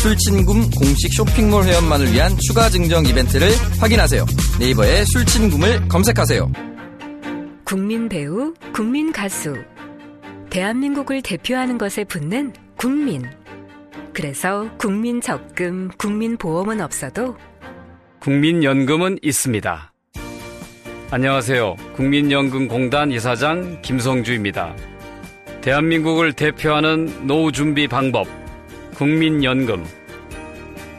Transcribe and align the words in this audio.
술친굼 0.00 0.70
공식 0.78 1.12
쇼핑몰 1.12 1.64
회원만을 1.64 2.10
위한 2.10 2.34
추가 2.38 2.70
증정 2.70 3.04
이벤트를 3.04 3.50
확인하세요. 3.80 4.24
네이버에 4.58 5.04
술친굼을 5.04 5.88
검색하세요. 5.88 6.50
국민 7.64 8.08
배우, 8.08 8.54
국민 8.72 9.12
가수. 9.12 9.54
대한민국을 10.48 11.20
대표하는 11.20 11.76
것에 11.76 12.04
붙는 12.04 12.54
국민. 12.78 13.24
그래서 14.14 14.70
국민 14.78 15.20
적금, 15.20 15.90
국민 15.98 16.38
보험은 16.38 16.80
없어도 16.80 17.36
국민연금은 18.20 19.18
있습니다. 19.20 19.92
안녕하세요. 21.10 21.76
국민연금공단 21.96 23.12
이사장 23.12 23.82
김성주입니다. 23.82 24.74
대한민국을 25.60 26.32
대표하는 26.32 27.26
노후 27.26 27.52
준비 27.52 27.86
방법, 27.86 28.26
국민연금. 28.94 29.99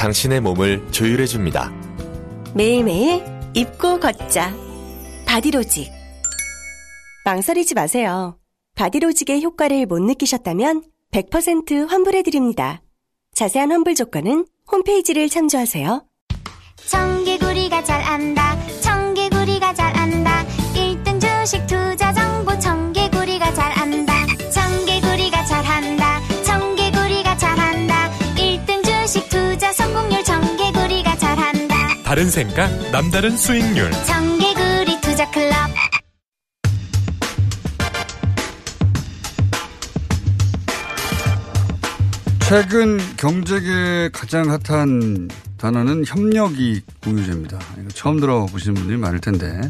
당신의 0.00 0.40
몸을 0.40 0.90
조율해 0.92 1.26
줍니다. 1.26 1.70
매일매일 2.54 3.22
입고 3.52 4.00
걷자. 4.00 4.56
바디로직. 5.26 5.92
망설이지 7.26 7.74
마세요. 7.74 8.38
바디로직의 8.76 9.44
효과를 9.44 9.84
못 9.84 10.00
느끼셨다면 10.00 10.84
100% 11.12 11.86
환불해 11.86 12.22
드립니다. 12.22 12.80
자세한 13.34 13.70
환불 13.72 13.94
조건은 13.94 14.46
홈페이지를 14.72 15.28
참조하세요. 15.28 16.02
청개구리가 16.86 17.84
잘 17.84 18.02
안다. 18.02 18.56
청개구리가 18.80 19.74
잘 19.74 19.94
안다. 19.94 20.46
1등 20.74 21.20
주식 21.20 21.66
투자 21.66 22.09
다른 32.10 32.28
생각, 32.28 32.68
남다른 32.90 33.36
수익률. 33.36 33.88
청개구리 34.04 35.00
투자 35.00 35.30
클럽. 35.30 35.54
최근 42.48 42.98
경제계 43.16 44.10
가장 44.12 44.50
핫한 44.50 45.28
단어는 45.56 46.04
협력이 46.04 46.80
공유제입니다. 47.04 47.60
이거 47.80 47.88
처음 47.90 48.18
들어보시는 48.18 48.74
분들이 48.74 48.96
많을 48.96 49.20
텐데 49.20 49.60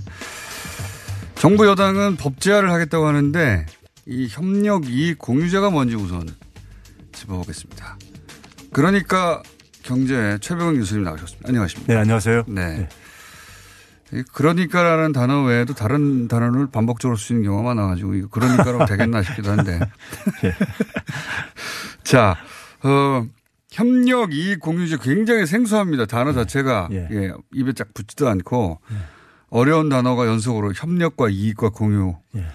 정부 1.34 1.66
여당은 1.66 2.16
법 2.16 2.40
제화를 2.40 2.72
하겠다고 2.72 3.06
하는데 3.06 3.66
이 4.06 4.28
협력 4.30 4.88
이익 4.88 5.18
공유제가 5.18 5.68
뭔지 5.68 5.94
우선 5.94 6.26
짚어보겠습니다. 7.12 7.98
그러니까 8.72 9.42
경제 9.90 10.38
최병원 10.40 10.76
교수님 10.76 11.02
나오셨습니다. 11.02 11.48
안녕하십니까? 11.48 11.92
네, 11.92 11.98
안녕하세요. 11.98 12.44
네. 12.46 12.88
이 14.12 14.22
그러니까라는 14.32 15.10
단어 15.10 15.42
외에도 15.42 15.74
다른 15.74 16.28
단어를 16.28 16.68
반복적으로 16.70 17.16
쓰는 17.16 17.42
경우가 17.42 17.74
많아가지고 17.74 18.14
이거 18.14 18.28
그러니까로 18.28 18.86
되겠나 18.86 19.24
싶기도 19.24 19.50
한데. 19.50 19.80
예. 20.44 20.54
자, 22.04 22.36
어, 22.84 23.26
협력 23.72 24.32
이익 24.32 24.60
공유제 24.60 24.98
굉장히 25.02 25.44
생소합니다. 25.46 26.06
단어 26.06 26.32
자체가 26.32 26.88
예. 26.92 27.08
예, 27.10 27.32
입에 27.52 27.72
쫙 27.72 27.92
붙지도 27.92 28.28
않고 28.28 28.78
어려운 29.48 29.88
단어가 29.88 30.28
연속으로 30.28 30.72
협력과 30.72 31.30
이익과 31.30 31.70
공유. 31.70 32.14
예. 32.36 32.46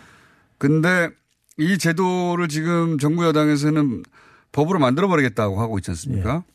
근데 0.58 1.10
이 1.58 1.78
제도를 1.78 2.48
지금 2.48 2.98
정부 2.98 3.26
여당에서는 3.26 4.04
법으로 4.54 4.80
만들어 4.80 5.10
버리겠다고 5.10 5.60
하고 5.60 5.78
있지 5.80 5.92
않습니까? 5.92 6.46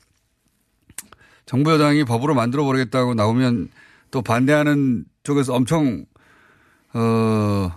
정부 1.47 1.73
여당이 1.73 2.05
법으로 2.05 2.34
만들어 2.34 2.65
버리겠다고 2.65 3.15
나오면 3.15 3.69
또 4.11 4.23
반대하는 4.23 5.05
쪽에서 5.23 5.55
엄청 5.55 6.05
어 6.95 7.71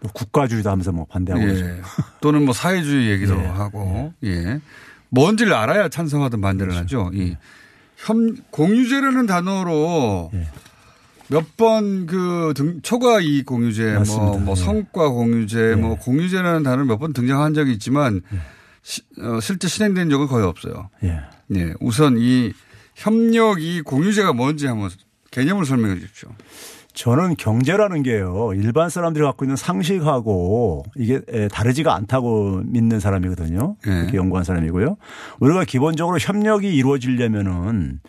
뭐 0.00 0.12
국가주의다 0.12 0.70
하면서 0.70 0.92
뭐 0.92 1.06
반대하고 1.06 1.42
예. 1.48 1.80
또는 2.20 2.44
뭐 2.44 2.52
사회주의 2.52 3.08
얘기도 3.10 3.36
예. 3.40 3.46
하고 3.46 4.12
예. 4.22 4.60
뭔지를 5.08 5.54
알아야 5.54 5.88
찬성하든 5.88 6.42
반대를 6.42 6.74
그렇죠. 6.74 7.04
하죠. 7.06 7.10
이 7.14 7.34
협, 7.96 8.14
공유제라는 8.50 9.24
단어로 9.24 10.30
예. 10.34 10.46
몇번그 11.28 12.52
초과 12.82 13.20
이익 13.20 13.46
공유제, 13.46 13.98
뭐. 14.06 14.38
뭐 14.38 14.50
예. 14.52 14.54
성과 14.62 15.08
공유제, 15.08 15.76
뭐 15.76 15.96
공유제라는 15.96 16.62
단어 16.64 16.84
몇 16.84 16.98
번 16.98 17.14
등장한 17.14 17.54
적이 17.54 17.72
있지만 17.72 18.20
시- 18.82 19.00
어, 19.18 19.40
실제 19.40 19.68
실행된 19.68 20.10
적은 20.10 20.26
거의 20.26 20.44
없어요. 20.44 20.90
예. 21.02 21.18
예. 21.54 21.72
우선 21.80 22.16
이 22.18 22.52
협력 22.94 23.60
이 23.60 23.82
공유제가 23.82 24.32
뭔지 24.32 24.66
한번 24.66 24.90
개념을 25.30 25.64
설명해 25.64 25.98
주십시오. 25.98 26.30
저는 26.94 27.34
경제라는 27.36 28.04
게요. 28.04 28.52
일반 28.54 28.88
사람들이 28.88 29.24
갖고 29.24 29.44
있는 29.44 29.56
상식하고 29.56 30.84
이게 30.96 31.20
에, 31.28 31.48
다르지가 31.48 31.92
않다고 31.92 32.62
믿는 32.64 33.00
사람이거든요. 33.00 33.76
예. 33.86 33.90
그렇게 33.90 34.16
연구한 34.16 34.44
사람이고요. 34.44 34.96
우리가 35.40 35.64
기본적으로 35.64 36.18
협력이 36.18 36.72
이루어지려면은 36.74 38.00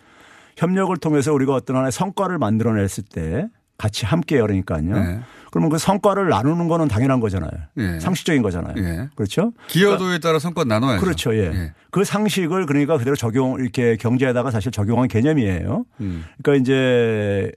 협력을 0.56 0.96
통해서 0.98 1.32
우리가 1.32 1.54
어떤 1.54 1.76
하나의 1.76 1.90
성과를 1.90 2.38
만들어냈을 2.38 3.04
때 3.04 3.48
같이 3.76 4.06
함께 4.06 4.40
그러니까요. 4.40 4.94
네. 4.94 5.20
그러면 5.50 5.70
그 5.70 5.78
성과를 5.78 6.28
나누는 6.28 6.68
거는 6.68 6.88
당연한 6.88 7.20
거잖아요. 7.20 7.50
예. 7.78 8.00
상식적인 8.00 8.42
거잖아요. 8.42 8.74
예. 8.78 9.08
그렇죠? 9.14 9.52
기여도에 9.68 10.18
따라 10.18 10.38
성과 10.38 10.64
나눠야죠. 10.64 11.04
그렇죠. 11.04 11.34
예. 11.34 11.50
예. 11.52 11.72
그 11.90 12.04
상식을 12.04 12.66
그러니까 12.66 12.98
그대로 12.98 13.16
적용 13.16 13.58
이렇게 13.60 13.96
경제에다가 13.96 14.50
사실 14.50 14.72
적용한 14.72 15.08
개념이에요. 15.08 15.84
음. 16.00 16.24
그러니까 16.42 16.62
이제 16.62 17.52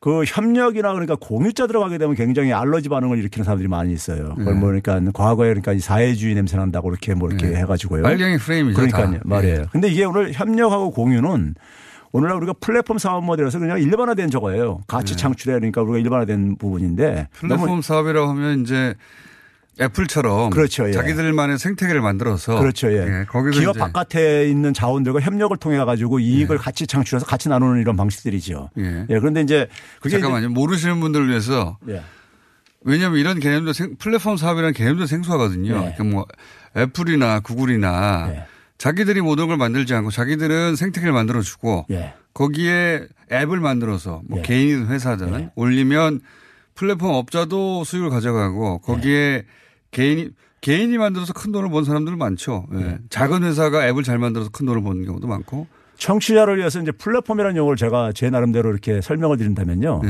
그 0.00 0.22
협력이나 0.26 0.92
그러니까 0.92 1.16
공유자 1.18 1.66
들어가게 1.66 1.96
되면 1.96 2.14
굉장히 2.14 2.52
알러지 2.52 2.90
반응을 2.90 3.16
일으키는 3.18 3.42
사람들이 3.42 3.68
많이 3.68 3.90
있어요. 3.94 4.34
그걸 4.34 4.52
네. 4.52 4.60
뭐 4.60 4.68
그러니까 4.68 5.00
과거에 5.14 5.48
그러니까 5.48 5.72
이 5.72 5.80
사회주의 5.80 6.34
냄새 6.34 6.58
난다고 6.58 6.90
이렇게 6.90 7.14
뭐 7.14 7.30
이렇게 7.30 7.46
네. 7.46 7.56
해가지고요. 7.60 8.02
말경의 8.02 8.36
프레임이죠. 8.36 8.76
그러니까요. 8.76 9.12
다. 9.12 9.20
말이에요. 9.24 9.60
예. 9.60 9.64
근데 9.72 9.88
이게 9.88 10.04
오늘 10.04 10.32
협력하고 10.34 10.90
공유는 10.90 11.54
오늘날 12.14 12.36
우리가 12.36 12.52
플랫폼 12.60 12.96
사업 12.98 13.24
모델에서 13.24 13.58
그냥 13.58 13.80
일반화된 13.80 14.30
저거예요. 14.30 14.82
가치 14.86 15.14
네. 15.14 15.16
창출해 15.16 15.58
그러니까 15.58 15.82
우리가 15.82 15.98
일반화된 15.98 16.58
부분인데 16.58 17.26
플랫폼 17.32 17.82
사업이라고 17.82 18.28
하면 18.30 18.62
이제 18.62 18.94
애플처럼 19.80 20.50
그렇죠, 20.50 20.86
예. 20.86 20.92
자기들만의 20.92 21.58
생태계를 21.58 22.00
만들어서 22.00 22.60
그렇죠. 22.60 22.92
예. 22.92 23.24
거기서 23.28 23.58
기업 23.58 23.70
이제 23.74 23.80
바깥에 23.80 24.48
있는 24.48 24.72
자원들과 24.72 25.18
협력을 25.18 25.56
통해 25.56 25.76
가지고 25.78 26.20
이익을 26.20 26.56
같이 26.56 26.86
창출해서 26.86 27.26
같이 27.26 27.48
나누는 27.48 27.80
이런 27.80 27.96
방식들이죠. 27.96 28.70
예. 28.78 29.06
예. 29.10 29.18
그런데 29.18 29.40
이제 29.40 29.66
그게 30.00 30.20
잠깐만요. 30.20 30.50
모르시는 30.50 31.00
분들을 31.00 31.28
위해서 31.28 31.78
이제 31.82 31.94
예. 31.94 32.02
왜냐하면 32.82 33.18
이런 33.18 33.40
개념도 33.40 33.72
생- 33.72 33.96
플랫폼 33.98 34.36
사업이라는 34.36 34.72
개념도 34.74 35.06
생소하거든요. 35.06 35.72
네. 35.72 35.94
그러니까 35.96 36.04
뭐 36.04 36.26
애플이나 36.76 37.40
구글이나 37.40 38.26
네. 38.28 38.44
자기들이 38.84 39.22
모든 39.22 39.46
걸 39.46 39.56
만들지 39.56 39.94
않고 39.94 40.10
자기들은 40.10 40.76
생태계를 40.76 41.14
만들어주고 41.14 41.86
예. 41.90 42.12
거기에 42.34 43.06
앱을 43.32 43.58
만들어서 43.58 44.20
뭐 44.28 44.40
예. 44.40 44.42
개인이든 44.42 44.88
회사든 44.88 45.40
예. 45.40 45.50
올리면 45.54 46.20
플랫폼 46.74 47.14
업자도 47.14 47.84
수익을 47.84 48.10
가져가고 48.10 48.80
거기에 48.80 49.44
개인이 49.90 50.28
개인이 50.60 50.98
만들어서 50.98 51.32
큰 51.32 51.50
돈을 51.50 51.70
번 51.70 51.84
사람들 51.84 52.14
많죠. 52.16 52.66
예. 52.74 52.98
작은 53.08 53.42
회사가 53.42 53.88
앱을 53.88 54.02
잘 54.02 54.18
만들어서 54.18 54.50
큰 54.50 54.66
돈을 54.66 54.82
버는 54.82 55.06
경우도 55.06 55.28
많고 55.28 55.66
청취자를 55.96 56.58
위해서 56.58 56.78
이제 56.78 56.92
플랫폼이라는 56.92 57.56
용어를 57.56 57.78
제가 57.78 58.12
제 58.12 58.28
나름대로 58.28 58.70
이렇게 58.70 59.00
설명을 59.00 59.38
드린다면요. 59.38 60.02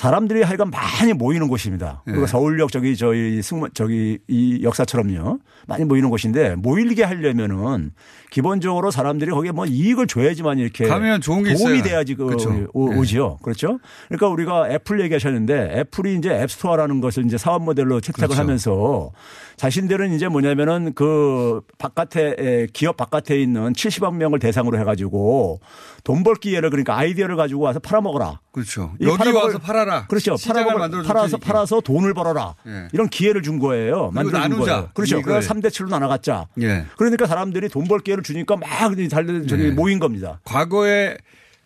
네. 0.00 0.02
사람들이 0.02 0.42
하여간 0.42 0.70
많이 0.70 1.12
모이는 1.12 1.48
곳입니다. 1.48 2.02
그리고 2.06 2.22
네. 2.22 2.26
서울역 2.26 2.72
저기 2.72 2.96
저희 2.96 3.42
승무 3.42 3.68
저기 3.70 4.18
이 4.28 4.60
역사처럼요. 4.62 5.38
많이 5.66 5.84
모이는 5.84 6.08
곳인데 6.08 6.56
모이게 6.56 7.04
하려면은 7.04 7.92
기본적으로 8.30 8.90
사람들이 8.90 9.30
거기에 9.32 9.50
뭐 9.52 9.66
이익을 9.66 10.06
줘야지만 10.06 10.58
이렇게 10.58 10.86
가면 10.86 11.20
좋은 11.20 11.42
게 11.42 11.54
도움이. 11.54 11.82
돼야지 11.82 12.14
그 12.14 12.26
그렇죠. 12.26 12.66
오, 12.72 12.90
네. 12.90 12.96
오지요. 12.98 13.38
그렇죠? 13.42 13.78
그러니까 14.08 14.28
우리가 14.28 14.70
애플 14.70 15.00
얘기하셨는데 15.00 15.72
애플이 15.80 16.14
이제 16.16 16.30
앱스토어라는 16.30 17.00
것을 17.00 17.24
이제 17.26 17.36
사업 17.38 17.62
모델로 17.64 18.00
채택을 18.00 18.28
그렇죠. 18.28 18.40
하면서 18.42 19.10
자신들은 19.56 20.12
이제 20.14 20.28
뭐냐면은 20.28 20.92
그 20.94 21.60
바깥에 21.78 22.34
에, 22.38 22.66
기업 22.72 22.96
바깥에 22.96 23.40
있는 23.40 23.72
70억 23.72 24.14
명을 24.14 24.38
대상으로 24.38 24.78
해가지고 24.78 25.60
돈 26.04 26.20
벌 26.22 26.34
기회를 26.36 26.70
그러니까 26.70 26.96
아이디어를 26.96 27.36
가지고 27.36 27.62
와서 27.62 27.78
팔아먹어라. 27.78 28.40
그렇죠. 28.52 28.92
이 29.00 29.06
여기 29.06 29.16
팔아먹을- 29.18 29.34
와서 29.44 29.58
팔아라. 29.58 30.06
그렇죠. 30.06 30.34
팔아먹을- 30.34 31.06
팔아서. 31.06 31.36
팔아서 31.38 31.80
돈을 31.80 32.14
벌어라. 32.14 32.54
예. 32.66 32.88
이런 32.92 33.08
기회를 33.08 33.42
준 33.42 33.58
거예요. 33.58 34.10
만들어 34.12 34.40
준. 34.42 34.58
거예요. 34.58 34.88
그렇죠. 34.94 35.20
그래서 35.22 35.52
3대 35.52 35.66
7로 35.68 35.88
나눠갖자. 35.90 36.46
예. 36.62 36.84
그러니까 36.96 37.26
사람들이 37.26 37.68
돈 37.68 37.84
벌 37.90 38.00
기회를 38.00 38.19
주니까 38.22 38.56
막 38.56 38.68
달려 39.10 39.46
저기 39.46 39.64
예. 39.64 39.70
모인 39.70 39.98
겁니다. 39.98 40.40
과거에 40.44 41.16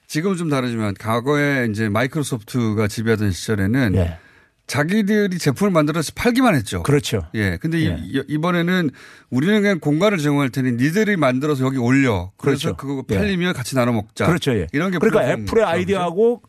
지금은 0.07 0.37
좀 0.37 0.49
다르지만 0.51 0.95
과거에 0.95 1.67
이제 1.71 1.89
마이크로소프트가 1.89 2.89
지배하던 2.89 3.31
시절에는 3.33 3.95
예. 3.97 4.19
자기들이 4.67 5.39
제품을 5.39 5.71
만들어서 5.73 6.13
팔기만 6.15 6.55
했죠. 6.55 6.83
그렇죠. 6.83 7.27
예. 7.35 7.59
근데 7.61 7.81
이- 7.81 7.87
예. 7.87 7.99
이, 8.01 8.23
이번에는 8.29 8.91
우리는 9.31 9.61
그냥 9.61 9.79
공간을 9.79 10.19
제공할 10.19 10.49
테니 10.51 10.73
니들이 10.73 11.17
만들어서 11.17 11.65
여기 11.67 11.77
올려. 11.77 12.33
그래서 12.39 12.69
그렇죠. 12.73 12.77
그거 12.77 13.05
예. 13.11 13.17
팔리면 13.19 13.53
같이 13.53 13.75
나눠 13.75 13.93
먹자. 13.93 14.27
그렇죠. 14.27 14.55
예. 14.55 14.67
이런 14.73 14.91
게 14.91 14.99
그러니까 14.99 15.31
애플의. 15.33 15.65
아이디어하고 15.65 16.43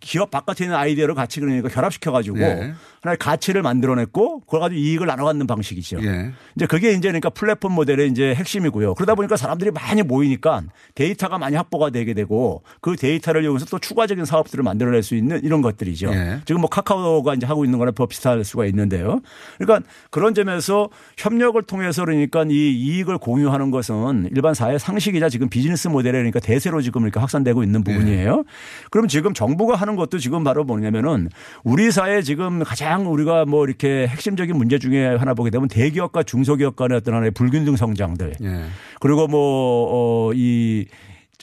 기업 0.00 0.30
바깥에 0.30 0.64
있는 0.64 0.76
아이디어를 0.76 1.14
같이 1.14 1.40
그러니까 1.40 1.68
결합시켜 1.68 2.12
가지고 2.12 2.40
예. 2.40 2.74
하나의 3.02 3.16
가치를 3.18 3.62
만들어냈고 3.62 4.40
그걸 4.40 4.60
가지고 4.60 4.80
이익을 4.80 5.06
나눠 5.06 5.24
갖는 5.24 5.46
방식이죠. 5.46 6.02
예. 6.02 6.32
이제 6.56 6.66
그게 6.66 6.90
이제 6.92 7.08
그러니까 7.08 7.30
플랫폼 7.30 7.72
모델의 7.72 8.10
이제 8.10 8.34
핵심이고요. 8.34 8.94
그러다 8.94 9.14
보니까 9.14 9.36
사람들이 9.36 9.70
많이 9.70 10.02
모이니까 10.02 10.62
데이터가 10.94 11.38
많이 11.38 11.56
확보가 11.56 11.90
되게 11.90 12.14
되고 12.14 12.62
그 12.80 12.96
데이터를 12.96 13.44
이용해서 13.44 13.66
또 13.66 13.78
추가적인 13.78 14.24
사업들을 14.24 14.62
만들어낼 14.64 15.02
수 15.02 15.14
있는 15.14 15.42
이런 15.42 15.62
것들이죠. 15.62 16.12
예. 16.12 16.40
지금 16.44 16.60
뭐 16.60 16.68
카카오가 16.68 17.34
이제 17.34 17.46
하고 17.46 17.64
있는 17.64 17.76
더 17.94 18.06
비슷할 18.06 18.42
수가 18.42 18.66
있는데요. 18.66 19.20
그러니까 19.58 19.88
그런 20.10 20.34
점에서 20.34 20.88
협력을 21.16 21.60
통해서 21.62 22.04
그러니까 22.04 22.44
이 22.48 22.72
이익을 22.72 23.18
공유하는 23.18 23.70
것은 23.70 24.30
일반 24.34 24.54
사회 24.54 24.78
상식이자 24.78 25.28
지금 25.28 25.48
비즈니스 25.48 25.88
모델에 25.88 26.18
그러니까 26.18 26.40
대세로 26.40 26.80
지금 26.82 27.02
이렇게 27.02 27.20
확산되고 27.20 27.62
있는 27.62 27.84
부분이에요. 27.84 28.44
그럼 28.90 29.08
지금 29.08 29.34
정부가 29.34 29.75
하는 29.76 29.96
것도 29.96 30.18
지금 30.18 30.42
바로 30.44 30.64
뭐냐면은 30.64 31.28
우리 31.62 31.90
사회 31.90 32.22
지금 32.22 32.64
가장 32.64 33.12
우리가 33.12 33.44
뭐 33.44 33.66
이렇게 33.66 34.06
핵심적인 34.06 34.56
문제 34.56 34.78
중에 34.78 35.16
하나 35.16 35.34
보게 35.34 35.50
되면 35.50 35.68
대기업과 35.68 36.22
중소기업 36.24 36.76
간의 36.76 36.96
어떤 36.98 37.14
하나의 37.14 37.30
불균등 37.32 37.76
성장들 37.76 38.34
예. 38.42 38.64
그리고 39.00 39.26
뭐, 39.26 40.28
어, 40.28 40.32
이, 40.34 40.86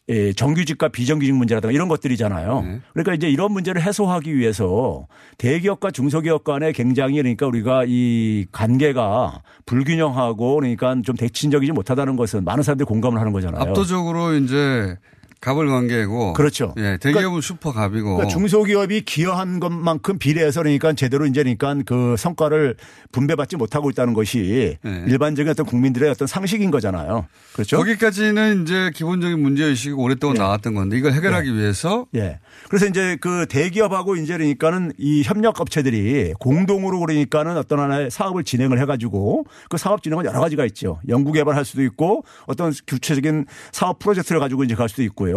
예, 0.10 0.34
정규직과 0.34 0.90
비정규직 0.90 1.34
문제라든가 1.34 1.72
이런 1.72 1.88
것들이잖아요. 1.88 2.66
그러니까 2.92 3.14
이제 3.14 3.30
이런 3.30 3.54
문제를 3.54 3.82
해소하기 3.82 4.36
위해서 4.36 5.08
대기업과 5.38 5.92
중소기업 5.92 6.44
간의 6.44 6.74
굉장히 6.74 7.16
그러니까 7.16 7.48
우리가 7.48 7.86
이 7.88 8.46
관계가 8.52 9.42
불균형하고 9.66 10.56
그러니까 10.56 10.96
좀 11.06 11.16
대칭적이지 11.16 11.72
못하다는 11.72 12.18
것은 12.18 12.44
많은 12.44 12.64
사람들이 12.64 12.86
공감을 12.86 13.20
하는 13.20 13.32
거잖아요. 13.32 13.62
압도적으로 13.62 14.34
이제 14.36 14.98
갑을 15.44 15.68
관계고. 15.68 16.32
그렇죠. 16.32 16.74
예. 16.78 16.98
대기업은 17.02 17.42
슈퍼 17.42 17.74
갑이고. 17.74 18.16
그러니까 18.16 18.28
중소기업이 18.30 19.02
기여한 19.02 19.60
것만큼 19.60 20.18
비례해서 20.18 20.62
그러니까 20.62 20.94
제대로 20.94 21.26
이제 21.26 21.44
그러니까 21.44 21.76
그 21.86 22.16
성과를 22.18 22.78
분배받지 23.12 23.58
못하고 23.58 23.90
있다는 23.90 24.14
것이 24.14 24.78
네. 24.82 25.04
일반적인 25.06 25.52
어떤 25.52 25.66
국민들의 25.66 26.10
어떤 26.10 26.30
상식인 26.30 26.72
거잖아요. 26.72 27.26
그렇죠? 27.52 27.76
거기까지는 27.76 28.64
이제 28.64 28.92
기본적인 28.96 29.38
문제의식이 29.38 29.94
오랫동안 29.96 30.38
나왔던 30.38 30.76
건데 30.76 30.98
이걸 30.98 31.12
해결하기 31.12 31.54
위해서 31.54 32.06
예. 32.16 32.40
그래서 32.70 32.86
이제 32.86 33.18
그 33.20 33.46
대기업하고 33.50 34.16
이제 34.16 34.38
그러니까는 34.38 34.94
이 34.98 35.24
협력 35.24 35.60
업체들이 35.60 36.34
공동으로 36.40 37.02
그러니까는 37.02 37.58
어떤 37.58 37.80
하나의 37.80 38.10
사업을 38.12 38.46
진행을 38.46 38.80
해 38.80 38.86
가지고 38.86 39.44
그 39.70 39.78
사업 39.78 40.04
진행은 40.04 40.24
여러 40.24 40.40
가지가 40.40 40.64
있죠. 40.68 41.02
연구 41.10 41.34
개발할 41.34 41.66
수도 41.66 41.84
있고 41.84 42.24
어떤 42.48 42.72
구체적인 42.88 43.46
사업 43.74 44.00
프로젝트를 44.00 44.40
가지고 44.40 44.64
이제 44.64 44.74
갈 44.74 44.88
수도 44.88 45.04
있고요. 45.04 45.33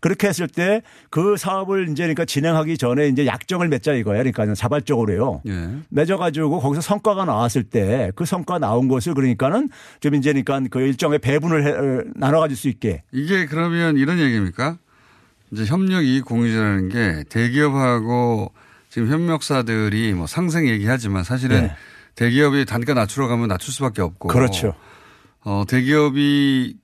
그렇게 0.00 0.28
했을 0.28 0.48
때 0.48 0.80
그 1.10 1.36
사업을 1.36 1.88
이제 1.90 2.02
그러니까 2.04 2.24
진행하기 2.24 2.76
전에 2.78 3.08
이제 3.08 3.26
약정을 3.26 3.68
맺자 3.68 3.92
이거예요. 3.94 4.22
그러니까 4.24 4.54
자발적으로요. 4.54 5.42
예. 5.46 5.68
맺어가지고 5.90 6.60
거기서 6.60 6.80
성과가 6.80 7.24
나왔을 7.24 7.64
때 7.64 8.10
그 8.16 8.24
성과 8.24 8.58
나온 8.58 8.88
것을 8.88 9.14
그러니까는 9.14 9.68
좀 10.00 10.14
이제 10.14 10.32
그러니까 10.32 10.60
그 10.70 10.80
일정의 10.80 11.18
배분을 11.20 11.64
해- 11.64 12.04
나눠 12.16 12.40
가질 12.40 12.56
수 12.56 12.68
있게 12.68 13.02
이게 13.12 13.46
그러면 13.46 13.96
이런 13.96 14.18
얘기입니까? 14.18 14.78
이제 15.52 15.64
협력 15.66 16.02
이익 16.04 16.24
공유제라는 16.24 16.88
게 16.88 17.24
대기업하고 17.28 18.52
지금 18.90 19.08
협력사들이 19.10 20.12
뭐 20.14 20.26
상생 20.26 20.68
얘기하지만 20.68 21.24
사실은 21.24 21.62
네. 21.62 21.72
대기업이 22.16 22.64
단가 22.64 22.94
낮추러 22.94 23.26
가면 23.28 23.48
낮출 23.48 23.72
수밖에 23.72 24.02
없고. 24.02 24.28
그렇죠. 24.28 24.74
어, 25.44 25.64
대기업이 25.68 26.76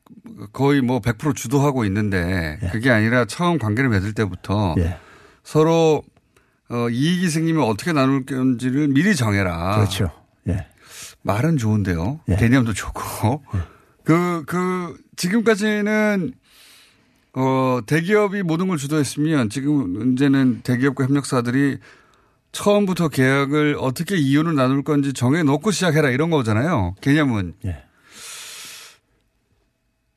거의 0.52 0.80
뭐 0.80 1.00
100% 1.00 1.34
주도하고 1.34 1.84
있는데 1.84 2.58
예. 2.62 2.68
그게 2.68 2.90
아니라 2.90 3.24
처음 3.24 3.58
관계를 3.58 3.90
맺을 3.90 4.12
때부터 4.12 4.74
서로 5.42 6.02
어, 6.70 6.88
이익이 6.88 7.28
생기면 7.28 7.64
어떻게 7.64 7.92
나눌 7.92 8.24
건지를 8.24 8.88
미리 8.88 9.14
정해라. 9.16 9.76
그렇죠. 9.76 10.10
예. 10.48 10.66
말은 11.22 11.56
좋은데요. 11.56 12.20
개념도 12.38 12.72
좋고. 12.72 13.42
그, 14.04 14.44
그, 14.46 14.96
지금까지는 15.16 16.32
어, 17.34 17.80
대기업이 17.86 18.42
모든 18.42 18.68
걸 18.68 18.76
주도했으면 18.76 19.50
지금 19.50 19.92
문제는 19.92 20.62
대기업과 20.62 21.04
협력사들이 21.04 21.78
처음부터 22.52 23.08
계약을 23.08 23.76
어떻게 23.78 24.16
이윤을 24.16 24.54
나눌 24.54 24.82
건지 24.82 25.12
정해놓고 25.12 25.70
시작해라 25.70 26.10
이런 26.10 26.30
거잖아요. 26.30 26.94
개념은. 27.00 27.54
예. 27.66 27.84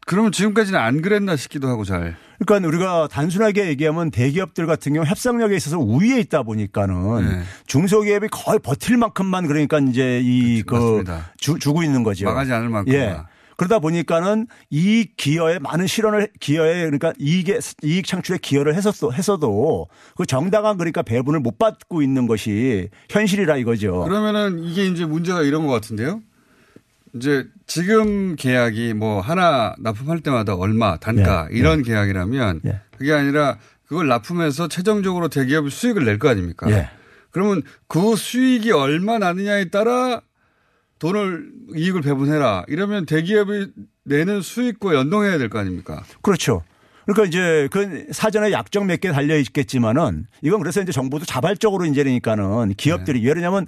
그러면 0.05 0.31
지금까지는 0.31 0.79
안 0.79 1.01
그랬나 1.01 1.35
싶기도 1.35 1.67
하고 1.67 1.83
잘. 1.83 2.15
그러니까 2.39 2.67
우리가 2.67 3.07
단순하게 3.09 3.67
얘기하면 3.67 4.11
대기업들 4.11 4.65
같은 4.65 4.93
경우 4.93 5.05
협상력에 5.05 5.55
있어서 5.55 5.79
우위에 5.79 6.19
있다 6.19 6.43
보니까는 6.43 7.29
네. 7.29 7.41
중소기업이 7.67 8.27
거의 8.29 8.59
버틸 8.59 8.97
만큼만 8.97 9.47
그러니까 9.47 9.79
이제 9.79 10.19
이그 10.23 10.73
맞습니다. 10.73 11.31
주고 11.37 11.83
있는 11.83 12.03
거죠. 12.03 12.25
망하지 12.25 12.51
않을 12.53 12.69
만큼. 12.69 12.93
예. 12.93 13.17
그러다 13.55 13.79
보니까는 13.79 14.47
이 14.71 15.07
기여에 15.15 15.59
많은 15.59 15.87
실현을 15.87 16.27
기여에 16.39 16.85
그러니까 16.85 17.13
이익에 17.19 17.59
이익 17.83 18.07
창출에 18.07 18.39
기여를 18.41 18.75
해서도 18.75 19.13
해서도 19.13 19.87
그 20.17 20.25
정당한 20.25 20.77
그러니까 20.77 21.03
배분을 21.03 21.39
못 21.39 21.59
받고 21.59 22.01
있는 22.01 22.27
것이 22.27 22.89
현실이라 23.09 23.57
이거죠. 23.57 24.01
그러면은 24.05 24.63
이게 24.63 24.87
이제 24.87 25.05
문제가 25.05 25.43
이런 25.43 25.67
것 25.67 25.71
같은데요. 25.71 26.21
이제 27.15 27.45
지금 27.67 28.35
계약이 28.35 28.93
뭐 28.93 29.21
하나 29.21 29.75
납품할 29.79 30.21
때마다 30.21 30.55
얼마 30.55 30.97
단가 30.97 31.47
예, 31.51 31.57
이런 31.57 31.83
계약이라면 31.83 32.61
그게 32.97 33.13
아니라 33.13 33.57
그걸 33.85 34.07
납품해서 34.07 34.67
최종적으로 34.67 35.27
대기업이 35.27 35.69
수익을 35.69 36.05
낼 36.05 36.17
거 36.17 36.29
아닙니까? 36.29 36.69
예. 36.71 36.89
그러면 37.31 37.61
그 37.87 38.15
수익이 38.15 38.71
얼마 38.71 39.19
나느냐에 39.19 39.65
따라 39.65 40.21
돈을 40.99 41.51
이익을 41.75 42.01
배분해라. 42.01 42.65
이러면 42.67 43.05
대기업이 43.05 43.67
내는 44.05 44.41
수익과 44.41 44.93
연동해야 44.95 45.37
될 45.37 45.49
거 45.49 45.59
아닙니까? 45.59 46.03
그렇죠. 46.21 46.63
그러니까 47.05 47.25
이제 47.27 47.67
그 47.71 48.05
사전에 48.11 48.51
약정 48.53 48.87
몇 48.87 49.01
개 49.01 49.11
달려 49.11 49.37
있겠지만은 49.37 50.25
이건 50.41 50.61
그래서 50.61 50.81
이제 50.81 50.91
정부도 50.93 51.25
자발적으로 51.25 51.85
이제 51.85 52.03
그러니까는 52.03 52.73
기업들이 52.75 53.21
네. 53.21 53.27
왜냐하면 53.33 53.67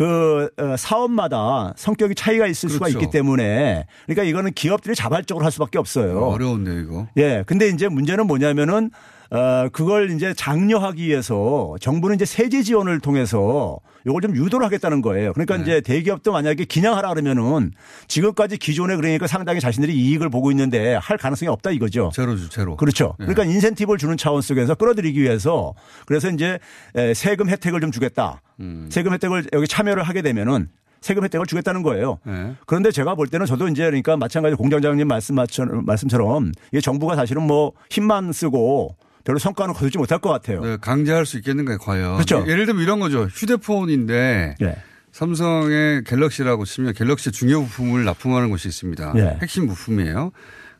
그 0.00 0.48
어, 0.56 0.76
사업마다 0.78 1.74
성격이 1.76 2.14
차이가 2.14 2.46
있을 2.46 2.70
수가 2.70 2.86
그렇죠. 2.86 3.00
있기 3.00 3.10
때문에 3.10 3.84
그러니까 4.06 4.22
이거는 4.22 4.52
기업들이 4.54 4.94
자발적으로 4.94 5.44
할 5.44 5.52
수밖에 5.52 5.76
없어요. 5.76 6.20
어려운데요, 6.20 6.80
이거. 6.80 7.06
예. 7.18 7.44
근데 7.46 7.68
이제 7.68 7.86
문제는 7.86 8.26
뭐냐면은 8.26 8.90
어, 9.30 9.68
그걸 9.70 10.10
이제 10.10 10.32
장려하기 10.32 11.06
위해서 11.06 11.76
정부는 11.82 12.16
이제 12.16 12.24
세제 12.24 12.62
지원을 12.62 13.00
통해서 13.00 13.78
요걸 14.06 14.22
좀 14.22 14.34
유도를 14.34 14.64
하겠다는 14.64 15.02
거예요. 15.02 15.34
그러니까 15.34 15.56
네. 15.56 15.62
이제 15.62 15.80
대기업도 15.82 16.32
만약에 16.32 16.64
기냥하라 16.64 17.10
그러면은 17.10 17.70
지금까지 18.08 18.56
기존에 18.56 18.96
그러니까 18.96 19.26
상당히 19.26 19.60
자신들이 19.60 19.94
이익을 19.94 20.30
보고 20.30 20.50
있는데 20.50 20.94
할 20.94 21.18
가능성이 21.18 21.50
없다 21.50 21.72
이거죠. 21.72 22.10
제로죠, 22.14 22.48
제로. 22.48 22.76
그렇죠. 22.76 23.14
네. 23.18 23.26
그러니까 23.26 23.44
인센티브를 23.44 23.98
주는 23.98 24.16
차원 24.16 24.40
속에서 24.40 24.74
끌어들이기 24.74 25.20
위해서 25.20 25.74
그래서 26.06 26.30
이제 26.30 26.58
에, 26.96 27.12
세금 27.12 27.50
혜택을 27.50 27.82
좀 27.82 27.92
주겠다. 27.92 28.40
음. 28.60 28.88
세금 28.90 29.12
혜택을 29.12 29.46
여기 29.52 29.66
참여를 29.66 30.02
하게 30.02 30.22
되면은 30.22 30.68
세금 31.00 31.24
혜택을 31.24 31.46
주겠다는 31.46 31.82
거예요. 31.82 32.18
네. 32.24 32.54
그런데 32.66 32.90
제가 32.90 33.14
볼 33.14 33.26
때는 33.28 33.46
저도 33.46 33.68
이제 33.68 33.84
그러니까 33.84 34.16
마찬가지 34.16 34.54
공장장님 34.54 35.08
말씀, 35.08 35.34
말씀처럼 35.34 36.52
이게 36.72 36.80
정부가 36.80 37.16
사실은 37.16 37.42
뭐 37.42 37.72
힘만 37.88 38.32
쓰고 38.32 38.96
별로 39.24 39.38
성과는 39.38 39.74
거두지 39.74 39.98
못할 39.98 40.18
것 40.18 40.28
같아요. 40.30 40.60
네, 40.60 40.76
강제할 40.78 41.26
수 41.26 41.38
있겠는가요, 41.38 41.78
과연? 41.78 42.14
그렇죠. 42.14 42.44
예를 42.46 42.66
들면 42.66 42.82
이런 42.82 43.00
거죠. 43.00 43.24
휴대폰인데 43.24 44.56
예. 44.60 44.76
삼성의 45.12 46.04
갤럭시라고 46.04 46.64
치면 46.64 46.94
갤럭시 46.94 47.32
중요 47.32 47.64
부품을 47.64 48.04
납품하는 48.04 48.50
곳이 48.50 48.68
있습니다. 48.68 49.14
예. 49.16 49.38
핵심 49.42 49.66
부품이에요. 49.66 50.32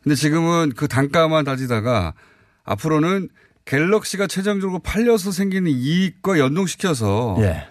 근데 0.03 0.15
지금은 0.15 0.71
그 0.75 0.87
단가만 0.87 1.45
따지다가 1.45 2.13
앞으로는 2.63 3.29
갤럭시가 3.65 4.27
최종적으로 4.27 4.79
팔려서 4.79 5.31
생기는 5.31 5.69
이익과 5.71 6.39
연동시켜서 6.39 7.37
예. 7.39 7.67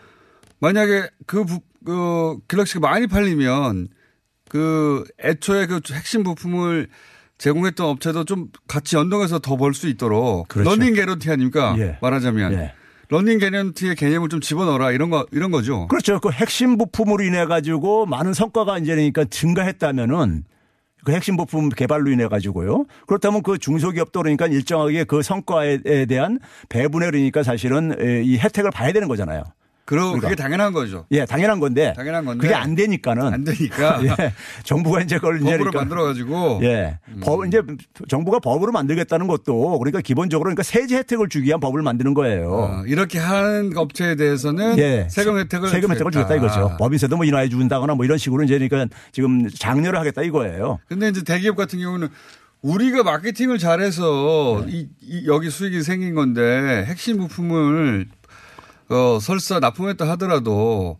만약에 0.61 1.09
그, 1.27 1.45
부, 1.45 1.61
그 1.85 2.39
갤럭시가 2.49 2.81
많이 2.81 3.07
팔리면 3.07 3.89
그 4.49 5.05
애초에 5.23 5.67
그 5.67 5.81
핵심 5.93 6.23
부품을 6.23 6.89
제공했던 7.39 7.87
업체도 7.87 8.25
좀 8.25 8.49
같이 8.69 8.97
연동해서 8.97 9.39
더 9.39 9.57
벌 9.57 9.73
수 9.73 9.89
있도록 9.89 10.49
그렇죠. 10.49 10.69
running 10.71 10.95
guarantee 10.95 11.31
아닙니까? 11.31 11.75
예. 11.79 11.97
말하자면 12.03 12.53
예. 12.53 12.75
running 13.09 13.39
guarantee의 13.39 13.97
개념을 13.97 14.29
좀 14.29 14.41
집어넣어라 14.41 14.93
이런 14.93 15.11
거 15.11 15.27
이런 15.33 15.51
거죠. 15.51 15.89
그렇죠. 15.89 16.21
그 16.21 16.31
핵심 16.31 16.77
부품으로 16.79 17.25
인해 17.25 17.45
가지고 17.47 18.07
많은 18.07 18.35
성과가 18.35 18.79
이제 18.79 18.95
그러니까 18.95 19.25
증가했다면은 19.25 20.45
그 21.05 21.13
핵심 21.13 21.37
부품 21.37 21.69
개발로 21.69 22.11
인해 22.11 22.29
가지고요. 22.29 22.85
그렇다면 23.07 23.43
그 23.43 23.59
중소기업도 23.59 24.21
그러니까 24.23 24.47
일정하게 24.47 25.05
그 25.05 25.23
성과에 25.23 26.07
대한 26.07 26.39
배분에 26.69 27.07
그러니까 27.11 27.43
사실은 27.43 27.95
이 28.25 28.39
혜택을 28.39 28.71
봐야 28.71 28.93
되는 28.93 29.09
거잖아요. 29.09 29.45
그러, 29.91 30.05
그러니까. 30.05 30.29
그게 30.29 30.41
당연한 30.41 30.73
거죠. 30.73 31.05
예, 31.11 31.25
당연한 31.25 31.59
건데. 31.59 31.93
당연한 31.97 32.25
건데. 32.25 32.43
그게 32.47 32.55
안 32.55 32.77
되니까는. 32.77 33.27
안 33.27 33.43
되니까. 33.43 34.01
예, 34.07 34.33
정부가 34.63 35.01
이제 35.01 35.17
그걸 35.17 35.39
이제 35.39 35.47
법으로 35.47 35.59
그러니까 35.59 35.79
만들어 35.81 36.05
가지고. 36.05 36.61
예. 36.63 37.01
법, 37.21 37.45
이제 37.45 37.61
정부가 38.09 38.39
법으로 38.39 38.71
만들겠다는 38.71 39.27
것도 39.27 39.81
그러니까 39.81 40.01
기본적으로 40.01 40.47
그러니까 40.47 40.63
세제 40.63 40.99
혜택을 40.99 41.29
주기 41.29 41.49
위한 41.49 41.59
법을 41.59 41.83
만드는 41.83 42.15
거예요. 42.15 42.53
어, 42.53 42.83
이렇게 42.87 43.19
하는 43.19 43.77
업체에 43.77 44.15
대해서는 44.15 44.79
예. 44.79 45.09
세금 45.11 45.37
혜택을 45.39 45.69
세금 45.69 45.91
혜택을 45.91 46.13
주겠다 46.13 46.37
이거죠. 46.37 46.77
법인세도 46.79 47.17
뭐 47.17 47.25
인하해 47.25 47.49
준다거나 47.49 47.97
뭐 47.97 48.05
이런 48.05 48.17
식으로 48.17 48.45
이제 48.45 48.61
그러니까 48.61 48.95
지금 49.11 49.49
장려를 49.49 49.99
하겠다 49.99 50.23
이거예요. 50.23 50.79
근데 50.87 51.09
이제 51.09 51.25
대기업 51.25 51.57
같은 51.57 51.81
경우는 51.81 52.11
우리가 52.63 53.03
마케팅을 53.03 53.59
잘해서 53.59 54.65
이, 54.69 54.87
이 55.01 55.27
여기 55.27 55.51
수익이 55.51 55.83
생긴 55.83 56.15
건데 56.15 56.85
핵심 56.87 57.17
부품을 57.17 58.07
어, 58.91 59.19
설사 59.21 59.61
납품했다 59.61 60.09
하더라도 60.11 60.99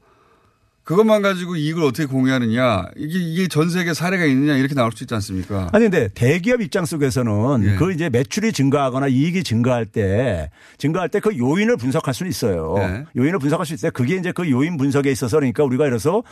그것만 0.91 1.23
가지고 1.23 1.55
이익을 1.55 1.85
어떻게 1.85 2.05
공유하느냐 2.05 2.89
이게 2.97 3.17
이게 3.21 3.47
전 3.47 3.71
세계 3.71 3.95
사례가 3.95 4.25
있느냐 4.25 4.57
이렇게 4.57 4.75
나올 4.75 4.91
수 4.91 5.05
있지 5.05 5.15
않습니까? 5.15 5.69
아니 5.71 5.85
근데 5.85 6.09
대기업 6.09 6.61
입장 6.63 6.85
속에서는 6.85 7.63
예. 7.63 7.77
그 7.77 7.93
이제 7.93 8.11
매출이 8.11 8.53
증가하거나 8.53 9.07
이익이 9.07 9.45
증가할 9.45 9.87
때 9.87 10.51
증가할 10.79 11.09
때 11.09 11.21
그 11.21 11.37
요인을 11.39 11.77
분석할 11.77 12.13
수는 12.13 12.29
있어요. 12.29 12.75
예. 12.79 13.05
요인을 13.15 13.39
분석할 13.39 13.67
수 13.67 13.75
있어요. 13.75 13.93
그게 13.93 14.17
이제 14.17 14.33
그 14.33 14.51
요인 14.51 14.79
분석에 14.79 15.13
있어서 15.13 15.37
그러니까 15.37 15.63
우리가 15.63 15.87
이래서 15.87 16.25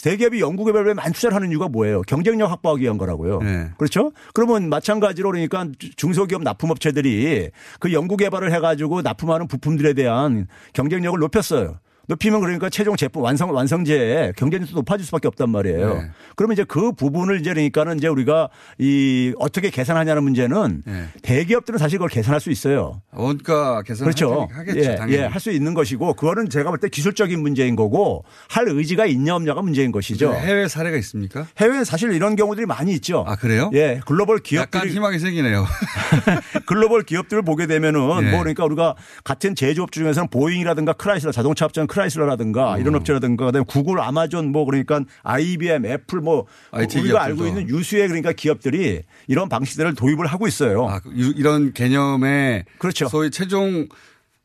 대기업이 0.00 0.38
연구 0.38 0.64
개발에 0.64 0.94
많이 0.94 1.12
투자를 1.12 1.34
하는 1.34 1.50
이유가 1.50 1.68
뭐예요? 1.68 2.02
경쟁력 2.02 2.52
확보하기 2.52 2.84
위한 2.84 2.98
거라고요. 2.98 3.40
예. 3.42 3.70
그렇죠? 3.78 4.12
그러면 4.32 4.68
마찬가지로 4.68 5.32
그러니까 5.32 5.66
중소기업 5.96 6.42
납품업체들이 6.42 7.50
그 7.80 7.92
연구 7.92 8.16
개발을 8.16 8.52
해가지고 8.52 9.02
납품하는 9.02 9.48
부품들에 9.48 9.94
대한 9.94 10.46
경쟁력을 10.72 11.18
높였어요. 11.18 11.78
높이면 12.08 12.40
그러니까 12.40 12.68
최종 12.68 12.96
제품 12.96 13.22
완성 13.22 13.54
완성제의 13.54 14.34
경쟁력도 14.36 14.74
높아질 14.74 15.06
수밖에 15.06 15.28
없단 15.28 15.48
말이에요. 15.50 15.94
네. 15.94 16.10
그러면 16.36 16.52
이제 16.54 16.64
그 16.64 16.92
부분을 16.92 17.40
이제 17.40 17.50
그러니까는 17.52 17.98
이제 17.98 18.08
우리가 18.08 18.48
이 18.78 19.32
어떻게 19.38 19.70
계산하냐는 19.70 20.22
문제는 20.24 20.82
네. 20.86 21.04
대기업들은 21.22 21.78
사실 21.78 21.98
그걸 21.98 22.08
계산할 22.10 22.40
수 22.40 22.50
있어요. 22.50 23.00
원가 23.12 23.82
계산 23.82 24.04
그렇죠. 24.04 24.48
하겠죠. 24.52 24.78
예, 24.80 24.94
당연히. 24.96 25.18
예, 25.22 25.24
할 25.26 25.40
수 25.44 25.50
있는 25.50 25.74
것이고 25.74 26.14
그거는 26.14 26.48
제가 26.48 26.70
볼 26.70 26.78
때 26.80 26.88
기술적인 26.88 27.40
문제인 27.40 27.76
거고 27.76 28.24
할 28.48 28.66
의지가 28.68 29.06
있냐 29.06 29.34
없냐가 29.36 29.62
문제인 29.62 29.92
것이죠. 29.92 30.32
네, 30.32 30.38
해외 30.40 30.68
사례가 30.68 30.96
있습니까? 30.98 31.46
해외에 31.58 31.84
사실 31.84 32.12
이런 32.12 32.34
경우들이 32.36 32.66
많이 32.66 32.92
있죠. 32.94 33.24
아 33.28 33.36
그래요? 33.36 33.70
예, 33.74 34.00
글로벌 34.06 34.36
약간 34.38 34.42
기업들이 34.42 34.92
희망이 34.92 35.18
생기네요. 35.18 35.64
글로벌 36.66 37.02
기업들을 37.02 37.42
보게 37.42 37.66
되면은 37.66 38.00
예. 38.00 38.30
뭐 38.30 38.40
그러니까 38.40 38.64
우리가 38.64 38.94
같은 39.22 39.54
제조업 39.54 39.92
중에서는 39.92 40.28
보잉이라든가 40.30 40.92
크라이슬러 40.94 41.32
자동차 41.32 41.64
업체는 41.64 41.86
크라이슬러라든가 41.94 42.74
음. 42.74 42.80
이런 42.80 42.94
업체라든가 42.96 43.46
그다음에 43.46 43.64
구글, 43.68 44.00
아마존 44.00 44.50
뭐 44.52 44.64
그러니까 44.64 45.00
IBM, 45.22 45.86
애플 45.86 46.20
뭐 46.20 46.46
우리가 46.72 46.86
기업들도. 46.88 47.18
알고 47.18 47.46
있는 47.46 47.68
유수의 47.68 48.08
그러니까 48.08 48.32
기업들이 48.32 49.02
이런 49.28 49.48
방식들을 49.48 49.94
도입을 49.94 50.26
하고 50.26 50.46
있어요. 50.48 50.86
아, 50.88 51.00
유- 51.16 51.32
이런 51.36 51.72
개념의 51.72 52.64
그렇죠. 52.78 53.08
소위 53.08 53.30
최종 53.30 53.86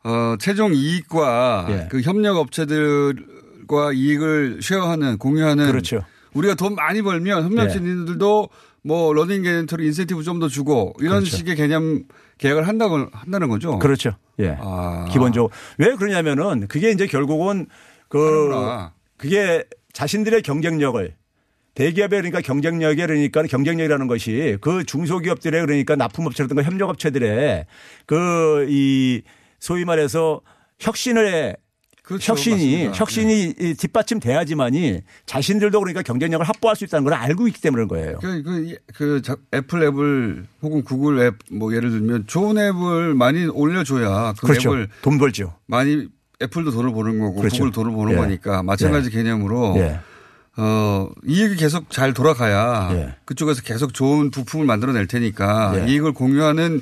어 0.02 0.36
최종 0.40 0.72
이익과 0.74 1.66
예. 1.70 1.88
그 1.90 2.00
협력 2.00 2.36
업체들과 2.38 3.92
이익을 3.92 4.60
share하는 4.62 5.18
공유하는 5.18 5.66
그렇죠. 5.66 6.02
우리가 6.34 6.54
돈 6.54 6.74
많이 6.74 7.02
벌면 7.02 7.44
협력진들도 7.44 8.48
뭐 8.82 9.12
running 9.12 9.42
guarantee 9.42 9.84
인센티브 9.86 10.22
좀 10.22 10.40
더 10.40 10.48
주고 10.48 10.94
이런 11.00 11.18
그렇죠. 11.20 11.36
식의 11.36 11.56
개념 11.56 12.04
계약을 12.40 12.66
한다고 12.66 13.06
한다는 13.12 13.48
거죠. 13.48 13.78
그렇죠. 13.78 14.12
예. 14.38 14.56
아. 14.60 15.06
기본적으로 15.10 15.52
왜 15.78 15.94
그러냐면은 15.94 16.66
그게 16.68 16.90
이제 16.90 17.06
결국은 17.06 17.66
그 18.08 18.18
하는구나. 18.18 18.94
그게 19.16 19.64
자신들의 19.92 20.42
경쟁력을 20.42 21.14
대기업의 21.74 22.20
그러니까 22.20 22.40
경쟁력에 22.40 23.06
그러니까 23.06 23.42
경쟁력이라는 23.42 24.06
것이 24.06 24.58
그 24.60 24.84
중소기업들의 24.84 25.60
그러니까 25.60 25.96
납품업체라든가 25.96 26.62
협력업체들의 26.62 27.66
그 28.06 28.66
이 28.68 29.22
소위 29.60 29.84
말해서 29.84 30.40
혁신을 30.80 31.56
그렇죠. 32.10 32.32
혁신이 32.32 32.56
맞습니다. 32.56 32.92
혁신이 32.98 33.54
이 33.60 33.74
뒷받침 33.74 34.18
돼야지만이 34.18 35.00
자신들도 35.26 35.78
그러니까 35.78 36.02
경쟁력을 36.02 36.46
확보할 36.48 36.74
수 36.76 36.84
있다는 36.84 37.04
걸 37.04 37.14
알고 37.14 37.46
있기 37.48 37.60
때문인 37.60 37.86
거예요. 37.86 38.18
그, 38.20 38.42
그, 38.42 38.76
그, 38.94 39.22
자- 39.22 39.36
애플 39.54 39.82
앱을 39.84 40.46
혹은 40.62 40.82
구글 40.82 41.20
앱 41.20 41.34
뭐 41.52 41.72
예를 41.74 41.90
들면 41.90 42.24
좋은 42.26 42.58
앱을 42.58 43.14
많이 43.14 43.46
올려줘야 43.46 44.34
그 44.40 44.46
그렇죠. 44.48 44.70
앱을 44.70 44.88
돈 45.02 45.18
벌죠. 45.18 45.54
많이 45.66 46.08
애플도 46.42 46.72
돈을 46.72 46.92
버는 46.92 47.20
거고 47.20 47.36
그렇죠. 47.36 47.58
구글 47.58 47.70
돈을 47.70 47.92
버는 47.92 48.12
예. 48.12 48.16
거니까 48.16 48.62
마찬가지 48.64 49.10
개념으로 49.10 49.74
예. 49.78 50.00
어, 50.56 51.08
이익이 51.28 51.54
계속 51.56 51.90
잘 51.90 52.12
돌아가야 52.12 52.88
예. 52.92 53.14
그쪽에서 53.24 53.62
계속 53.62 53.94
좋은 53.94 54.30
부품을 54.32 54.66
만들어낼 54.66 55.06
테니까 55.06 55.74
예. 55.86 55.92
이익을 55.92 56.12
공유하는 56.12 56.80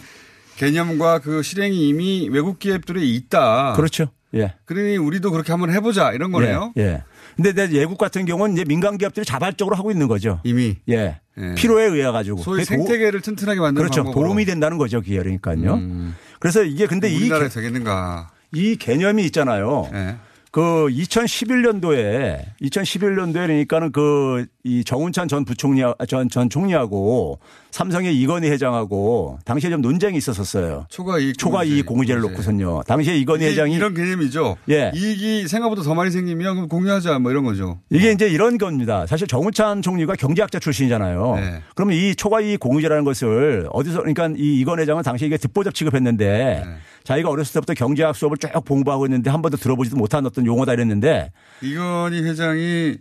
개념과 0.56 1.20
그 1.20 1.42
실행이 1.42 1.87
이미 1.88 2.28
외국 2.32 2.58
기업들에 2.58 3.00
있다. 3.04 3.75
그렇죠. 3.76 4.11
예. 4.35 4.54
그러니 4.66 4.97
우리도 4.97 5.30
그렇게 5.30 5.52
한번 5.52 5.70
해보자 5.73 6.12
이런 6.12 6.30
거네요. 6.32 6.73
예. 6.76 6.82
예. 6.82 7.02
근데 7.37 7.52
내 7.52 7.68
외국 7.78 7.97
같은 7.99 8.25
경우는 8.26 8.54
이제 8.54 8.64
민간 8.64 8.99
기업들이 8.99 9.25
자발적으로 9.25 9.76
하고 9.76 9.90
있는 9.90 10.08
거죠. 10.08 10.40
이미 10.44 10.76
예. 10.88 11.20
예. 11.38 11.54
필요에 11.54 11.85
의해 11.87 12.11
가지고. 12.11 12.38
소위 12.42 12.64
생태계를 12.64 13.20
튼튼하게 13.20 13.61
만드는 13.61 13.80
그렇죠. 13.87 14.02
방법으로. 14.04 14.28
도움이 14.28 14.44
된다는 14.44 14.76
거죠. 14.76 15.00
그러니까요. 15.02 15.75
음. 15.75 16.14
그래서 16.40 16.62
이게 16.64 16.87
근데 16.87 17.08
이, 17.11 17.16
우리나라에 17.16 17.49
개- 17.49 17.54
되겠는가. 17.54 18.30
이 18.52 18.76
개념이 18.76 19.25
있잖아요. 19.26 19.88
예. 19.94 20.16
그 20.50 20.88
2011년도에 20.90 22.40
2011년도에 22.62 23.32
그러니까는 23.35 23.92
그 23.92 24.47
이 24.68 24.84
정운찬 24.84 25.28
전 25.28 25.44
부총리 25.44 25.82
전, 26.06 26.28
전 26.28 26.50
총리하고 26.50 27.38
삼성의 27.70 28.20
이건희 28.20 28.50
회장하고 28.50 29.38
당시에 29.44 29.70
좀 29.70 29.80
논쟁이 29.80 30.18
있었었어요. 30.18 30.87
초과 30.90 31.18
이익 31.18 31.38
초과 31.38 31.58
공유제. 31.58 31.75
이익 31.75 31.87
공유제를 31.87 32.22
놓고선요. 32.22 32.82
당시에 32.87 33.16
이건희 33.16 33.44
이게 33.44 33.52
회장이 33.52 33.75
이런 33.75 33.94
개념이죠. 33.94 34.56
예. 34.70 34.92
이익이 34.94 35.48
생각보다 35.48 35.82
더 35.82 35.94
많이 35.94 36.10
생기면 36.10 36.54
그럼 36.54 36.68
공유하자 36.68 37.18
뭐 37.18 37.30
이런 37.30 37.44
거죠. 37.44 37.80
이게 37.90 38.12
이제 38.12 38.28
이런 38.28 38.58
겁니다. 38.58 39.06
사실 39.06 39.26
정우찬 39.26 39.80
총리가 39.82 40.16
경제학자 40.16 40.58
출신이잖아요. 40.58 41.34
네. 41.37 41.62
그러면 41.75 41.96
이 41.96 42.14
초과 42.14 42.40
이익 42.40 42.60
공유제라는 42.60 43.04
것을 43.04 43.68
어디서 43.72 44.00
그러니까 44.00 44.28
이 44.37 44.60
이건 44.60 44.80
회장은 44.80 45.02
당시에 45.02 45.26
이게 45.26 45.38
듣보잡 45.38 45.75
취급했는데 45.75 46.62
네. 46.64 46.64
자기가 47.04 47.30
어렸을 47.30 47.54
때부터 47.54 47.72
경제학 47.72 48.14
수업을 48.14 48.37
쭉 48.37 48.50
공부하고 48.66 49.06
있는데 49.06 49.30
한 49.30 49.40
번도 49.40 49.56
들어보지도 49.56 49.96
못한 49.96 50.26
어떤 50.26 50.44
용어다 50.44 50.75
이랬는데 50.75 51.32
이건희 51.62 52.22
회장이 52.22 52.96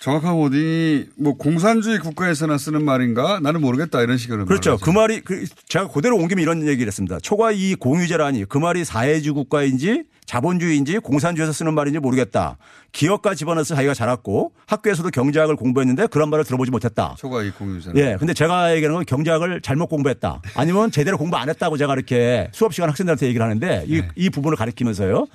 정확한 0.00 0.34
워딩이 0.34 1.06
뭐 1.16 1.34
공산주의 1.34 1.98
국가에서나 1.98 2.56
쓰는 2.56 2.84
말인가 2.84 3.40
나는 3.40 3.60
모르겠다 3.60 4.00
이런 4.00 4.16
식으로 4.16 4.44
그렇죠. 4.44 4.70
말하죠. 4.70 4.84
그 4.84 4.90
말이 4.90 5.20
그 5.20 5.44
제가 5.66 5.88
그대로 5.88 6.16
옮기면 6.16 6.42
이런 6.42 6.66
얘기를 6.68 6.86
했습니다. 6.86 7.18
초과이익 7.20 7.80
공유제라니 7.80 8.44
그 8.44 8.58
말이 8.58 8.84
사회주의 8.84 9.34
국가인지 9.34 10.04
자본주의인지 10.26 10.98
공산주의에서 10.98 11.52
쓰는 11.52 11.74
말인지 11.74 11.98
모르겠다. 11.98 12.58
기업가 12.92 13.34
집안에서 13.34 13.74
자기가 13.74 13.94
자랐고 13.94 14.52
학교에서도 14.66 15.08
경제학을 15.10 15.56
공부했는데 15.56 16.06
그런 16.08 16.30
말을 16.30 16.44
들어보지 16.44 16.70
못했다. 16.70 17.14
초과 17.18 17.42
이익 17.42 17.58
공유자. 17.58 17.92
예. 17.96 18.16
근데 18.18 18.34
제가 18.34 18.74
얘기하는 18.76 18.96
건 18.96 19.04
경제학을 19.06 19.62
잘못 19.62 19.86
공부했다. 19.88 20.42
아니면 20.54 20.90
제대로 20.90 21.16
공부 21.18 21.36
안 21.36 21.48
했다고 21.48 21.76
제가 21.76 21.94
이렇게 21.94 22.50
수업 22.52 22.74
시간 22.74 22.90
학생들한테 22.90 23.26
얘기를 23.26 23.44
하는데 23.44 23.84
이, 23.86 24.00
네. 24.02 24.08
이 24.16 24.30
부분을 24.30 24.56
가리키면서요. 24.56 25.26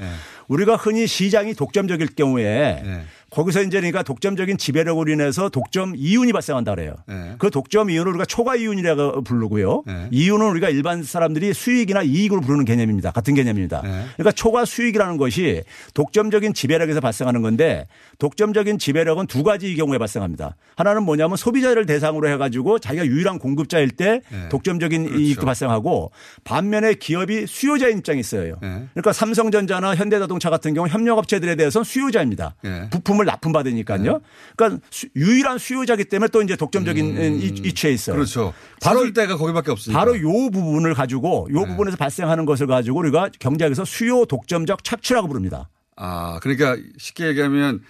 우리가 0.48 0.76
흔히 0.76 1.08
시장이 1.08 1.54
독점적일 1.56 2.08
경우에 2.16 2.82
네. 2.84 3.04
거기서 3.34 3.64
이제 3.64 3.78
그러니까 3.78 4.04
독점적인 4.04 4.58
지배력으로 4.58 5.12
인해서 5.12 5.50
독점 5.50 5.94
이윤이 5.96 6.34
발생한다 6.34 6.76
그래요. 6.76 6.96
네. 7.08 7.36
그 7.40 7.50
독점 7.50 7.90
이윤을 7.90 8.10
우리가 8.10 8.26
초과 8.26 8.56
이윤이라고 8.56 9.24
부르고요. 9.24 9.84
이윤은 10.12 10.48
우리가 10.52 10.70
일반 10.70 11.04
사람들이 11.04 11.54
수익이나 11.54 12.04
이익으로 12.04 12.42
부르는 12.42 12.66
개념입니다. 12.66 13.12
같은 13.12 13.34
개념입니다. 13.34 13.82
네. 13.82 14.06
그러니까 14.16 14.32
초과 14.32 14.66
수익이라는 14.66 15.18
것이 15.18 15.64
독점적인 15.94 16.54
지배력에서 16.54 17.02
발생하는 17.02 17.42
건데 17.42 17.88
독점적인 18.20 18.78
지배력은 18.78 19.28
두 19.28 19.44
가지 19.44 19.76
경우에 19.76 19.98
발생합니다. 19.98 20.56
하나는 20.76 21.04
뭐냐면 21.04 21.38
소비자를 21.38 21.86
대상으로 21.86 22.30
해가지고 22.30 22.80
자기가 22.80 23.06
유일한 23.06 23.40
공급자일 23.40 23.90
때 23.92 24.22
네. 24.30 24.50
독점적인 24.50 25.04
그렇죠. 25.06 25.20
이익도 25.20 25.46
발생하고 25.46 26.12
반면에 26.44 26.94
기업이 26.94 27.48
수요자인 27.48 27.98
입장이 28.00 28.20
있어요. 28.20 28.58
네. 28.62 28.86
그러니까 28.94 29.14
삼성전자나 29.14 29.96
현대자동차 29.96 30.50
같은 30.50 30.74
경우 30.74 30.88
협력업체들에 30.88 31.56
대해서는 31.56 31.84
수요자입니다. 31.84 32.56
네. 32.64 32.90
부품을 32.90 33.23
납품받으니까요. 33.26 34.22
그러니까 34.56 34.82
수- 34.90 35.08
유일한 35.16 35.58
수요자기 35.58 36.06
때문에 36.06 36.30
또 36.30 36.42
이제 36.42 36.56
독점적인 36.56 37.40
이- 37.42 37.46
이치에 37.68 37.92
있어요. 37.92 38.16
음. 38.16 38.18
그렇죠. 38.18 38.54
바로 38.82 39.12
때가 39.14 39.38
거기밖에 39.38 39.72
없으니까. 39.72 40.00
바로 40.00 40.18
요 40.20 40.50
부분을 40.52 40.94
가지고 40.94 41.48
요 41.52 41.66
부분에서 41.66 41.98
발생하는 41.98 42.46
것을 42.46 42.68
가지고 42.68 43.00
우리가 43.00 43.30
경제학에서 43.40 43.86
수요 43.86 44.26
독점적 44.26 44.84
착취라고 44.84 45.28
부릅니다. 45.28 45.70
아, 45.96 46.40
그러니까 46.42 46.76
쉽게 46.98 47.28
얘기하면 47.28 47.82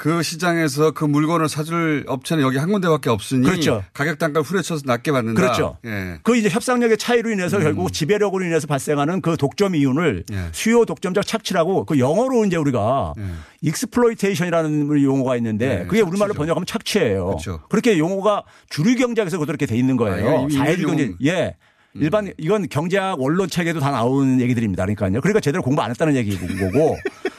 그 0.00 0.22
시장에서 0.22 0.92
그 0.92 1.04
물건을 1.04 1.50
사줄 1.50 2.04
업체는 2.08 2.42
여기 2.42 2.56
한 2.56 2.72
군데밖에 2.72 3.10
없으니 3.10 3.46
그렇죠. 3.46 3.84
가격 3.92 4.18
단가를 4.18 4.42
후려쳐서 4.46 4.84
낮게 4.86 5.12
받는다. 5.12 5.38
그렇죠. 5.38 5.76
예. 5.84 6.18
그 6.22 6.38
이제 6.38 6.48
협상력의 6.48 6.96
차이로 6.96 7.30
인해서 7.30 7.58
결국 7.58 7.92
지배력으로 7.92 8.42
인해서 8.46 8.66
발생하는 8.66 9.20
그 9.20 9.36
독점 9.36 9.74
이윤을 9.74 10.24
예. 10.32 10.44
수요 10.52 10.86
독점적 10.86 11.26
착취라고 11.26 11.84
그 11.84 11.98
영어로 11.98 12.46
이제 12.46 12.56
우리가 12.56 13.12
exploitation이라는 13.60 15.02
용어가 15.02 15.36
있는데 15.36 15.80
예, 15.82 15.84
그게 15.86 16.00
우리말로 16.00 16.28
착취죠. 16.32 16.38
번역하면 16.38 16.64
착취예요. 16.66 17.26
그렇죠. 17.26 17.60
그렇게 17.68 17.98
용어가 17.98 18.44
주류 18.70 18.96
경제학에서 18.96 19.36
그렇게 19.38 19.66
돼 19.66 19.76
있는 19.76 19.96
아, 19.96 19.98
거예요. 19.98 20.48
사회주의 20.50 20.84
이면 20.84 20.86
경제. 20.96 21.04
용- 21.04 21.16
예. 21.26 21.56
일반 21.94 22.32
이건 22.38 22.68
경제학 22.70 23.20
원론 23.20 23.48
책에도 23.50 23.80
다 23.80 23.90
나오는 23.90 24.40
얘기들입니다. 24.40 24.84
그러니까요. 24.84 25.20
그러니까 25.20 25.40
제대로 25.40 25.62
공부 25.62 25.82
안 25.82 25.90
했다는 25.90 26.16
얘기인 26.16 26.38
거고. 26.58 26.96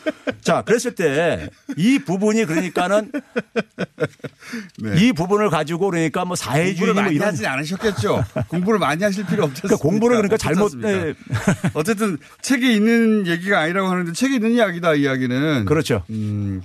자, 0.42 0.62
그랬을 0.64 0.96
때 0.96 1.50
이 1.78 2.00
부분이 2.00 2.46
그러니까는 2.46 3.12
이 4.98 5.14
부분을 5.14 5.50
가지고 5.50 5.90
그러니까 5.90 6.26
뭐 6.26 6.36
사회주의 6.36 6.94
네. 6.94 7.02
뭐 7.02 7.12
이런 7.12 7.28
하지 7.30 7.46
않으셨겠죠. 7.48 8.24
공부를 8.48 8.80
많이 8.80 9.04
하실 9.04 9.26
필요 9.26 9.44
없지 9.46 9.62
그러니까 9.64 9.82
공부를 9.82 10.18
그러니까 10.18 10.38
잘못 10.38 10.76
네. 10.78 11.14
어쨌든 11.74 12.18
책에 12.42 12.72
있는 12.74 13.28
얘기가 13.28 13.60
아니라고 13.60 13.88
하는데 13.90 14.12
책에 14.14 14.36
있는 14.36 14.52
이야기다 14.52 14.96
이야기는 14.96 15.66
그렇죠. 15.66 16.04
음, 16.10 16.62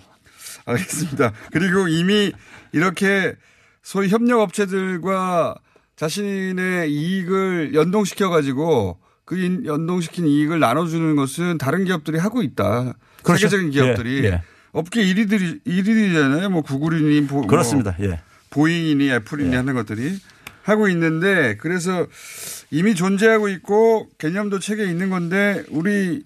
알겠습니다. 0.64 1.32
그리고 1.52 1.88
이미 1.88 2.32
이렇게 2.72 3.34
소위 3.82 4.08
협력 4.08 4.40
업체들과 4.40 5.54
자신의 5.96 6.90
이익을 6.92 7.74
연동시켜 7.74 8.28
가지고 8.28 8.98
그 9.24 9.38
인- 9.38 9.64
연동시킨 9.66 10.26
이익을 10.26 10.60
나눠주는 10.60 11.16
것은 11.16 11.58
다른 11.58 11.84
기업들이 11.84 12.18
하고 12.18 12.42
있다. 12.42 12.94
그렇죠. 13.26 13.48
세계적인 13.48 13.70
기업들이 13.70 14.20
예, 14.24 14.28
예. 14.28 14.42
업계 14.72 15.02
1위들이 15.04 15.60
1위잖아요. 15.66 16.48
뭐 16.50 16.62
구글이니 16.62 17.26
보, 17.26 17.46
그렇습니다. 17.46 17.94
뭐 17.98 18.06
예. 18.08 18.20
보잉이니 18.50 19.10
애플이니 19.10 19.54
하는 19.54 19.74
것들이 19.74 20.18
하고 20.62 20.88
있는데 20.88 21.56
그래서 21.58 22.06
이미 22.70 22.94
존재하고 22.94 23.48
있고 23.48 24.08
개념도 24.18 24.58
책에 24.58 24.84
있는 24.84 25.10
건데 25.10 25.62
우리 25.70 26.24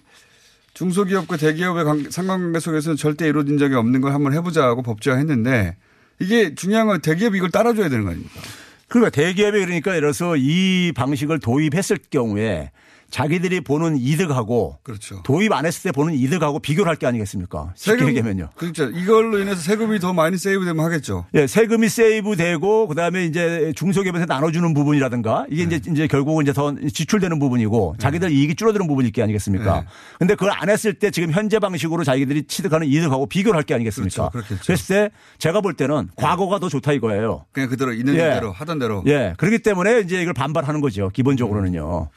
중소기업과 0.73 1.37
대기업의 1.37 1.83
관- 1.83 2.09
상관관계 2.09 2.59
속에서는 2.59 2.95
절대 2.97 3.27
이루어진 3.27 3.57
적이 3.57 3.75
없는 3.75 4.01
걸 4.01 4.13
한번 4.13 4.33
해보자고 4.33 4.81
법제화했는데 4.83 5.75
이게 6.19 6.55
중요한 6.55 6.87
건 6.87 7.01
대기업이 7.01 7.37
이걸 7.37 7.51
따라줘야 7.51 7.89
되는 7.89 8.03
거 8.05 8.11
아닙니까? 8.11 8.39
그러니까 8.87 9.09
대기업이 9.09 9.59
그러니까 9.59 9.91
예를 9.91 10.01
들어서 10.01 10.35
이 10.37 10.91
방식을 10.95 11.39
도입했을 11.39 11.97
경우에 12.09 12.71
자기들이 13.11 13.61
보는 13.61 13.97
이득하고 13.97 14.79
그렇죠. 14.83 15.21
도입 15.23 15.51
안 15.53 15.65
했을 15.65 15.83
때 15.83 15.91
보는 15.91 16.13
이득하고 16.15 16.59
비교를 16.59 16.89
할 16.89 16.95
게 17.01 17.07
아니겠습니까? 17.07 17.73
쉽게 17.75 18.05
얘기하면요. 18.07 18.49
그렇죠. 18.55 18.85
이걸로 18.89 19.39
인해서 19.39 19.59
세금이 19.61 19.99
더 19.99 20.13
많이 20.13 20.37
세이브되면 20.37 20.83
하겠죠. 20.85 21.25
예, 21.33 21.47
세금이 21.47 21.89
세이브 21.89 22.35
되고 22.35 22.87
그다음에 22.87 23.25
이제 23.25 23.73
중소기업한테 23.75 24.25
나눠주는 24.31 24.73
부분이라든가 24.73 25.47
이게 25.49 25.67
네. 25.67 25.75
이제 25.77 25.91
이제 25.91 26.07
결국은 26.07 26.43
이제 26.43 26.53
더 26.53 26.73
지출되는 26.75 27.39
부분이고 27.39 27.95
자기들 27.99 28.31
이익이 28.31 28.55
줄어드는 28.55 28.87
부분이 28.87 29.07
있게 29.07 29.23
아니겠습니까? 29.23 29.81
네. 29.81 29.87
근데 30.19 30.35
그걸 30.35 30.51
안 30.55 30.69
했을 30.69 30.93
때 30.93 31.09
지금 31.11 31.31
현재 31.31 31.59
방식으로 31.59 32.03
자기들이 32.03 32.43
취득하는 32.47 32.87
이득하고 32.87 33.25
비교를 33.27 33.57
할 33.57 33.63
게 33.63 33.73
아니겠습니까? 33.75 34.29
그렇죠. 34.29 34.47
그렇겠죠. 34.47 34.65
그랬을 34.65 34.87
때 35.09 35.15
제가 35.37 35.61
볼 35.61 35.73
때는 35.73 36.09
과거가 36.15 36.59
더 36.59 36.69
좋다 36.69 36.91
이거예요. 36.93 37.45
그냥 37.51 37.69
그대로 37.69 37.93
있는 37.93 38.13
예. 38.15 38.19
대로 38.35 38.51
하던 38.51 38.79
대로. 38.79 39.03
예. 39.07 39.33
그렇기 39.37 39.59
때문에 39.59 39.99
이제 40.01 40.21
이걸 40.21 40.33
반발하는 40.33 40.81
거죠. 40.81 41.09
기본적으로는요. 41.13 42.09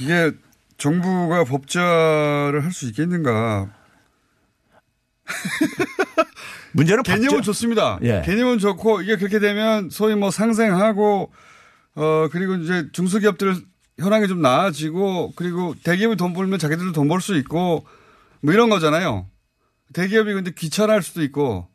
이게 0.00 0.32
정부가 0.76 1.44
법제화를 1.44 2.64
할 2.64 2.72
수 2.72 2.86
있겠는가? 2.88 3.72
문제는 6.72 7.02
개념은 7.04 7.40
법제- 7.40 7.44
좋습니다. 7.44 7.98
예. 8.02 8.22
개념은 8.24 8.58
좋고 8.58 9.02
이게 9.02 9.16
그렇게 9.16 9.38
되면 9.38 9.90
소위 9.90 10.14
뭐 10.14 10.30
상생하고 10.30 11.32
어 11.96 12.28
그리고 12.32 12.54
이제 12.56 12.88
중소기업들 12.92 13.54
현황이 14.00 14.26
좀 14.26 14.42
나아지고 14.42 15.32
그리고 15.36 15.74
대기업이 15.84 16.16
돈 16.16 16.32
벌면 16.32 16.58
자기들도 16.58 16.92
돈 16.92 17.06
벌 17.08 17.20
수 17.20 17.36
있고 17.36 17.86
뭐 18.40 18.52
이런 18.52 18.68
거잖아요. 18.70 19.26
대기업이 19.92 20.32
근데 20.34 20.50
귀찮아할 20.52 21.02
수도 21.02 21.22
있고 21.22 21.68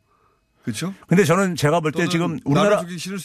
그렇죠? 0.64 0.92
근데 1.08 1.24
저는 1.24 1.56
제가 1.56 1.80
볼 1.80 1.92
때 1.92 2.06
지금 2.08 2.38
우리나라 2.44 2.82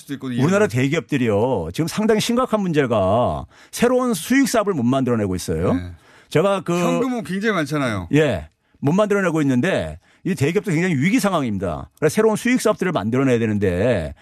있고 0.09 0.27
우리나라 0.27 0.67
대기업들이요. 0.67 1.69
지금 1.73 1.87
상당히 1.87 2.21
심각한 2.21 2.61
문제가 2.61 3.45
새로운 3.71 4.13
수익 4.13 4.47
사업을 4.47 4.73
못 4.73 4.83
만들어내고 4.83 5.35
있어요. 5.35 5.77
제가 6.29 6.61
그 6.61 6.73
현금은 6.77 7.23
굉장히 7.23 7.53
많잖아요. 7.55 8.07
예. 8.13 8.49
못 8.79 8.91
만들어내고 8.93 9.41
있는데 9.41 9.99
이 10.23 10.35
대기업도 10.35 10.71
굉장히 10.71 10.95
위기 10.95 11.19
상황입니다. 11.19 11.89
그래서 11.99 12.13
새로운 12.13 12.35
수익 12.35 12.61
사업들을 12.61 12.91
만들어내야 12.91 13.39
되는데 13.39 14.13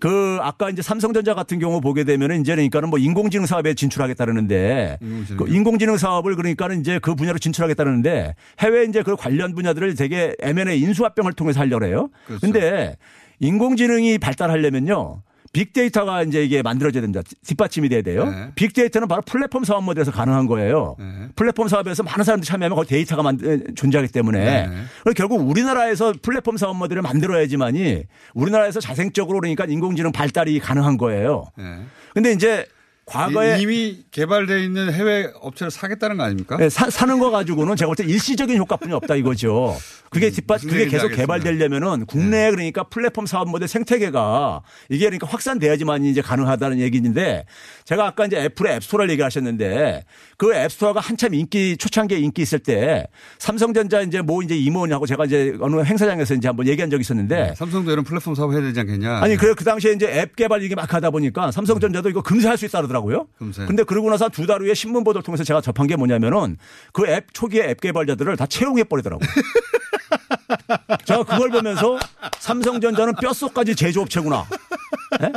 그 0.00 0.38
아까 0.40 0.70
이제 0.70 0.82
삼성전자 0.82 1.34
같은 1.34 1.58
경우 1.58 1.80
보게 1.80 2.04
되면은 2.04 2.40
이제 2.40 2.54
그러니까는 2.54 2.90
뭐 2.90 2.98
인공지능 2.98 3.46
사업에 3.46 3.74
진출하겠다는데 3.74 4.98
인공지능. 5.00 5.36
그 5.36 5.54
인공지능 5.54 5.96
사업을 5.96 6.36
그러니까는 6.36 6.80
이제 6.80 6.98
그 6.98 7.14
분야로 7.14 7.38
진출하겠다는데 7.38 8.34
해외 8.60 8.84
이제 8.84 9.02
그 9.02 9.16
관련 9.16 9.54
분야들을 9.54 9.94
되게 9.94 10.34
M&A 10.40 10.80
인수합병을 10.80 11.32
통해서 11.32 11.60
하려고 11.60 11.84
해요. 11.84 12.08
그렇죠. 12.26 12.40
근데 12.40 12.96
인공지능이 13.40 14.18
발달하려면요. 14.18 15.22
빅데이터가 15.56 16.22
이제 16.24 16.44
이게 16.44 16.60
만들어져야 16.60 17.00
됩니다. 17.00 17.22
뒷받침이 17.46 17.88
돼야 17.88 18.02
돼요. 18.02 18.26
네. 18.26 18.50
빅데이터는 18.56 19.08
바로 19.08 19.22
플랫폼 19.22 19.64
사업 19.64 19.84
모델에서 19.84 20.10
가능한 20.10 20.46
거예요. 20.46 20.96
플랫폼 21.34 21.68
사업에서 21.68 22.02
많은 22.02 22.24
사람들이 22.24 22.46
참여하면 22.46 22.76
거기 22.76 22.88
데이터가 22.88 23.22
만, 23.22 23.38
존재하기 23.74 24.12
때문에. 24.12 24.66
네. 24.66 24.70
결국 25.16 25.48
우리나라에서 25.48 26.12
플랫폼 26.20 26.58
사업 26.58 26.76
모델을 26.76 27.00
만들어야지만이 27.00 28.02
우리나라에서 28.34 28.80
자생적으로 28.80 29.40
그러니까 29.40 29.64
인공지능 29.64 30.12
발달이 30.12 30.58
가능한 30.60 30.98
거예요. 30.98 31.46
네. 31.56 31.78
근데 32.12 32.32
이제 32.32 32.66
과거에 33.16 33.58
이- 33.58 33.62
이미 33.62 33.98
개발되어 34.10 34.58
있는 34.58 34.92
해외 34.92 35.30
업체를 35.40 35.70
사겠다는 35.70 36.16
거 36.16 36.24
아닙니까? 36.24 36.56
네, 36.56 36.68
사, 36.68 36.90
사는 36.90 37.16
거 37.20 37.30
가지고는 37.30 37.76
제가 37.76 37.86
볼 37.88 37.94
때 37.96 38.02
일시적인 38.04 38.56
효과뿐이 38.58 38.92
없다 38.94 39.14
이거죠. 39.14 39.76
그게 40.10 40.30
뒷받, 40.30 40.56
무슨 40.56 40.70
그게 40.70 40.86
계속. 40.88 41.08
개발되려면은 41.10 42.06
국내에 42.06 42.50
그러니까 42.50 42.82
플랫폼 42.84 43.26
사업 43.26 43.48
모델 43.48 43.68
생태계가 43.68 44.62
이게 44.88 45.04
그러니까 45.04 45.26
확산돼야지만 45.28 46.04
이제 46.04 46.20
가능하다는 46.20 46.80
얘기인데 46.80 47.44
제가 47.84 48.06
아까 48.08 48.26
이제 48.26 48.38
애플의 48.38 48.76
앱스토어를 48.76 49.10
얘기하셨는데 49.10 50.04
그 50.36 50.52
앱스토어가 50.54 50.98
한참 51.00 51.34
인기 51.34 51.76
초창기에 51.76 52.18
인기 52.18 52.42
있을 52.42 52.58
때 52.58 53.06
삼성전자 53.38 54.00
이제 54.00 54.20
뭐 54.20 54.42
이제 54.42 54.56
임원하고 54.56 55.06
제가 55.06 55.26
이제 55.26 55.54
어느 55.60 55.80
행사장에서 55.82 56.34
이제 56.34 56.48
한번 56.48 56.66
얘기한 56.66 56.90
적이 56.90 57.02
있었는데 57.02 57.54
삼성도 57.56 57.92
이런 57.92 58.04
플랫폼 58.04 58.34
사업 58.34 58.52
해야 58.52 58.60
되지 58.62 58.80
않겠냐? 58.80 59.18
아니, 59.22 59.36
그래, 59.36 59.54
그 59.56 59.64
당시에 59.64 59.92
이제 59.92 60.06
앱 60.20 60.34
개발 60.34 60.62
이게 60.62 60.74
막 60.74 60.92
하다 60.92 61.10
보니까 61.10 61.50
삼성전자도 61.52 62.08
이거 62.10 62.22
금세 62.22 62.48
할 62.48 62.56
수 62.56 62.64
있다 62.64 62.78
그러더라고요. 62.78 62.95
금세. 63.38 63.66
근데 63.66 63.82
그러고 63.84 64.10
나서 64.10 64.28
두 64.28 64.46
달 64.46 64.60
후에 64.60 64.74
신문 64.74 65.02
보도를 65.04 65.22
통해서 65.24 65.42
제가 65.44 65.60
접한 65.60 65.86
게 65.86 65.96
뭐냐면은 65.96 66.56
그 66.92 67.06
앱 67.08 67.32
초기에 67.32 67.70
앱 67.70 67.80
개발자들을 67.80 68.36
다 68.36 68.46
채용해 68.46 68.84
버리더라고요. 68.84 69.26
제가 71.04 71.24
그걸 71.24 71.50
보면서 71.50 71.98
삼성전자는 72.38 73.14
뼛속까지 73.20 73.74
제조업체구나. 73.74 74.44
예? 75.22 75.32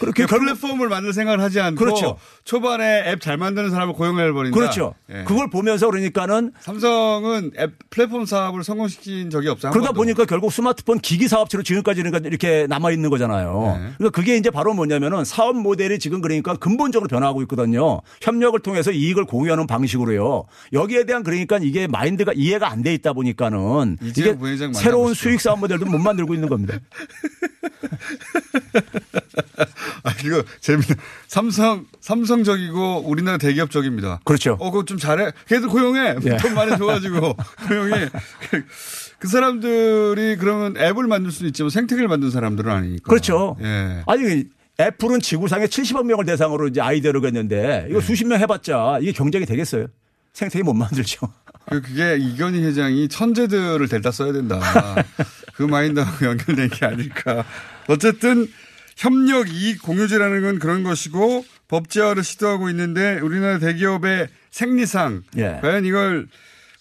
그렇게 0.00 0.26
그 0.26 0.38
플랫폼을 0.38 0.88
만들 0.88 1.12
생각을 1.12 1.40
하지 1.40 1.60
않고 1.60 1.78
그렇죠. 1.78 2.18
초반에 2.44 3.04
앱 3.10 3.20
잘 3.20 3.36
만드는 3.38 3.70
사람을 3.70 3.94
고용해 3.94 4.32
버린다. 4.32 4.54
그렇죠. 4.58 4.94
예. 5.10 5.24
그걸 5.24 5.48
보면서 5.48 5.88
그러니까는 5.90 6.52
삼성은 6.60 7.52
앱 7.58 7.72
플랫폼 7.90 8.26
사업을 8.26 8.62
성공시킨 8.64 9.30
적이 9.30 9.48
없어요. 9.48 9.68
한 9.70 9.72
그러다 9.72 9.88
번도. 9.92 10.00
보니까 10.00 10.24
결국 10.26 10.52
스마트폰 10.52 10.98
기기 10.98 11.26
사업체로 11.28 11.62
지금까지 11.62 12.02
그러니까 12.02 12.26
이렇게 12.28 12.66
남아 12.68 12.90
있는 12.90 13.08
거잖아요. 13.10 13.78
네. 13.80 13.92
그러니까 13.98 14.10
그게 14.10 14.36
이제 14.36 14.50
바로 14.50 14.74
뭐냐면은 14.74 15.24
사업 15.24 15.56
모델이 15.56 15.98
지금 15.98 16.20
그러니까 16.20 16.54
근본적으로 16.56 17.08
변화하고 17.08 17.40
있거든요. 17.42 18.00
협력을 18.20 18.58
통해서 18.60 18.90
이익을 18.90 19.24
공유하는 19.24 19.66
방식으로요. 19.66 20.44
여기에 20.72 21.04
대한 21.04 21.22
그러니까 21.22 21.58
이게 21.62 21.86
마인드가 21.86 22.32
이해가 22.34 22.70
안 22.70 22.84
돼 22.84 22.92
있다 22.92 23.14
보니까는 23.14 23.96
이게 24.02 24.36
새로운. 24.74 25.14
수익 25.14 25.40
사업 25.40 25.60
모델도 25.60 25.86
못 25.86 25.98
만들고 25.98 26.34
있는 26.34 26.48
겁니다. 26.50 26.78
아, 30.02 30.12
이거 30.24 30.42
재밌네. 30.60 30.94
삼성, 31.26 31.86
삼성적이고 32.00 33.04
우리나라 33.06 33.38
대기업적입니다. 33.38 34.20
그렇죠. 34.24 34.56
어, 34.60 34.70
그거 34.70 34.84
좀 34.84 34.98
잘해. 34.98 35.32
걔들 35.48 35.68
고용해. 35.68 36.16
예. 36.24 36.36
돈 36.38 36.54
많이 36.54 36.76
줘가지고 36.76 37.34
고용해. 37.68 38.08
그 39.18 39.28
사람들이 39.28 40.36
그러면 40.36 40.76
앱을 40.76 41.06
만들 41.06 41.30
수는 41.30 41.48
있지만 41.48 41.70
생태계를 41.70 42.08
만든 42.08 42.30
사람들은 42.30 42.70
아니니까. 42.70 43.08
그렇죠. 43.08 43.56
예. 43.62 44.02
아니 44.06 44.44
애플은 44.80 45.20
지구상에 45.20 45.66
70억 45.66 46.04
명을 46.04 46.24
대상으로 46.24 46.68
이제 46.68 46.80
아이디어를 46.80 47.24
했는데 47.24 47.86
이거 47.88 48.00
수십 48.00 48.26
명 48.26 48.40
해봤자 48.40 48.98
이게 49.00 49.12
경쟁이 49.12 49.46
되겠어요? 49.46 49.86
생태계 50.34 50.62
못 50.64 50.74
만들죠. 50.74 51.32
그- 51.70 51.80
그게 51.80 52.16
이건희 52.18 52.62
회장이 52.62 53.08
천재들을 53.08 53.88
데려다 53.88 54.10
써야 54.10 54.32
된다. 54.32 54.60
그 55.54 55.62
마인드하고 55.62 56.26
연결된 56.26 56.68
게 56.68 56.84
아닐까. 56.86 57.44
어쨌든 57.88 58.46
협력 58.96 59.48
이익 59.48 59.80
공유제라는 59.82 60.42
건 60.42 60.58
그런 60.58 60.82
것이고 60.82 61.44
법제화를 61.68 62.22
시도하고 62.22 62.68
있는데 62.70 63.18
우리나라 63.20 63.58
대기업의 63.58 64.28
생리상 64.50 65.22
예. 65.38 65.58
과연 65.62 65.84
이걸 65.86 66.28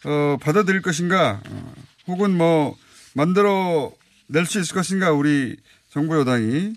어, 0.05 0.37
받아들일 0.41 0.81
것인가 0.81 1.41
어, 1.49 1.73
혹은 2.07 2.35
뭐 2.37 2.75
만들어 3.13 3.91
낼 4.27 4.45
수 4.45 4.59
있을 4.59 4.75
것인가 4.75 5.11
우리 5.11 5.55
정부 5.91 6.17
여당이 6.19 6.73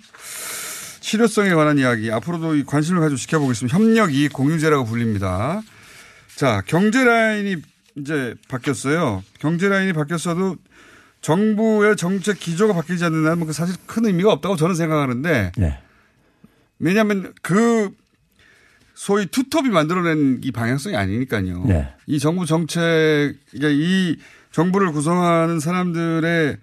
실효성에 1.01 1.55
관한 1.55 1.79
이야기 1.79 2.11
앞으로도 2.13 2.55
이 2.57 2.65
관심을 2.65 3.01
가지고 3.01 3.17
지켜보겠습니다. 3.19 3.77
협력 3.77 4.15
이익 4.15 4.33
공유제라고 4.33 4.85
불립니다. 4.87 5.63
자, 6.37 6.63
경제 6.67 7.05
라인이 7.05 7.57
이제 7.97 8.35
바뀌었어요. 8.49 9.25
경제 9.41 9.69
라인이 9.69 9.93
바뀌었어도 9.95 10.57
정부의 11.23 11.97
정책 11.97 12.39
기조가 12.39 12.75
바뀌지 12.75 13.05
않는다면 13.05 13.47
그 13.47 13.53
사실 13.53 13.75
큰 13.87 14.05
의미가 14.05 14.31
없다고 14.33 14.57
저는 14.57 14.75
생각하는데 14.75 15.53
네. 15.57 15.79
왜냐하면 16.79 17.33
그 17.43 17.91
소위 18.95 19.27
투톱이 19.27 19.71
만들어낸 19.71 20.41
이 20.45 20.53
방향성이 20.53 20.95
아니니까요. 20.95 21.65
네. 21.65 21.95
이 22.07 22.19
정부 22.19 22.47
정책, 22.47 22.81
그러니까 23.51 23.69
이 23.71 24.17
정부를 24.53 24.93
구성하는 24.93 25.59
사람들의 25.59 26.59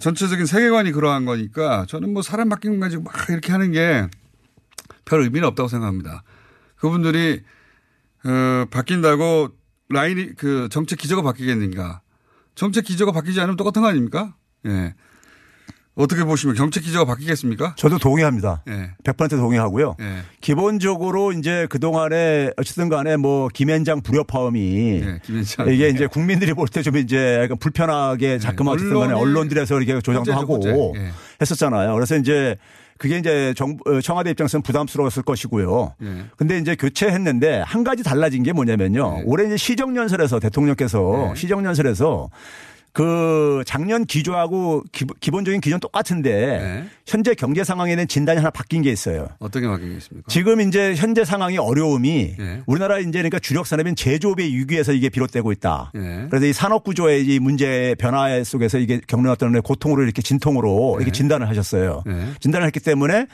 전체적인 0.00 0.46
세계관이 0.46 0.92
그러한 0.92 1.24
거니까 1.24 1.86
저는 1.88 2.12
뭐 2.12 2.22
사람 2.22 2.48
바뀐 2.48 2.80
거 2.80 2.80
가지고 2.86 3.04
막 3.04 3.14
이렇게 3.28 3.52
하는 3.52 3.70
게 3.72 4.08
별 5.04 5.22
의미는 5.22 5.46
없다고 5.48 5.68
생각합니다. 5.68 6.22
그분들이 6.76 7.42
어, 8.24 8.64
바뀐다고 8.70 9.48
라인이 9.90 10.34
그 10.36 10.68
정책 10.70 10.98
기조가 10.98 11.22
바뀌겠는가? 11.22 12.00
정책 12.54 12.84
기조가 12.84 13.12
바뀌지 13.12 13.40
않으면 13.40 13.56
똑같은 13.56 13.82
거 13.82 13.88
아닙니까? 13.88 14.34
예. 14.66 14.94
어떻게 15.96 16.24
보시면 16.24 16.56
정책 16.56 16.82
기조가 16.82 17.04
바뀌겠습니까? 17.04 17.74
저도 17.76 17.98
동의합니다. 17.98 18.64
예. 18.68 18.90
100% 19.04 19.30
동의하고요. 19.30 19.94
예. 20.00 20.22
기본적으로 20.40 21.30
이제 21.32 21.68
그동안에 21.70 22.50
어쨌든 22.56 22.88
간에 22.88 23.16
뭐 23.16 23.48
김현장 23.48 24.00
불협화음이 24.00 24.60
예, 25.04 25.20
김현장. 25.22 25.68
이게 25.72 25.90
이제 25.90 26.06
국민들이 26.08 26.52
볼 26.52 26.66
때 26.68 26.82
좀 26.82 26.96
이제 26.96 27.38
약간 27.42 27.58
불편하게 27.58 28.38
자꾸만 28.40 28.74
어쨌든 28.74 28.98
간에 28.98 29.12
언론들에서 29.12 29.80
이렇게 29.80 30.00
조장도 30.00 30.32
하고. 30.32 30.94
예. 30.96 31.12
했었잖아요. 31.40 31.94
그래서 31.94 32.16
이제 32.16 32.56
그게 32.98 33.18
이제 33.18 33.52
정부, 33.56 33.82
어, 33.90 34.00
청와대 34.00 34.30
입장에서는 34.30 34.62
부담스러웠을 34.62 35.22
것이고요. 35.24 35.94
예. 36.02 36.24
근데 36.36 36.58
이제 36.58 36.76
교체했는데 36.76 37.62
한 37.66 37.84
가지 37.84 38.02
달라진 38.02 38.42
게 38.42 38.52
뭐냐면요. 38.52 39.22
올해 39.24 39.46
이제 39.46 39.56
시정연설에서 39.56 40.38
대통령께서 40.40 41.32
네. 41.34 41.40
시정연설에서 41.40 42.30
그 42.94 43.64
작년 43.66 44.04
기조하고 44.06 44.84
기, 44.92 45.30
본적인 45.32 45.60
기조는 45.60 45.80
똑같은데 45.80 46.30
네. 46.30 46.84
현재 47.04 47.34
경제 47.34 47.64
상황에 47.64 47.96
대한 47.96 48.06
진단이 48.06 48.36
하나 48.38 48.50
바뀐 48.50 48.82
게 48.82 48.92
있어요. 48.92 49.26
어떻게 49.40 49.66
바뀌겠습니까? 49.66 50.28
지금 50.28 50.60
이제 50.60 50.94
현재 50.94 51.24
상황의 51.24 51.58
어려움이 51.58 52.36
네. 52.38 52.62
우리나라 52.66 53.00
이제 53.00 53.10
그러니까 53.10 53.40
주력 53.40 53.66
산업인 53.66 53.96
제조업의 53.96 54.54
위기에서 54.54 54.92
이게 54.92 55.08
비롯되고 55.08 55.50
있다. 55.50 55.90
네. 55.92 56.26
그래서 56.30 56.46
이 56.46 56.52
산업 56.52 56.84
구조의 56.84 57.26
이 57.26 57.40
문제 57.40 57.96
변화 57.98 58.44
속에서 58.44 58.78
이게 58.78 59.00
겪는 59.08 59.28
어떤 59.28 59.60
고통으로 59.60 60.04
이렇게 60.04 60.22
진통으로 60.22 60.98
이렇게 60.98 61.10
진단을 61.10 61.48
하셨어요. 61.48 62.04
네. 62.06 62.28
진단을 62.38 62.64
했기 62.68 62.78
때문에 62.78 63.26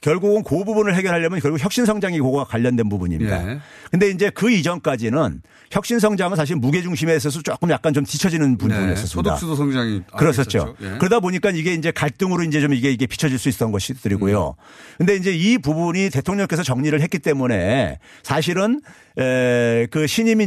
결국은 0.00 0.42
그 0.42 0.64
부분을 0.64 0.94
해결하려면 0.94 1.40
결국 1.40 1.62
혁신 1.62 1.84
성장이 1.84 2.18
그거와 2.18 2.44
관련된 2.44 2.88
부분입니다. 2.88 3.50
예. 3.50 3.60
근데 3.90 4.10
이제 4.10 4.30
그 4.30 4.50
이전까지는 4.50 5.42
혁신 5.70 5.98
성장은 5.98 6.36
사실 6.36 6.56
무게 6.56 6.82
중심에 6.82 7.14
있어서 7.16 7.42
조금 7.42 7.70
약간 7.70 7.92
좀 7.92 8.04
뒤처지는 8.04 8.52
네. 8.52 8.58
부분이었습니다. 8.58 9.06
소득주도 9.06 9.56
성장이 9.56 10.02
그렇었죠. 10.16 10.76
예. 10.82 10.98
그러다 10.98 11.20
보니까 11.20 11.50
이게 11.50 11.74
이제 11.74 11.90
갈등으로 11.90 12.44
이제 12.44 12.60
좀 12.60 12.72
이게 12.72 12.90
이게 12.90 13.06
비춰질 13.06 13.38
수 13.38 13.48
있었던 13.48 13.72
것이들이고요. 13.72 14.54
근데 14.98 15.16
이제 15.16 15.34
이 15.34 15.58
부분이 15.58 16.10
대통령께서 16.10 16.62
정리를 16.62 16.98
했기 17.00 17.18
때문에 17.18 17.98
사실은 18.22 18.80
에, 19.18 19.86
그 19.90 20.06
신임 20.06 20.40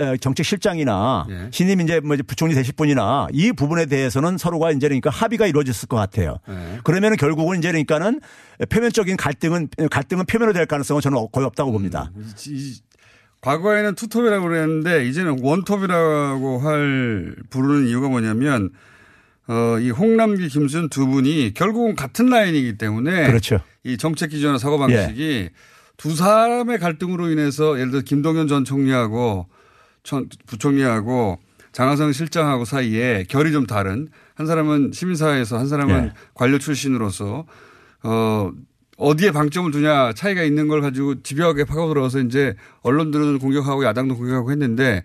에, 0.00 0.16
정책실장이나 0.20 1.26
예. 1.30 1.48
신임 1.52 1.80
이제 1.80 2.00
뭐 2.00 2.16
부총리 2.26 2.54
되실 2.54 2.74
분이나 2.74 3.28
이 3.32 3.52
부분에 3.52 3.86
대해서는 3.86 4.38
서로가 4.38 4.72
이제 4.72 4.88
그러니까 4.88 5.10
합의가 5.10 5.46
이루어졌을 5.46 5.88
것 5.88 5.96
같아요. 5.96 6.38
예. 6.48 6.78
그러면은 6.84 7.16
결국은 7.16 7.58
이제 7.58 7.68
그러니까는 7.68 8.20
표면적인 8.68 9.16
갈등은 9.16 9.68
갈등은 9.90 10.26
표면으로 10.26 10.52
될 10.52 10.66
가능성은 10.66 11.00
저는 11.00 11.26
거의 11.32 11.46
없다고 11.46 11.70
봅니다. 11.72 12.10
이- 12.46 12.50
이- 12.50 12.74
과거에는 13.40 13.96
투톱이라고 13.96 14.46
그랬는데 14.46 15.04
이제는 15.08 15.38
원톱이라고 15.42 16.58
할 16.60 17.34
부르는 17.50 17.88
이유가 17.88 18.08
뭐냐면 18.08 18.70
어, 19.48 19.78
이 19.80 19.90
홍남기 19.90 20.48
김수현 20.48 20.88
두 20.88 21.08
분이 21.08 21.52
결국은 21.54 21.96
같은 21.96 22.26
라인이기 22.26 22.78
때문에 22.78 23.26
그렇죠. 23.26 23.58
이 23.82 23.96
정책 23.96 24.28
기조나 24.30 24.58
사고 24.58 24.78
방식이 24.78 25.50
두 26.02 26.16
사람의 26.16 26.80
갈등으로 26.80 27.30
인해서 27.30 27.78
예를 27.78 27.92
들어 27.92 28.02
김동연 28.02 28.48
전 28.48 28.64
총리하고 28.64 29.46
전 30.02 30.28
부총리하고 30.46 31.38
장하성 31.70 32.10
실장하고 32.10 32.64
사이에 32.64 33.24
결이 33.28 33.52
좀 33.52 33.68
다른 33.68 34.08
한 34.34 34.48
사람은 34.48 34.90
시민사회에서 34.92 35.58
한 35.58 35.68
사람은 35.68 36.06
예. 36.06 36.12
관료 36.34 36.58
출신으로서 36.58 37.46
어 38.02 38.50
어디에 39.02 39.32
방점을 39.32 39.70
두냐 39.70 40.12
차이가 40.14 40.42
있는 40.42 40.68
걸 40.68 40.80
가지고 40.80 41.22
집요하게 41.22 41.64
파고들어서 41.64 42.20
이제 42.20 42.54
언론들은 42.82 43.38
공격하고 43.38 43.84
야당도 43.84 44.16
공격하고 44.16 44.50
했는데 44.50 45.02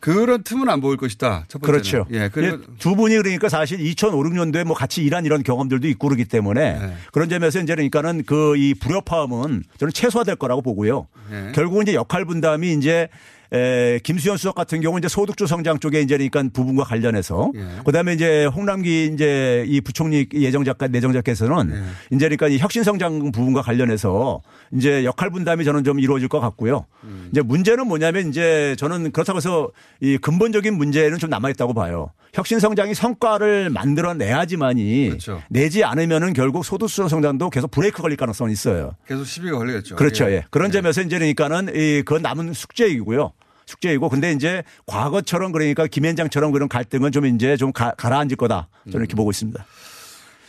그런 0.00 0.42
틈은 0.42 0.68
안 0.68 0.80
보일 0.80 0.96
것이다. 0.98 1.46
첫 1.48 1.60
번째는. 1.60 1.72
그렇죠. 1.72 2.06
예. 2.12 2.30
두 2.78 2.94
분이 2.94 3.16
그러니까 3.16 3.48
사실 3.48 3.80
2005, 3.80 4.22
6년도에 4.22 4.64
뭐 4.64 4.76
같이 4.76 5.02
일한 5.02 5.24
이런 5.24 5.42
경험들도 5.42 5.88
있고 5.88 6.08
그러기 6.08 6.26
때문에 6.26 6.78
네. 6.78 6.94
그런 7.12 7.28
점에서 7.28 7.60
이제 7.60 7.74
그러니까는 7.74 8.24
그 8.24 8.48
이 8.58 8.74
불협화음은 8.74 9.62
저는 9.78 9.92
최소화될 9.92 10.36
거라고 10.36 10.62
보고요. 10.62 11.06
네. 11.30 11.52
결국은 11.54 11.82
이제 11.82 11.94
역할 11.94 12.24
분담이 12.24 12.72
이제 12.72 13.08
에, 13.52 13.98
김수현 14.02 14.36
수석 14.36 14.54
같은 14.54 14.80
경우는 14.80 15.00
이제 15.00 15.08
소득주 15.08 15.46
성장 15.46 15.78
쪽에 15.78 16.00
이제 16.00 16.16
그러니까 16.16 16.42
부분과 16.52 16.84
관련해서 16.84 17.50
예. 17.54 17.82
그다음에 17.84 18.12
이제 18.12 18.44
홍남기 18.46 19.10
이제 19.12 19.64
이 19.66 19.80
부총리 19.80 20.28
예정 20.34 20.64
작가 20.64 20.86
내정 20.86 21.12
작가에서는 21.12 21.70
예. 21.70 22.14
이제 22.14 22.26
그러니까 22.26 22.48
이 22.48 22.58
혁신 22.58 22.82
성장 22.82 23.32
부분과 23.32 23.62
관련해서 23.62 24.42
이제 24.72 25.04
역할 25.04 25.30
분담이 25.30 25.64
저는 25.64 25.84
좀 25.84 25.98
이루어질 25.98 26.28
것 26.28 26.40
같고요. 26.40 26.86
음. 27.04 27.28
이제 27.32 27.40
문제는 27.40 27.86
뭐냐면 27.86 28.28
이제 28.28 28.76
저는 28.78 29.12
그렇다고 29.12 29.38
해서 29.38 29.70
이 30.00 30.18
근본적인 30.18 30.74
문제는 30.74 31.18
좀 31.18 31.30
남아 31.30 31.50
있다고 31.50 31.72
봐요. 31.72 32.10
혁신 32.34 32.60
성장이 32.60 32.94
성과를 32.94 33.70
만들어 33.70 34.14
내야지만이 34.14 35.08
그렇죠. 35.08 35.42
내지 35.48 35.82
않으면은 35.84 36.34
결국 36.34 36.64
소득 36.64 36.90
수 36.90 37.08
성장도 37.08 37.50
계속 37.50 37.70
브레이크 37.70 38.02
걸릴 38.02 38.16
가능성이 38.16 38.52
있어요. 38.52 38.92
계속 39.06 39.24
시비가 39.24 39.56
걸리겠죠. 39.56 39.96
그렇죠. 39.96 40.30
예. 40.30 40.44
그런 40.50 40.68
예. 40.68 40.72
점에서 40.72 41.00
이제 41.02 41.18
그러니까는 41.18 41.74
이 41.74 42.02
그건 42.04 42.22
남은 42.22 42.52
숙제이고요. 42.52 43.32
숙제이고 43.68 44.08
근데 44.08 44.32
이제 44.32 44.62
과거처럼 44.86 45.52
그러니까 45.52 45.86
김현장처럼 45.86 46.52
그런 46.52 46.68
갈등은 46.68 47.12
좀 47.12 47.26
이제 47.26 47.56
좀 47.58 47.70
가, 47.72 47.92
가라앉을 47.96 48.36
거다. 48.36 48.68
저는 48.86 49.00
이렇게 49.04 49.14
보고 49.14 49.30
있습니다. 49.30 49.62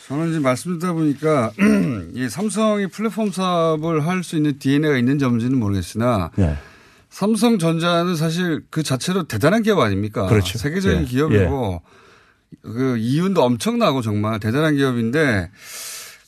저는 0.07 0.29
이제 0.29 0.39
말씀 0.39 0.79
듣다 0.79 0.93
보니까 0.93 1.51
이 2.15 2.29
삼성이 2.29 2.87
플랫폼 2.87 3.31
사업을 3.31 4.07
할 4.07 4.23
수 4.23 4.37
있는 4.37 4.57
DNA가 4.57 4.97
있는지 4.97 5.25
없는지는 5.25 5.59
모르겠으나 5.59 6.31
네. 6.35 6.55
삼성전자는 7.09 8.15
사실 8.15 8.61
그 8.69 8.83
자체로 8.83 9.23
대단한 9.23 9.63
기업 9.63 9.79
아닙니까? 9.79 10.25
그렇죠. 10.27 10.57
세계적인 10.57 11.01
예. 11.01 11.05
기업이고 11.05 11.81
그 12.61 12.97
이윤도 12.97 13.43
엄청나고 13.43 14.01
정말 14.01 14.39
대단한 14.39 14.75
기업인데 14.77 15.51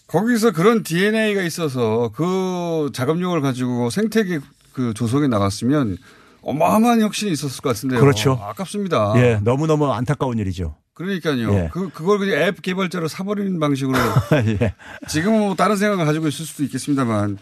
거기서 0.08 0.51
그런 0.51 0.84
DNA가 0.84 1.41
있어서 1.43 2.12
그 2.13 2.89
작업력을 2.93 3.39
가지고 3.41 3.89
생태계 3.89 4.39
그 4.73 4.93
조성에 4.93 5.27
나갔으면 5.27 5.97
어마어마한 6.41 7.01
혁신이 7.01 7.32
있었을 7.32 7.62
것 7.62 7.69
같은데요. 7.69 7.99
그렇죠. 7.99 8.39
아깝습니다. 8.41 9.13
예, 9.17 9.39
너무너무 9.43 9.91
안타까운 9.91 10.39
일이죠. 10.39 10.75
그러니까요. 10.93 11.54
예. 11.54 11.69
그, 11.71 11.89
그걸 11.89 12.19
그냥 12.19 12.41
앱 12.41 12.62
개발자로 12.62 13.08
사버리는 13.08 13.60
방식으로 13.60 13.97
예. 14.62 14.73
지금은 15.08 15.39
뭐 15.39 15.56
다른 15.56 15.75
생각을 15.75 16.06
가지고 16.06 16.27
있을 16.27 16.45
수도 16.45 16.63
있겠습니다만 16.63 17.38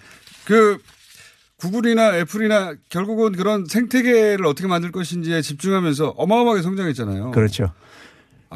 그 0.46 0.80
구글이나 1.58 2.18
애플이나 2.18 2.74
결국은 2.88 3.34
그런 3.34 3.66
생태계를 3.66 4.46
어떻게 4.46 4.68
만들 4.68 4.92
것인지에 4.92 5.42
집중하면서 5.42 6.10
어마어마하게 6.18 6.62
성장했잖아요. 6.62 7.32
그렇죠. 7.32 7.74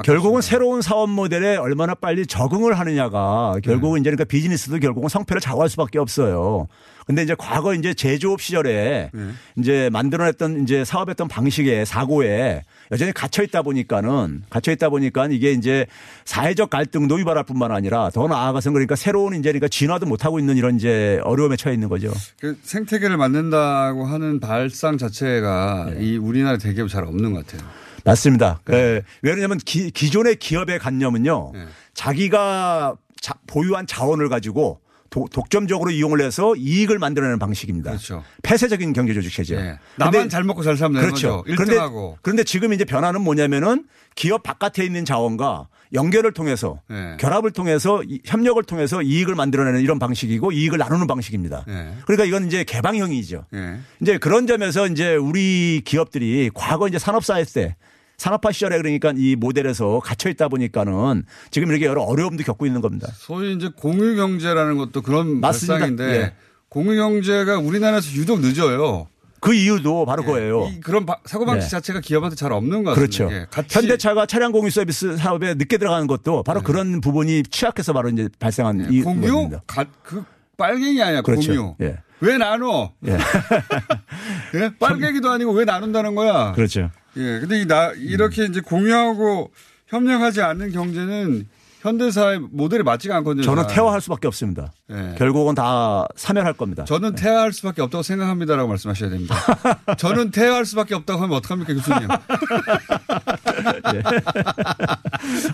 결국은 0.01 0.41
새로운 0.41 0.81
사업 0.81 1.09
모델에 1.09 1.55
얼마나 1.55 1.93
빨리 1.93 2.25
적응을 2.25 2.79
하느냐가 2.79 3.55
결국은 3.63 4.01
이제 4.01 4.09
그러니까 4.09 4.23
비즈니스도 4.23 4.79
결국은 4.79 5.07
성패를 5.07 5.39
좌우할 5.39 5.69
수밖에 5.69 5.99
없어요. 5.99 6.67
근데 7.05 7.21
이제 7.21 7.35
과거 7.37 7.75
이제 7.75 7.93
제조업 7.93 8.41
시절에 8.41 9.11
이제 9.57 9.89
만들어냈던 9.91 10.63
이제 10.63 10.83
사업했던 10.83 11.27
방식에 11.27 11.85
사고에 11.85 12.63
여전히 12.91 13.11
갇혀 13.11 13.43
있다 13.43 13.61
보니까는 13.61 14.43
갇혀 14.49 14.71
있다 14.71 14.89
보니까 14.89 15.27
이게 15.27 15.51
이제 15.51 15.85
사회적 16.25 16.69
갈등도 16.69 17.19
유발할 17.19 17.43
뿐만 17.43 17.71
아니라 17.71 18.09
더 18.09 18.27
나아가서는 18.27 18.73
그러니까 18.73 18.95
새로운 18.95 19.33
이제 19.33 19.49
그러니까 19.49 19.67
진화도 19.67 20.05
못 20.05 20.25
하고 20.25 20.39
있는 20.39 20.57
이런 20.57 20.77
이제 20.77 21.19
어려움에 21.23 21.55
처해 21.55 21.73
있는 21.73 21.89
거죠. 21.89 22.11
그 22.39 22.57
생태계를 22.63 23.17
만든다고 23.17 24.05
하는 24.05 24.39
발상 24.39 24.97
자체가 24.97 25.91
네. 25.93 26.03
이 26.03 26.17
우리나라 26.17 26.57
대기업 26.57 26.89
잘 26.89 27.03
없는 27.03 27.33
것 27.33 27.45
같아요. 27.45 27.69
맞습니다. 28.05 28.61
예, 28.71 29.01
왜냐하면 29.21 29.57
기, 29.59 29.91
기존의 29.91 30.35
기업의 30.37 30.79
관념은요, 30.79 31.51
네. 31.53 31.65
자기가 31.93 32.95
자- 33.21 33.33
보유한 33.47 33.87
자원을 33.87 34.29
가지고 34.29 34.81
도- 35.09 35.27
독점적으로 35.31 35.91
이용을 35.91 36.21
해서 36.21 36.55
이익을 36.55 36.97
만들어내는 36.97 37.37
방식입니다. 37.39 37.91
그렇죠. 37.91 38.23
폐쇄적인 38.41 38.93
경제 38.93 39.13
조직 39.13 39.31
체제. 39.31 39.55
네. 39.55 39.79
나만 39.97 40.27
잘 40.29 40.43
먹고 40.43 40.63
잘 40.63 40.75
살면 40.75 41.01
그렇죠. 41.01 41.43
거죠. 41.43 41.55
그런데, 41.55 41.75
1등하고. 41.77 42.15
그런데 42.23 42.43
지금 42.43 42.73
이제 42.73 42.83
변화는 42.83 43.21
뭐냐면은 43.21 43.85
기업 44.15 44.41
바깥에 44.43 44.83
있는 44.83 45.05
자원과 45.05 45.67
연결을 45.93 46.33
통해서 46.33 46.81
네. 46.89 47.15
결합을 47.19 47.51
통해서 47.51 48.01
이- 48.03 48.21
협력을 48.25 48.61
통해서 48.63 49.03
이익을 49.03 49.35
만들어내는 49.35 49.81
이런 49.81 49.99
방식이고 49.99 50.51
이익을 50.51 50.79
나누는 50.79 51.05
방식입니다. 51.05 51.63
네. 51.67 51.93
그러니까 52.05 52.25
이건 52.25 52.47
이제 52.47 52.63
개방형이죠. 52.63 53.45
네. 53.51 53.79
이제 54.01 54.17
그런 54.17 54.47
점에서 54.47 54.87
이제 54.87 55.15
우리 55.15 55.83
기업들이 55.85 56.49
과거 56.55 56.87
이제 56.87 56.97
산업사회 56.97 57.43
때 57.45 57.75
산업화 58.23 58.53
시절에 58.53 58.77
그러니까 58.77 59.11
이 59.17 59.35
모델에서 59.35 59.99
갇혀 59.99 60.29
있다 60.29 60.47
보니까는 60.47 61.23
지금 61.51 61.69
이렇게 61.69 61.85
여러 61.87 62.03
어려움도 62.03 62.41
겪고 62.45 62.65
있는 62.65 62.79
겁니다. 62.79 63.09
소위 63.15 63.53
이제 63.53 63.69
공유 63.75 64.15
경제라는 64.15 64.77
것도 64.77 65.01
그런 65.01 65.41
맞습니다. 65.41 65.73
발상인데 65.73 66.03
예. 66.21 66.33
공유 66.69 66.95
경제가 66.95 67.57
우리나라에서 67.59 68.13
유독 68.13 68.39
늦어요. 68.39 69.07
그 69.41 69.53
이유도 69.53 70.05
바로 70.05 70.23
그거예요. 70.23 70.69
이 70.71 70.79
그런 70.79 71.05
바- 71.05 71.17
사고방식 71.25 71.67
네. 71.67 71.69
자체가 71.69 71.99
기업한테 71.99 72.37
잘 72.37 72.53
없는 72.53 72.85
것 72.85 72.91
같습니다. 72.91 73.25
그렇죠. 73.27 73.35
예, 73.35 73.45
현대차가 73.69 74.25
차량 74.25 74.53
공유 74.53 74.69
서비스 74.69 75.17
사업에 75.17 75.53
늦게 75.55 75.77
들어가는 75.77 76.07
것도 76.07 76.43
바로 76.43 76.61
그런 76.61 77.01
부분이 77.01 77.43
취약해서 77.51 77.91
바로 77.91 78.07
이제 78.07 78.29
발생한 78.39 78.87
이 78.89 78.99
네. 78.99 79.03
공유 79.03 79.27
부분입니다. 79.27 79.63
가- 79.67 79.83
그 80.01 80.23
빨갱이 80.55 81.01
아니야 81.03 81.21
그렇죠. 81.23 81.51
공유. 81.53 81.75
예. 81.81 81.97
왜 82.21 82.37
나눠? 82.37 82.93
예. 83.05 83.17
예? 84.55 84.71
빨갱이도 84.79 85.29
아니고 85.29 85.51
왜 85.51 85.65
나눈다는 85.65 86.15
거야? 86.15 86.53
그렇죠. 86.53 86.89
예. 87.17 87.39
근데 87.39 87.61
이 87.61 87.65
나, 87.65 87.91
이렇게 87.95 88.45
이제 88.45 88.61
공유하고 88.61 89.51
협력하지 89.87 90.41
않는 90.41 90.71
경제는 90.71 91.47
현대사의 91.81 92.39
모델이 92.39 92.81
맞지가 92.83 93.13
않거든요. 93.17 93.43
저는 93.43 93.63
잘. 93.67 93.75
퇴화할 93.75 93.99
수밖에 93.99 94.25
없습니다. 94.27 94.71
예. 94.89 95.15
결국은 95.17 95.53
다 95.53 96.05
사멸할 96.15 96.53
겁니다. 96.53 96.85
저는 96.85 97.15
퇴화할 97.15 97.51
수밖에 97.51 97.81
없다고 97.81 98.03
생각합니다라고 98.03 98.69
말씀하셔야 98.69 99.09
됩니다. 99.09 99.35
저는 99.99 100.31
퇴화할 100.31 100.65
수밖에 100.65 100.95
없다고 100.95 101.21
하면 101.21 101.35
어떡합니까, 101.37 101.73
교수님? 101.73 102.07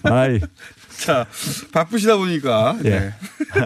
아이. 0.04 0.40
자, 1.00 1.26
바쁘시다 1.74 2.18
보니까. 2.18 2.78
예. 2.86 2.90
네. 2.90 3.14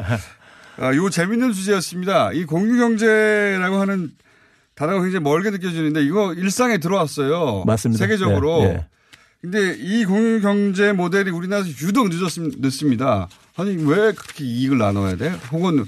아, 0.77 0.95
요 0.95 1.09
재밌는 1.09 1.51
주제였습니다. 1.51 2.31
이 2.31 2.45
공유경제라고 2.45 3.75
하는 3.75 4.11
단어가 4.75 5.01
굉장히 5.01 5.23
멀게 5.23 5.49
느껴지는데 5.49 6.03
이거 6.03 6.33
일상에 6.33 6.77
들어왔어요. 6.77 7.63
맞습니다. 7.65 8.03
세계적으로. 8.03 8.61
예, 8.61 8.65
예. 8.65 8.85
근데 9.41 9.75
이 9.77 10.05
공유 10.05 10.41
경제 10.41 10.93
모델이 10.93 11.29
우리나라에서 11.29 11.69
유독 11.81 12.07
늦었습, 12.09 12.59
늦습니다. 12.59 13.27
아니, 13.57 13.75
왜 13.75 14.13
그렇게 14.13 14.45
이익을 14.45 14.77
나눠야 14.77 15.17
돼? 15.17 15.33
혹은, 15.51 15.83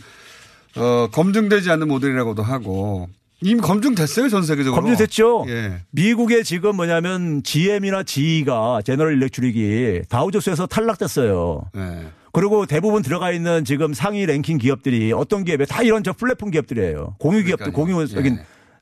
어, 0.76 1.08
검증되지 1.12 1.72
않는 1.72 1.88
모델이라고도 1.88 2.44
하고. 2.44 3.08
이미 3.42 3.62
검증됐어요, 3.62 4.28
전 4.28 4.44
세계적으로. 4.44 4.82
검증됐죠. 4.82 5.46
예. 5.48 5.82
미국의 5.92 6.44
지금 6.44 6.76
뭐냐면 6.76 7.44
GM이나 7.44 8.04
GE가 8.04 8.82
제너럴 8.84 9.14
일렉트릭이 9.16 10.02
다우조스에서 10.10 10.68
탈락됐어요. 10.68 11.70
네. 11.74 12.08
그리고 12.34 12.66
대부분 12.66 13.02
들어가 13.02 13.32
있는 13.32 13.64
지금 13.64 13.94
상위 13.94 14.26
랭킹 14.26 14.58
기업들이 14.58 15.14
어떤 15.14 15.46
기업에 15.46 15.66
다 15.66 15.82
이런 15.84 16.04
저 16.04 16.12
플랫폼 16.12 16.52
기업들이에요. 16.52 17.16
공유 17.20 17.44
기업들, 17.44 17.72
공유적인 17.72 18.40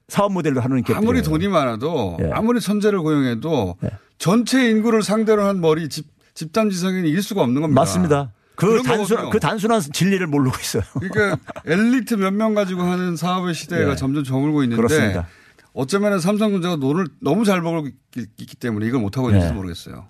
사업 0.08 0.34
모델을 0.34 0.64
하는 0.64 0.84
기업들. 0.84 0.96
예. 0.96 0.98
아무리 0.98 1.22
돈이 1.22 1.48
많아도 1.48 2.18
예. 2.22 2.30
아무리 2.34 2.60
천재를 2.60 3.00
고용해도 3.02 3.78
전체 4.18 4.70
인구를 4.70 5.02
상대로 5.04 5.46
한 5.46 5.62
머리 5.62 5.90
집, 5.90 6.08
집단 6.34 6.70
지성에는 6.70 7.06
이길 7.08 7.22
수가 7.24 7.42
없는 7.42 7.62
겁니다. 7.62 7.80
맞습니다. 7.82 8.32
그 8.56 8.84
거거든요. 8.84 9.30
그 9.32 9.40
단순한 9.40 9.82
진리를 9.82 10.26
모르고 10.28 10.56
있어요. 10.62 10.84
그러니까 11.00 11.38
엘리트 11.66 12.16
몇 12.16 12.32
명 12.34 12.54
가지고 12.54 12.84
하는 12.84 13.16
사업의 13.16 13.54
시대가 13.56 13.92
예. 13.92 13.96
점점 13.96 14.24
저물고 14.24 14.64
있는데 14.64 14.78
그렇습니다. 14.82 15.28
어쩌면 15.74 16.20
삼성전자가 16.20 16.76
돈을 16.76 17.08
너무 17.20 17.46
잘 17.46 17.62
벌고 17.62 17.88
있- 17.88 17.96
있기 18.38 18.56
때문에 18.58 18.86
이걸 18.86 19.02
못 19.02 19.18
하고 19.18 19.30
있는지 19.30 19.48
예. 19.48 19.52
모르겠어요. 19.52 20.06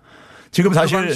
지금 0.53 0.69
그 0.69 0.75
사실. 0.75 1.11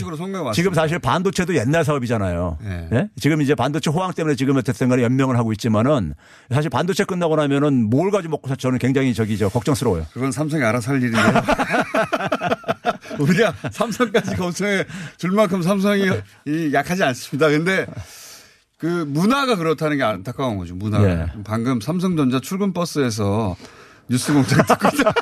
지금 0.54 0.73
사실 0.73 1.00
반도체도 1.00 1.56
옛날 1.56 1.86
사업이잖아요. 1.86 2.58
예. 2.65 2.89
예? 2.91 3.10
지금 3.21 3.41
이제 3.41 3.54
반도체 3.54 3.91
호황 3.91 4.12
때문에 4.12 4.36
지금 4.36 4.58
어쨌든 4.58 4.89
간에 4.89 5.04
연명을 5.04 5.38
하고 5.38 5.52
있지만은 5.54 6.15
사실 6.52 6.71
반도체 6.71 7.04
끝나고 7.04 7.36
나면은 7.36 7.88
뭘 7.89 8.10
가지고 8.10 8.32
먹고 8.32 8.47
살 8.47 8.58
저는 8.58 8.80
굉장히 8.80 9.13
저기 9.13 9.38
저 9.38 9.47
걱정스러워요. 9.47 10.08
그건 10.12 10.32
삼성이 10.32 10.63
알아서 10.63 10.91
할 10.91 11.02
일인데요. 11.04 11.23
우리가 13.19 13.54
삼성까지 13.71 14.36
걱정해 14.36 14.84
줄 15.17 15.32
만큼 15.32 15.62
삼성이 15.62 16.10
이 16.45 16.71
약하지 16.73 17.04
않습니다. 17.04 17.50
근데 17.50 17.86
그 18.80 19.06
문화가 19.08 19.56
그렇다는 19.56 19.97
게 19.97 20.04
안타까운 20.04 20.58
거죠. 20.58 20.73
문화가. 20.73 21.08
예. 21.08 21.28
방금 21.43 21.80
삼성전자 21.80 22.39
출근 22.39 22.73
버스에서 22.73 23.56
뉴스 24.10 24.34
공장 24.34 24.65
듣고 24.65 24.88
있다. 24.88 25.13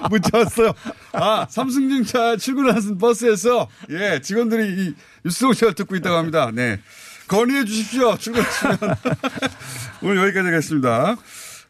문자 0.10 0.38
왔어요. 0.38 0.72
아, 1.12 1.46
삼성전자 1.48 2.36
출근하는 2.36 2.98
버스에서 2.98 3.68
예, 3.90 4.20
직원들이 4.20 4.82
이 4.88 4.94
뉴스 5.24 5.44
공장을 5.44 5.74
듣고 5.74 5.96
있다고 5.96 6.16
합니다. 6.16 6.50
네. 6.52 6.80
건의해 7.28 7.64
주십시오. 7.64 8.16
출근하시면. 8.16 8.78
오늘 10.02 10.16
여기까지 10.24 10.46
하겠습니다. 10.46 11.16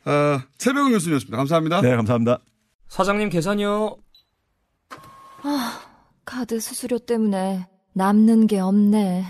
어, 0.06 0.40
새벽은 0.58 0.92
교수님이었습니다. 0.92 1.36
감사합니다. 1.36 1.80
네, 1.82 1.96
감사합니다. 1.96 2.38
사장님 2.88 3.28
계산이요. 3.28 3.96
아, 5.42 5.80
카드 6.24 6.60
수수료 6.60 6.98
때문에 6.98 7.66
남는 7.92 8.46
게 8.46 8.58
없네. 8.60 9.24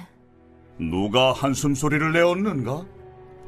누가 0.79 1.33
한숨 1.33 1.75
소리를 1.75 2.13
내었는가? 2.13 2.85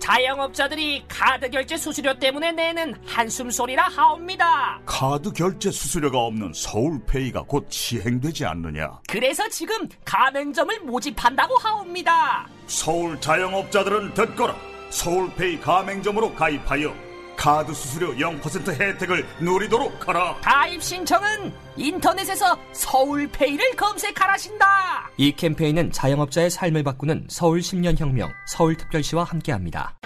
자영업자들이 0.02 1.04
카드 1.06 1.48
결제 1.48 1.76
수수료 1.76 2.18
때문에 2.18 2.50
내는 2.50 2.92
한숨 3.06 3.50
소리라 3.50 3.84
하옵니다. 3.84 4.80
카드 4.84 5.30
결제 5.30 5.70
수수료가 5.70 6.18
없는 6.18 6.52
서울페이가 6.52 7.42
곧 7.42 7.66
시행되지 7.68 8.44
않느냐? 8.44 9.00
그래서 9.08 9.48
지금 9.48 9.88
가맹점을 10.04 10.80
모집한다고 10.80 11.56
하옵니다. 11.56 12.48
서울 12.66 13.20
자영업자들은 13.20 14.14
듣거라. 14.14 14.56
서울페이 14.90 15.60
가맹점으로 15.60 16.34
가입하여 16.34 16.92
카드 17.42 17.74
수수료 17.74 18.14
0% 18.14 18.80
혜택을 18.80 19.26
누리도록 19.40 20.06
하라. 20.06 20.36
가입 20.42 20.80
신청은 20.80 21.52
인터넷에서 21.76 22.56
서울페이를 22.70 23.74
검색하라신다. 23.74 25.10
이 25.16 25.32
캠페인은 25.32 25.90
자영업자의 25.90 26.50
삶을 26.50 26.84
바꾸는 26.84 27.26
서울 27.28 27.58
10년 27.58 27.98
혁명 27.98 28.30
서울특별시와 28.46 29.24
함께합니다. 29.24 29.98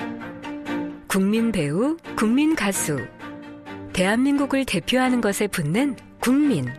국민 1.07 1.53
배우, 1.53 1.99
국민 2.17 2.57
가수. 2.57 3.07
대한민국을 3.93 4.65
대표하는 4.65 5.21
것에 5.21 5.47
붙는 5.47 5.97
국민. 6.21 6.73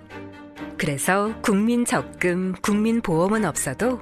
그래서 0.75 1.35
국민 1.43 1.85
적금, 1.85 2.53
국민 2.63 3.01
보험은 3.01 3.45
없어도 3.45 4.01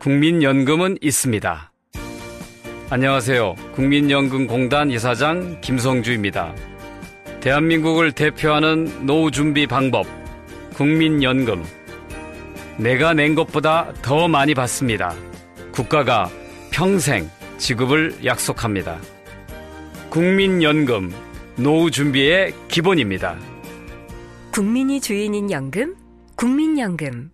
국민연금은 0.00 0.98
있습니다. 1.00 1.71
안녕하세요. 2.92 3.54
국민연금공단 3.74 4.90
이사장 4.90 5.62
김성주입니다. 5.62 6.54
대한민국을 7.40 8.12
대표하는 8.12 9.06
노후 9.06 9.30
준비 9.30 9.66
방법, 9.66 10.06
국민연금. 10.74 11.64
내가 12.76 13.14
낸 13.14 13.34
것보다 13.34 13.94
더 14.02 14.28
많이 14.28 14.52
받습니다. 14.52 15.14
국가가 15.72 16.28
평생 16.70 17.30
지급을 17.56 18.26
약속합니다. 18.26 18.98
국민연금 20.10 21.14
노후 21.56 21.90
준비의 21.90 22.52
기본입니다. 22.68 23.38
국민이 24.52 25.00
주인인 25.00 25.50
연금, 25.50 25.96
국민연금. 26.36 27.31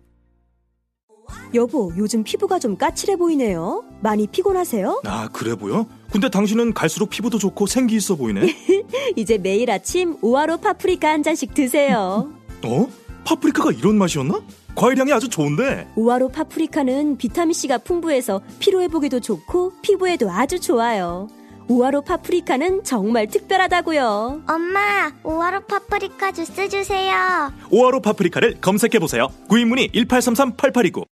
여보, 1.53 1.91
요즘 1.97 2.23
피부가 2.23 2.59
좀 2.59 2.77
까칠해 2.77 3.15
보이네요. 3.17 3.83
많이 4.01 4.27
피곤하세요? 4.27 5.01
아, 5.05 5.29
그래 5.31 5.55
보여? 5.55 5.85
근데 6.11 6.29
당신은 6.29 6.73
갈수록 6.73 7.09
피부도 7.09 7.37
좋고 7.37 7.65
생기 7.67 7.95
있어 7.95 8.15
보이네. 8.15 8.55
이제 9.15 9.37
매일 9.37 9.69
아침 9.71 10.17
우아로 10.21 10.57
파프리카 10.57 11.09
한 11.09 11.23
잔씩 11.23 11.53
드세요. 11.53 12.31
어? 12.65 12.87
파프리카가 13.25 13.71
이런 13.71 13.97
맛이었나? 13.97 14.41
과일향이 14.75 15.11
아주 15.11 15.29
좋은데. 15.29 15.87
우아로 15.95 16.29
파프리카는 16.29 17.17
비타민C가 17.17 17.79
풍부해서 17.79 18.41
피로회복에도 18.59 19.19
좋고 19.19 19.73
피부에도 19.81 20.31
아주 20.31 20.59
좋아요. 20.59 21.27
우아로 21.67 22.01
파프리카는 22.01 22.83
정말 22.83 23.27
특별하다고요. 23.27 24.43
엄마, 24.47 25.11
오하로 25.23 25.61
파프리카 25.67 26.31
주스 26.31 26.67
주세요. 26.67 27.51
오하로 27.69 28.01
파프리카를 28.01 28.55
검색해 28.59 28.97
보세요. 28.97 29.27
구입문의 29.49 29.89
1833-8829. 29.89 31.05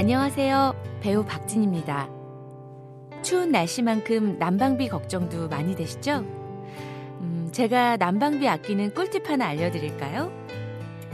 안녕하세요. 0.00 0.98
배우 1.02 1.26
박진입니다. 1.26 2.08
추운 3.20 3.52
날씨만큼 3.52 4.38
난방비 4.38 4.88
걱정도 4.88 5.46
많이 5.46 5.76
되시죠? 5.76 6.20
음, 7.20 7.50
제가 7.52 7.98
난방비 7.98 8.48
아끼는 8.48 8.94
꿀팁 8.94 9.28
하나 9.28 9.48
알려드릴까요? 9.48 10.32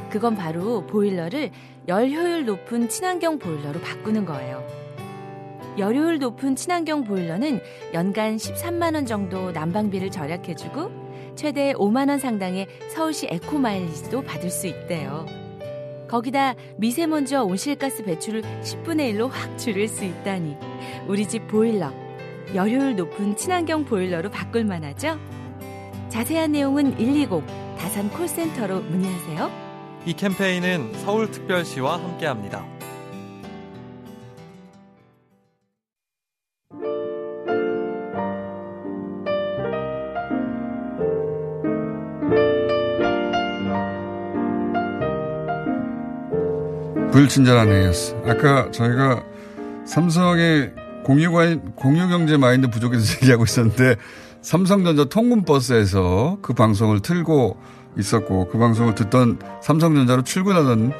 그건 0.09 0.37
바로 0.37 0.87
보일러를 0.87 1.51
열 1.88 2.11
효율 2.12 2.46
높은 2.46 2.88
친환경 2.88 3.40
보일러로 3.40 3.81
바꾸는 3.81 4.25
거예요. 4.25 4.64
열 5.79 5.96
효율 5.96 6.20
높은 6.20 6.55
친환경 6.55 7.03
보일러는 7.03 7.59
연간 7.92 8.37
13만원 8.37 9.05
정도 9.09 9.51
난방비를 9.51 10.12
절약해주고 10.12 11.35
최대 11.35 11.72
5만원 11.72 12.20
상당의 12.20 12.68
서울시 12.94 13.27
에코마일리지도 13.29 14.22
받을 14.22 14.49
수 14.49 14.68
있대요. 14.68 15.27
거기다 16.09 16.55
미세먼지와 16.77 17.42
온실가스 17.42 18.05
배출을 18.05 18.42
10분의 18.42 19.14
1로 19.14 19.29
확 19.31 19.59
줄일 19.59 19.88
수 19.88 20.05
있다니 20.05 20.57
우리 21.07 21.27
집 21.27 21.47
보일러 21.49 21.92
열효율 22.55 22.97
높은 22.97 23.37
친환경 23.37 23.85
보일러로 23.85 24.31
바꿀 24.31 24.64
만하죠? 24.64 25.19
자세한 26.09 26.53
내용은 26.53 26.97
120 26.97 27.45
다산 27.77 28.09
콜센터로 28.11 28.81
문의하세요. 28.83 29.51
이 30.07 30.12
캠페인은 30.12 30.95
서울특별시와 30.95 32.01
함께합니다. 32.01 32.76
불친절한 47.16 47.72
AS. 47.72 48.14
아까 48.26 48.70
저희가 48.72 49.24
삼성의 49.87 50.74
공유, 51.02 51.31
공유 51.74 52.09
경제 52.09 52.37
마인드 52.37 52.68
부족에서 52.68 53.14
얘기하고 53.24 53.44
있었는데 53.44 53.96
삼성전자 54.42 55.07
통근버스에서 55.07 56.40
그 56.42 56.52
방송을 56.52 57.00
틀고 57.00 57.57
있었고 57.96 58.48
그 58.48 58.59
방송을 58.59 58.94
듣던 58.94 59.38
삼성전자로 59.62 60.24
출근하던 60.24 60.92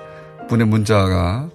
분의 0.48 0.66
문자가 0.66 1.50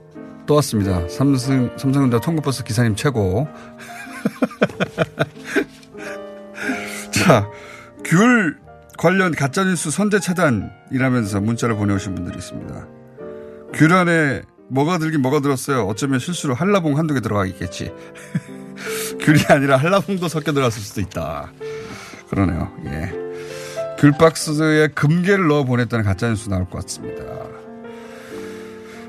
또 0.45 0.53
왔습니다. 0.55 1.07
삼성, 1.09 1.71
삼성전자 1.75 2.19
통근버스 2.19 2.63
기사님 2.63 2.95
최고. 2.95 3.47
자, 7.09 7.49
귤 8.05 8.59
관련 8.99 9.31
가짜뉴스 9.31 9.89
선제 9.89 10.19
차단이라면서 10.19 11.41
문자를 11.41 11.75
보내오신 11.77 12.13
분들이 12.13 12.37
있습니다. 12.37 13.00
귤 13.73 13.93
안에 13.93 14.41
뭐가 14.69 14.97
들긴 14.97 15.21
뭐가 15.21 15.39
들었어요. 15.41 15.85
어쩌면 15.87 16.19
실수로 16.19 16.53
한라봉 16.53 16.97
한두 16.97 17.13
개 17.13 17.19
들어가 17.19 17.45
있겠지. 17.45 17.91
귤이 19.19 19.39
아니라 19.49 19.77
한라봉도 19.77 20.27
섞여 20.27 20.53
들어갔을 20.53 20.81
수도 20.81 21.01
있다. 21.01 21.51
그러네요. 22.29 22.71
예. 22.85 23.11
귤 23.99 24.11
박스에 24.17 24.87
금괴를 24.89 25.47
넣어 25.47 25.63
보냈다는 25.63 26.03
가짜뉴스 26.05 26.49
나올 26.49 26.69
것 26.69 26.81
같습니다. 26.83 27.23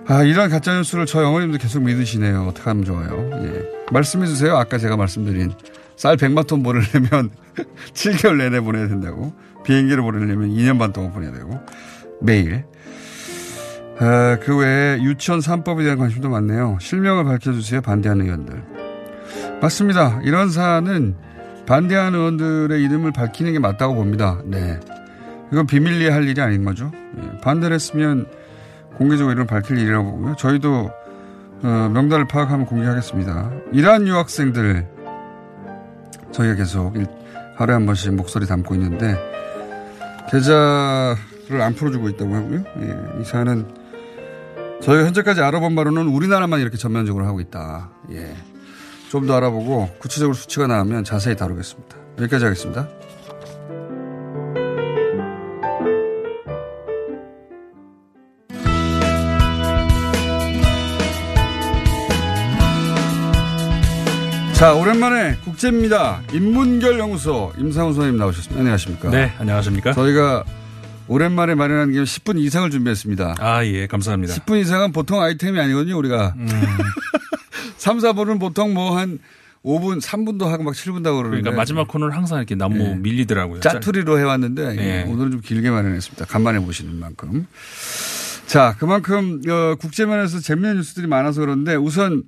아, 0.06 0.22
이런 0.24 0.50
가짜뉴스를 0.50 1.06
저희 1.06 1.24
어머님도 1.24 1.58
계속 1.58 1.82
믿으시네요. 1.84 2.42
어떻게 2.48 2.68
하면 2.68 2.84
좋아요. 2.84 3.30
예. 3.44 3.62
말씀해 3.92 4.26
주세요. 4.26 4.56
아까 4.56 4.78
제가 4.78 4.96
말씀드린 4.96 5.52
쌀 5.96 6.16
100만 6.16 6.46
톤 6.46 6.62
보내려면 6.62 7.30
7개월 7.94 8.36
내내 8.36 8.60
보내야 8.60 8.88
된다고. 8.88 9.32
비행기를 9.64 10.02
보내려면 10.02 10.50
2년 10.50 10.78
반 10.78 10.92
동안 10.92 11.12
보내야 11.12 11.32
되고. 11.32 11.60
매일. 12.20 12.64
아, 13.98 14.38
그 14.42 14.56
외에 14.56 15.00
유치원 15.02 15.40
3법에 15.40 15.82
대한 15.82 15.98
관심도 15.98 16.28
많네요. 16.28 16.78
실명을 16.80 17.24
밝혀주세요. 17.24 17.80
반대하는 17.82 18.24
의원들. 18.24 18.62
맞습니다. 19.60 20.20
이런 20.24 20.50
사안은 20.50 21.14
반대하는 21.66 22.18
의원들의 22.18 22.82
이름을 22.82 23.12
밝히는 23.12 23.52
게 23.52 23.58
맞다고 23.58 23.94
봅니다. 23.94 24.38
네. 24.44 24.80
이건 25.52 25.66
비밀리에 25.66 26.10
할 26.10 26.26
일이 26.26 26.40
아닌 26.40 26.64
거죠. 26.64 26.90
예. 27.18 27.40
반대를 27.40 27.74
했으면 27.74 28.26
공개적으로 28.96 29.32
이름을 29.32 29.46
밝힐 29.46 29.78
일이라고 29.78 30.10
보고요. 30.12 30.36
저희도 30.36 30.90
어, 31.62 31.90
명단을 31.92 32.26
파악하면 32.26 32.66
공개하겠습니다. 32.66 33.52
이란 33.72 34.08
유학생들 34.08 34.88
저희가 36.32 36.54
계속 36.56 36.94
하루에 37.56 37.74
한 37.74 37.86
번씩 37.86 38.14
목소리 38.14 38.46
담고 38.46 38.74
있는데 38.74 39.16
계좌를 40.30 41.60
안 41.60 41.74
풀어주고 41.74 42.08
있다고 42.08 42.34
하고요. 42.34 42.64
예. 42.80 43.20
이 43.20 43.24
사안은 43.24 43.81
저희가 44.82 45.06
현재까지 45.06 45.40
알아본 45.40 45.74
바로는 45.74 46.08
우리나라만 46.08 46.60
이렇게 46.60 46.76
전면적으로 46.76 47.26
하고 47.26 47.40
있다. 47.40 47.90
예. 48.12 48.34
좀 49.10 49.26
더 49.26 49.36
알아보고 49.36 49.90
구체적으로 49.98 50.34
수치가 50.34 50.66
나오면 50.66 51.04
자세히 51.04 51.36
다루겠습니다. 51.36 51.96
여기까지 52.18 52.44
하겠습니다. 52.46 52.88
자, 64.54 64.74
오랜만에 64.74 65.36
국제입니다. 65.44 66.20
인문결 66.32 66.98
연구소 66.98 67.52
임상훈 67.58 67.94
선생님 67.94 68.18
나오셨습니다. 68.18 68.60
안녕하십니까? 68.60 69.10
네, 69.10 69.32
안녕하십니까? 69.38 69.92
저희가 69.92 70.44
오랜만에 71.12 71.54
마련한 71.54 71.92
김에 71.92 72.04
10분 72.04 72.38
이상을 72.38 72.70
준비했습니다. 72.70 73.36
아, 73.38 73.64
예, 73.66 73.86
감사합니다. 73.86 74.34
10분 74.34 74.60
이상은 74.62 74.92
보통 74.92 75.20
아이템이 75.20 75.60
아니거든요, 75.60 75.98
우리가. 75.98 76.34
음. 76.38 76.48
3, 77.76 77.98
4분은 77.98 78.40
보통 78.40 78.72
뭐 78.72 78.96
한 78.96 79.18
5분, 79.62 80.00
3분도 80.00 80.46
하고 80.46 80.64
막 80.64 80.74
7분도 80.74 81.06
하고 81.06 81.18
그러는데. 81.18 81.42
그러니까 81.42 81.52
마지막 81.52 81.86
코너는 81.86 82.16
항상 82.16 82.38
이렇게 82.38 82.54
너무 82.54 82.78
네. 82.78 82.94
밀리더라고요. 82.96 83.60
짜투리로 83.60 84.18
해왔는데 84.18 84.74
네. 84.74 85.04
오늘은 85.04 85.30
좀 85.32 85.40
길게 85.40 85.70
마련했습니다. 85.70 86.24
간만에 86.24 86.58
보시는 86.60 86.98
만큼. 86.98 87.46
자, 88.46 88.74
그만큼 88.78 89.40
어, 89.48 89.76
국제면에서 89.76 90.40
재미있는 90.40 90.76
뉴스들이 90.78 91.06
많아서 91.06 91.40
그런데 91.40 91.74
우선 91.76 92.24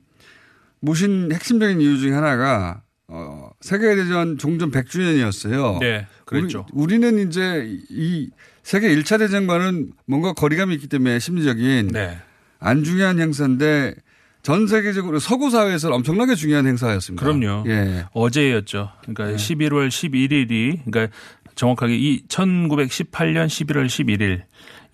모신 0.81 1.33
핵심적인 1.33 1.81
이유 1.81 1.99
중에 1.99 2.13
하나가 2.13 2.83
어, 3.09 3.51
세계대전 3.61 4.39
종전 4.39 4.71
100주년이었어요. 4.71 5.81
네, 5.81 6.07
그렇죠. 6.25 6.67
우리, 6.73 6.99
는 6.99 7.27
이제 7.29 7.69
이 7.91 8.31
세계 8.65 8.89
1차 8.89 9.19
대전과는 9.19 9.93
뭔가 10.07 10.33
거리감이 10.33 10.75
있기 10.75 10.89
때문에 10.89 11.19
심리적인 11.19 11.89
네. 11.89 12.19
안 12.59 12.83
중요한 12.83 13.21
행사인데 13.21 13.95
전 14.43 14.67
세계적으로 14.67 15.19
서구 15.19 15.51
사회에서 15.51 15.91
엄청나게 15.91 16.35
중요한 16.35 16.67
행사였습니다. 16.67 17.25
그럼요. 17.25 17.65
예. 17.69 18.07
어제였죠. 18.13 18.91
그러니까 19.03 19.27
네. 19.27 19.37
11월 19.37 19.89
11일이 19.89 20.81
그러니까 20.85 21.15
정확하게 21.55 21.97
이 21.97 22.27
1918년 22.27 23.47
11월 23.47 23.87
11일 23.87 24.43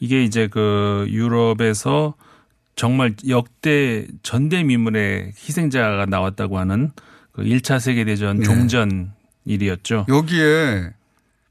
이게 0.01 0.25
이제 0.25 0.49
그 0.49 1.07
유럽에서 1.09 2.15
정말 2.75 3.15
역대 3.29 4.07
전대미문의 4.23 5.33
희생자가 5.37 6.07
나왔다고 6.07 6.59
하는 6.59 6.91
그 7.33 7.43
1차 7.43 7.79
세계대전 7.79 8.39
네. 8.39 8.45
종전 8.45 9.13
일이었죠. 9.45 10.07
여기에 10.09 10.91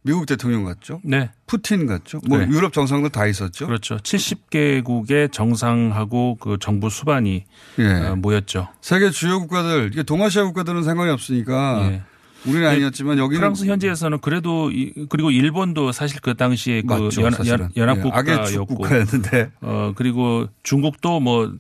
미국 0.10 0.26
대통령 0.26 0.64
같죠? 0.64 1.02
네. 1.04 1.30
푸틴 1.46 1.86
같죠? 1.86 2.20
뭐 2.28 2.40
네. 2.40 2.48
유럽 2.48 2.74
정상들 2.74 3.12
다 3.12 3.28
있었죠? 3.28 3.68
그렇죠. 3.68 3.98
70개국의 3.98 5.32
정상하고 5.32 6.38
그 6.40 6.58
정부 6.60 6.90
수반이 6.90 7.46
예. 7.78 7.86
어, 7.86 8.16
모였죠. 8.16 8.70
세계 8.82 9.12
주요 9.12 9.40
국가들, 9.40 9.92
이게 9.94 10.02
동아시아 10.02 10.46
국가들은 10.46 10.82
상관이 10.82 11.12
없으니까 11.12 11.92
예. 11.92 12.02
우리는 12.48 12.68
아니었지만 12.68 13.20
여기는 13.20 13.40
프랑스 13.40 13.66
현지에서는 13.66 14.20
그래도 14.22 14.72
이, 14.72 14.94
그리고 15.10 15.30
일본도 15.30 15.92
사실 15.92 16.20
그 16.22 16.36
당시에 16.36 16.82
맞죠, 16.86 17.22
그 17.22 17.22
연, 17.22 17.32
사실은. 17.32 17.70
연합 17.78 17.98
예, 17.98 18.02
국가였고 18.02 18.66
국가였는데 18.66 19.52
어 19.62 19.94
그리고 19.96 20.48
중국도 20.64 21.20
뭐 21.20 21.54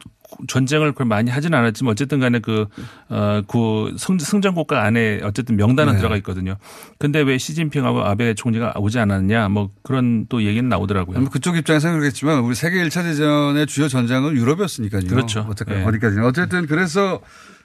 전쟁을 0.48 0.92
그걸 0.92 1.08
많이 1.08 1.32
하지는 1.32 1.58
않았지만 1.58 1.92
어쨌든 1.92 2.20
간에 2.20 2.40
그, 2.40 2.68
어, 3.10 3.42
그 3.48 3.96
성, 3.98 4.18
승전국가 4.20 4.84
안에 4.84 5.22
어쨌든 5.24 5.56
명단은 5.58 5.94
네. 5.94 6.00
들어가 6.00 6.16
있거든요. 6.18 6.56
근데 6.98 7.20
왜 7.22 7.38
시진핑하고 7.38 8.04
아베 8.04 8.34
총리가 8.34 8.74
오지 8.78 9.00
않았냐 9.00 9.50
뭐 9.50 9.70
그런 9.84 10.28
또 10.30 10.44
얘기는 10.44 10.68
나오더라고요. 10.68 11.20
뭐 11.20 11.30
그쪽 11.30 11.58
입장에서 11.58 11.92
그렇겠지만 11.92 12.40
우리 12.40 12.56
세계 12.56 12.84
1차 12.84 13.04
대전의 13.04 13.68
주요 13.68 13.88
전장은 13.88 14.36
유럽이었으니까요. 14.36 15.02
그렇죠. 15.08 15.46
어떻게 15.50 15.74
네. 15.74 15.84
어디까지는 15.84 16.26
어쨌든 16.26 16.68
그래서 16.68 17.22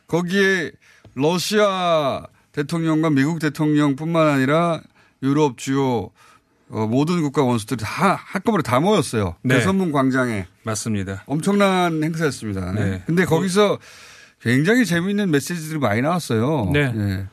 거기에 0.06 0.72
러시아 1.14 2.26
대통령과 2.52 3.10
미국 3.10 3.38
대통령뿐만 3.40 4.28
아니라 4.28 4.80
유럽 5.22 5.58
주요 5.58 6.10
어, 6.70 6.86
모든 6.86 7.22
국가 7.22 7.42
원수들이 7.42 7.84
다 7.84 8.18
한꺼번에 8.24 8.62
다 8.62 8.80
모였어요. 8.80 9.36
네. 9.42 9.56
대선문 9.56 9.92
광장에 9.92 10.46
맞습니다. 10.64 11.22
엄청난 11.26 12.02
행사였습니다. 12.02 12.72
네. 12.72 13.02
근데 13.06 13.24
거기서 13.24 13.78
굉장히 14.40 14.84
재미있는 14.84 15.30
메시지들이 15.30 15.78
많이 15.78 16.02
나왔어요. 16.02 16.70
네. 16.72 16.92
예. 16.94 17.26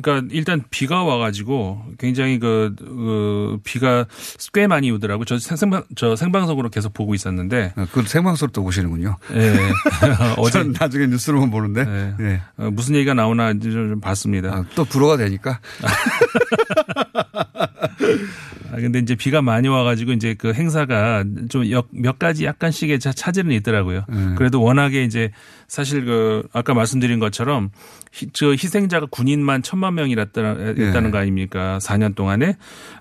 그러니까 0.00 0.28
일단 0.30 0.62
비가 0.70 1.04
와가지고 1.04 1.82
굉장히 1.98 2.38
그, 2.38 2.74
그 2.78 3.58
비가 3.64 4.04
꽤 4.52 4.66
많이 4.66 4.90
오더라고. 4.90 5.24
저 5.24 5.38
생방 5.38 5.84
저 5.96 6.16
생방송으로 6.16 6.68
계속 6.68 6.92
보고 6.92 7.14
있었는데. 7.14 7.72
그 7.92 8.02
생방송으로 8.02 8.52
또 8.52 8.62
보시는군요. 8.62 9.16
예. 9.32 9.56
어제 10.36 10.58
전 10.58 10.74
나중에 10.78 11.06
뉴스로만 11.06 11.50
보는데. 11.50 12.14
예. 12.20 12.42
어, 12.58 12.70
무슨 12.70 12.94
얘기가 12.94 13.14
나오나 13.14 13.54
좀, 13.54 13.72
좀 13.72 14.00
봤습니다. 14.00 14.64
또 14.74 14.84
불어가 14.84 15.16
되니까. 15.16 15.60
아, 18.72 18.76
근데 18.76 18.98
이제 18.98 19.14
비가 19.14 19.42
많이 19.42 19.68
와가지고 19.68 20.12
이제 20.12 20.34
그 20.36 20.52
행사가 20.52 21.24
좀 21.48 21.64
몇 21.90 22.18
가지 22.18 22.44
약간씩의 22.44 23.00
차- 23.00 23.12
차질은 23.12 23.50
있더라고요. 23.52 24.04
네. 24.08 24.34
그래도 24.36 24.62
워낙에 24.62 25.04
이제 25.04 25.30
사실 25.68 26.04
그 26.04 26.46
아까 26.52 26.74
말씀드린 26.74 27.18
것처럼 27.18 27.70
희, 28.12 28.28
저 28.32 28.50
희생자가 28.52 29.06
군인만 29.10 29.62
천만 29.62 29.94
명이랬다는 29.94 30.76
예. 30.78 30.88
있다는 30.90 31.10
거 31.10 31.18
아닙니까? 31.18 31.78
4년 31.82 32.14
동안에. 32.14 32.56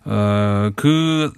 어, 0.06 0.72
그, 0.76 1.32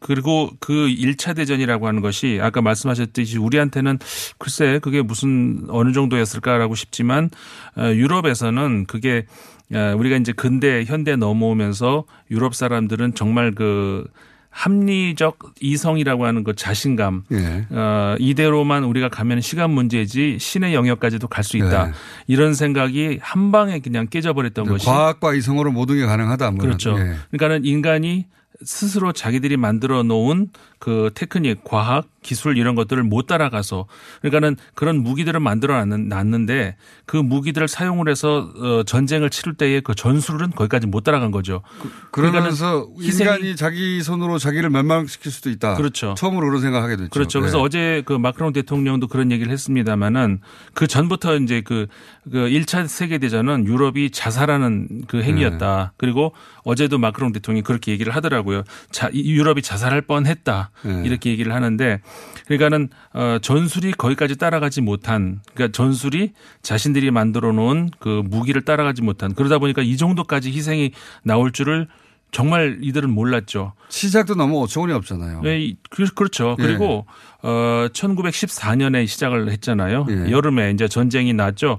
그리고 0.00 0.50
그 0.60 0.72
1차 0.72 1.34
대전이라고 1.36 1.86
하는 1.86 2.00
것이 2.00 2.38
아까 2.42 2.60
말씀하셨듯이 2.62 3.38
우리한테는 3.38 3.98
글쎄 4.38 4.78
그게 4.82 5.02
무슨 5.02 5.66
어느 5.68 5.92
정도였을까라고 5.92 6.74
싶지만 6.74 7.30
어, 7.76 7.84
유럽에서는 7.92 8.86
그게 8.86 9.26
어, 9.72 9.94
우리가 9.96 10.16
이제 10.16 10.32
근대 10.32 10.84
현대 10.84 11.16
넘어오면서 11.16 12.04
유럽 12.30 12.54
사람들은 12.54 13.14
정말 13.14 13.52
그 13.52 14.06
합리적 14.50 15.38
이성이라고 15.60 16.24
하는 16.26 16.42
그 16.42 16.54
자신감 16.54 17.24
예. 17.32 17.66
어, 17.70 18.16
이대로만 18.18 18.82
우리가 18.84 19.08
가면 19.08 19.40
시간 19.40 19.70
문제지 19.70 20.38
신의 20.40 20.74
영역까지도 20.74 21.28
갈 21.28 21.44
수 21.44 21.56
있다 21.58 21.86
네. 21.86 21.92
이런 22.26 22.54
생각이 22.54 23.18
한 23.22 23.52
방에 23.52 23.78
그냥 23.78 24.06
깨져버렸던 24.08 24.66
것이 24.66 24.84
과학과 24.84 25.34
이성으로 25.34 25.70
모든 25.70 25.96
게 25.96 26.06
가능하다. 26.06 26.50
뭐 26.50 26.60
그렇죠. 26.60 26.90
예. 26.98 27.14
그러니까는 27.30 27.64
인간이 27.64 28.26
스스로 28.62 29.12
자기들이 29.12 29.56
만들어 29.56 30.02
놓은 30.02 30.50
그 30.78 31.10
테크닉, 31.14 31.64
과학, 31.64 32.06
기술 32.22 32.58
이런 32.58 32.74
것들을 32.74 33.02
못 33.04 33.26
따라가서 33.26 33.86
그러니까는 34.20 34.56
그런 34.74 34.98
무기들을 35.02 35.38
만들어 35.40 35.84
놨는데 35.84 36.76
그 37.06 37.16
무기들을 37.16 37.68
사용을 37.68 38.08
해서 38.08 38.50
어, 38.56 38.82
전쟁을 38.84 39.30
치를 39.30 39.54
때의 39.54 39.80
그 39.82 39.94
전술은 39.94 40.50
거기까지 40.50 40.86
못 40.86 41.04
따라간 41.04 41.30
거죠. 41.30 41.62
그 42.10 42.20
러면서 42.20 42.88
그러니까는 42.88 43.08
희생이- 43.08 43.20
인간이 43.20 43.56
자기 43.56 44.02
손으로 44.02 44.38
자기를 44.38 44.68
멸망시킬 44.70 45.30
수도 45.30 45.50
있다. 45.50 45.74
그렇죠. 45.76 46.14
처음으로 46.18 46.46
그런 46.48 46.60
생각하게 46.60 46.96
됐죠. 46.96 47.10
그렇죠. 47.10 47.40
그래서 47.40 47.58
네. 47.58 47.62
어제 47.64 48.02
그 48.04 48.12
마크롱 48.14 48.52
대통령도 48.52 49.06
그런 49.08 49.30
얘기를 49.30 49.52
했습니다마는 49.52 50.40
그 50.74 50.86
전부터 50.86 51.36
이제 51.36 51.60
그, 51.64 51.86
그 52.30 52.48
1차 52.48 52.88
세계 52.88 53.18
대전은 53.18 53.66
유럽이 53.66 54.10
자살하는 54.10 55.02
그 55.06 55.22
행위였다. 55.22 55.92
그리고 55.96 56.32
어제도 56.64 56.98
마크롱 56.98 57.32
대통령이 57.32 57.62
그렇게 57.62 57.92
얘기를 57.92 58.14
하더라고요. 58.14 58.64
자, 58.90 59.08
이 59.12 59.32
유럽이 59.32 59.62
자살할 59.62 60.02
뻔 60.02 60.26
했다. 60.26 60.70
네. 60.82 61.02
이렇게 61.06 61.30
얘기를 61.30 61.54
하는데 61.54 62.00
그러니까는 62.48 62.88
어, 63.14 63.38
전술이 63.40 63.92
거기까지 63.92 64.36
따라가지 64.36 64.80
못한 64.80 65.40
그러니까 65.54 65.76
전술이 65.76 66.32
자신들이 66.62 67.10
만들어 67.10 67.52
놓은 67.52 67.90
그 68.00 68.22
무기를 68.24 68.62
따라가지 68.62 69.02
못한 69.02 69.34
그러다 69.34 69.58
보니까 69.58 69.82
이 69.82 69.96
정도까지 69.96 70.50
희생이 70.50 70.90
나올 71.22 71.52
줄을 71.52 71.86
정말 72.30 72.78
이들은 72.82 73.08
몰랐죠. 73.08 73.72
시작도 73.88 74.34
너무 74.34 74.62
어처구니 74.62 74.92
없잖아요. 74.92 75.40
네, 75.40 75.60
이- 75.62 75.76
그, 75.88 76.04
그렇죠. 76.12 76.56
예. 76.58 76.62
그리고 76.62 77.06
어 77.42 77.86
1914년에 77.90 79.06
시작을 79.06 79.50
했잖아요. 79.50 80.06
예. 80.10 80.30
여름에 80.30 80.70
이제 80.72 80.88
전쟁이 80.88 81.32
났죠. 81.32 81.78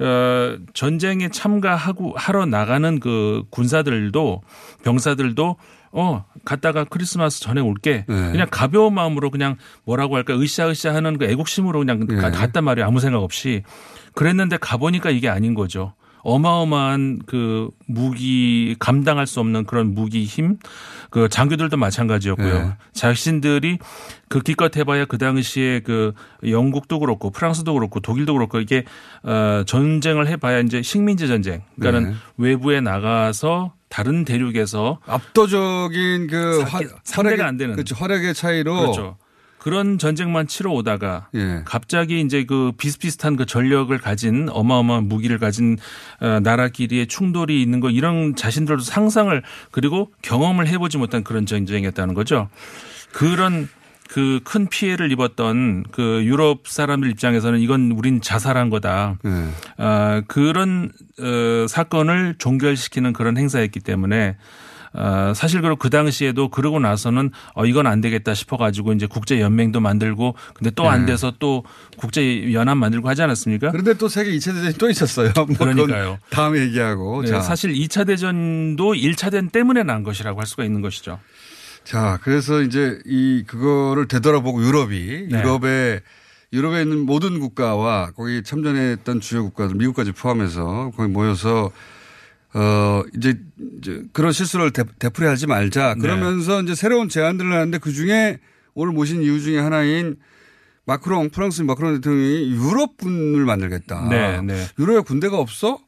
어 0.00 0.56
전쟁에 0.72 1.28
참가하고 1.28 2.14
하러 2.16 2.46
나가는 2.46 3.00
그 3.00 3.44
군사들도 3.50 4.40
병사들도 4.82 5.56
어 5.92 6.24
갔다가 6.44 6.84
크리스마스 6.84 7.40
전에 7.40 7.60
올게 7.60 8.06
예. 8.08 8.12
그냥 8.12 8.46
가벼운 8.50 8.94
마음으로 8.94 9.30
그냥 9.30 9.56
뭐라고 9.84 10.16
할까 10.16 10.34
으쌰으쌰 10.34 10.94
하는 10.94 11.18
그 11.18 11.26
애국심으로 11.26 11.78
그냥 11.80 12.06
예. 12.10 12.16
가- 12.16 12.30
갔단 12.30 12.64
말이에요. 12.64 12.86
아무 12.86 12.98
생각 12.98 13.22
없이 13.22 13.62
그랬는데 14.14 14.56
가보니까 14.56 15.10
이게 15.10 15.28
아닌 15.28 15.54
거죠. 15.54 15.94
어마어마한 16.24 17.20
그 17.26 17.68
무기 17.88 18.76
감당할 18.78 19.26
수 19.26 19.40
없는 19.40 19.64
그런 19.64 19.92
무기 19.92 20.22
힘, 20.24 20.56
그 21.10 21.28
장교들도 21.28 21.76
마찬가지였고요. 21.76 22.58
네. 22.62 22.72
자신들이 22.92 23.78
그 24.28 24.40
기껏 24.40 24.76
해봐야 24.76 25.04
그 25.04 25.18
당시에 25.18 25.80
그 25.80 26.12
영국도 26.46 27.00
그렇고 27.00 27.30
프랑스도 27.30 27.74
그렇고 27.74 27.98
독일도 27.98 28.34
그렇고 28.34 28.60
이게 28.60 28.84
어 29.24 29.64
전쟁을 29.66 30.28
해봐야 30.28 30.60
이제 30.60 30.80
식민지 30.80 31.26
전쟁. 31.26 31.62
그러니까는 31.78 32.10
네. 32.10 32.16
외부에 32.38 32.80
나가서 32.80 33.74
다른 33.92 34.24
대륙에서 34.24 35.00
압도적인 35.06 36.26
그 36.28 36.64
사- 36.66 36.78
화, 36.78 36.80
상대가 37.04 37.46
안 37.46 37.58
되는 37.58 37.74
그렇죠. 37.74 37.94
활약의 37.94 38.32
차이로 38.32 38.74
그렇죠. 38.80 39.18
그런 39.58 39.98
전쟁만 39.98 40.46
치러 40.46 40.72
오다가 40.72 41.28
예. 41.34 41.60
갑자기 41.66 42.22
이제 42.22 42.44
그 42.44 42.72
비슷비슷한 42.78 43.36
그 43.36 43.44
전력을 43.44 43.96
가진 43.98 44.48
어마어마한 44.50 45.08
무기를 45.08 45.38
가진 45.38 45.76
어, 46.20 46.40
나라끼리의 46.40 47.06
충돌이 47.06 47.60
있는 47.60 47.80
거 47.80 47.90
이런 47.90 48.34
자신들도 48.34 48.82
상상을 48.82 49.42
그리고 49.70 50.10
경험을 50.22 50.66
해보지 50.68 50.96
못한 50.96 51.22
그런 51.22 51.44
전쟁이었다는 51.44 52.14
거죠. 52.14 52.48
그런 53.12 53.68
그 54.12 54.40
큰 54.44 54.68
피해를 54.68 55.10
입었던 55.10 55.84
그 55.90 56.22
유럽 56.24 56.68
사람들 56.68 57.10
입장에서는 57.10 57.58
이건 57.60 57.92
우린 57.92 58.20
자살한 58.20 58.68
거다. 58.68 59.16
예. 59.24 59.48
아, 59.78 60.22
그런 60.28 60.92
어, 61.18 61.66
사건을 61.66 62.34
종결시키는 62.36 63.14
그런 63.14 63.38
행사였기 63.38 63.80
때문에 63.80 64.36
어, 64.94 65.32
사실 65.34 65.62
그리고 65.62 65.76
그 65.76 65.88
당시에도 65.88 66.48
그러고 66.48 66.78
나서는 66.78 67.30
어, 67.54 67.64
이건 67.64 67.86
안 67.86 68.02
되겠다 68.02 68.34
싶어 68.34 68.58
가지고 68.58 68.92
이제 68.92 69.06
국제 69.06 69.40
연맹도 69.40 69.80
만들고 69.80 70.34
근데 70.52 70.70
또안 70.70 71.06
네. 71.06 71.12
돼서 71.12 71.32
또 71.38 71.64
국제 71.96 72.52
연합 72.52 72.76
만들고 72.76 73.08
하지 73.08 73.22
않았습니까? 73.22 73.70
그런데 73.70 73.94
또 73.94 74.08
세계 74.08 74.30
2차 74.32 74.52
대전이 74.52 74.74
또 74.74 74.90
있었어요. 74.90 75.32
뭐 75.34 75.46
그러니까요. 75.46 76.18
다음에 76.28 76.60
얘기하고. 76.60 77.22
네, 77.22 77.28
자. 77.28 77.40
사실 77.40 77.72
2차 77.72 78.06
대전도 78.06 78.92
1차 78.92 79.30
대전 79.30 79.48
때문에 79.48 79.82
난 79.82 80.02
것이라고 80.02 80.38
할 80.38 80.46
수가 80.46 80.64
있는 80.64 80.82
것이죠. 80.82 81.18
자, 81.84 82.18
그래서 82.22 82.62
이제 82.62 82.98
이 83.04 83.44
그거를 83.46 84.08
되돌아보고 84.08 84.62
유럽이 84.62 85.28
네. 85.30 85.38
유럽에 85.38 86.00
유럽에 86.52 86.82
있는 86.82 87.06
모든 87.06 87.40
국가와 87.40 88.12
거기 88.14 88.42
참전했던 88.42 89.20
주요 89.20 89.44
국가들 89.44 89.76
미국까지 89.76 90.12
포함해서 90.12 90.92
거기 90.96 91.10
모여서 91.10 91.70
어 92.54 93.02
이제, 93.16 93.38
이제 93.78 94.02
그런 94.12 94.32
실수를 94.32 94.70
되, 94.70 94.84
되풀이하지 94.98 95.46
말자. 95.46 95.94
네. 95.94 96.00
그러면서 96.00 96.60
이제 96.62 96.74
새로운 96.74 97.08
제안들을 97.08 97.50
하는데 97.50 97.78
그 97.78 97.92
중에 97.92 98.38
오늘 98.74 98.92
모신 98.92 99.22
이유 99.22 99.40
중에 99.40 99.58
하나인 99.58 100.16
마크롱 100.84 101.30
프랑스 101.30 101.62
마크롱 101.62 101.94
대통령이 101.94 102.52
유럽군을 102.52 103.44
만들겠다. 103.44 104.08
네, 104.10 104.42
네. 104.42 104.66
유럽에 104.78 105.00
군대가 105.00 105.38
없어? 105.38 105.78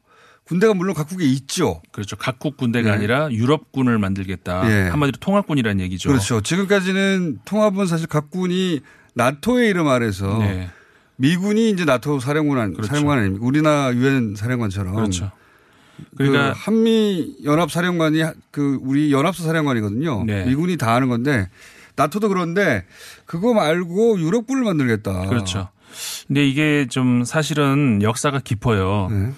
군대가 0.45 0.73
물론 0.73 0.93
각국에 0.93 1.25
있죠. 1.25 1.81
그렇죠. 1.91 2.15
각국 2.15 2.55
군대가 2.55 2.91
네. 2.91 2.95
아니라 2.95 3.31
유럽군을 3.31 3.97
만들겠다. 3.97 4.69
예. 4.69 4.89
한마디로 4.89 5.17
통합군이라는 5.19 5.83
얘기죠. 5.83 6.09
그렇죠. 6.09 6.41
지금까지는 6.41 7.39
통합은 7.45 7.87
사실 7.87 8.07
각군이 8.07 8.81
나토의 9.15 9.69
이름 9.69 9.87
아래서 9.87 10.37
네. 10.39 10.69
미군이 11.15 11.71
이제 11.71 11.83
나토 11.83 12.19
사령관 12.19 12.75
사령관 12.83 13.19
아닙니까? 13.19 13.45
우리나라 13.45 13.93
유엔 13.95 14.35
사령관처럼. 14.35 14.93
그렇죠. 14.93 15.31
그러니까 16.15 16.39
그러니까 16.39 16.59
한미 16.59 17.37
연합 17.45 17.71
사령관이 17.71 18.21
그 18.51 18.77
우리 18.81 19.11
연합사 19.11 19.43
사령관이거든요. 19.43 20.25
네. 20.25 20.45
미군이 20.45 20.77
다 20.77 20.93
하는 20.93 21.09
건데 21.09 21.49
나토도 21.95 22.29
그런데 22.29 22.85
그거 23.25 23.53
말고 23.53 24.19
유럽군을 24.19 24.63
만들겠다. 24.63 25.27
그렇죠. 25.27 25.69
근데 26.27 26.45
이게 26.45 26.85
좀 26.89 27.23
사실은 27.23 28.01
역사가 28.03 28.41
깊어요. 28.41 29.07
네. 29.09 29.31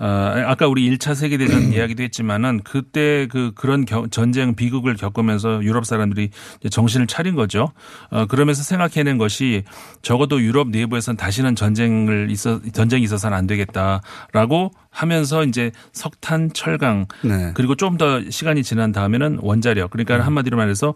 어, 0.00 0.06
아까 0.46 0.66
우리 0.66 0.90
1차 0.96 1.14
세계대전 1.14 1.72
이야기도 1.74 2.02
했지만은 2.02 2.60
그때 2.64 3.28
그 3.30 3.52
그런 3.54 3.84
겨- 3.84 4.06
전쟁 4.10 4.54
비극을 4.54 4.96
겪으면서 4.96 5.62
유럽 5.62 5.84
사람들이 5.84 6.30
정신을 6.70 7.06
차린 7.06 7.34
거죠. 7.34 7.72
어, 8.10 8.24
그러면서 8.26 8.62
생각해낸 8.62 9.18
것이 9.18 9.64
적어도 10.02 10.40
유럽 10.40 10.70
내부에선 10.70 11.16
다시는 11.16 11.54
전쟁을 11.54 12.28
있어 12.30 12.60
전쟁이 12.72 13.02
있어서는 13.04 13.36
안 13.36 13.46
되겠다라고 13.46 14.70
하면서 14.90 15.44
이제 15.44 15.70
석탄, 15.92 16.50
철강 16.52 17.06
네. 17.22 17.52
그리고 17.54 17.74
좀 17.76 17.96
더 18.00 18.22
시간이 18.30 18.62
지난 18.62 18.92
다음에는 18.92 19.40
원자력 19.42 19.90
그러니까 19.90 20.16
음. 20.16 20.22
한마디로 20.22 20.56
말해서 20.56 20.94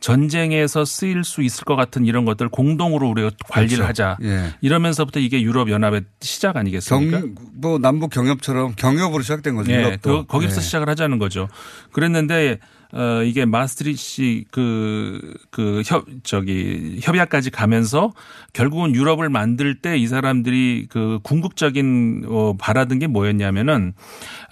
전쟁에서 0.00 0.84
쓰일 0.84 1.22
수 1.24 1.42
있을 1.42 1.64
것 1.64 1.76
같은 1.76 2.06
이런 2.06 2.24
것들 2.24 2.48
공동으로 2.48 3.08
우리가 3.10 3.30
관리를 3.50 3.84
그렇죠. 3.84 3.88
하자. 4.04 4.16
예. 4.22 4.54
이러면서부터 4.62 5.20
이게 5.20 5.42
유럽 5.42 5.70
연합의 5.70 6.04
시작 6.20 6.56
아니겠습니까? 6.56 7.20
경, 7.20 7.34
뭐 7.54 7.78
남북 7.78 8.10
경협처럼 8.10 8.74
경협으로 8.76 9.22
시작된 9.22 9.54
거죠. 9.54 9.72
예, 9.72 9.76
유럽도. 9.80 10.22
그, 10.22 10.26
거기서 10.26 10.56
예. 10.56 10.60
시작을 10.60 10.88
하자는 10.88 11.18
거죠. 11.18 11.48
그랬는데 11.92 12.58
어 12.92 13.22
이게 13.24 13.44
마스트리치 13.44 14.46
그그 14.50 15.82
협 15.84 16.06
저기 16.22 17.00
협약까지 17.02 17.50
가면서 17.50 18.12
결국은 18.52 18.94
유럽을 18.94 19.28
만들 19.28 19.80
때 19.80 19.96
이 19.96 20.06
사람들이 20.06 20.86
그 20.90 21.18
궁극적인 21.22 22.26
어 22.28 22.54
바라던 22.58 22.98
게 22.98 23.06
뭐였냐면은 23.06 23.94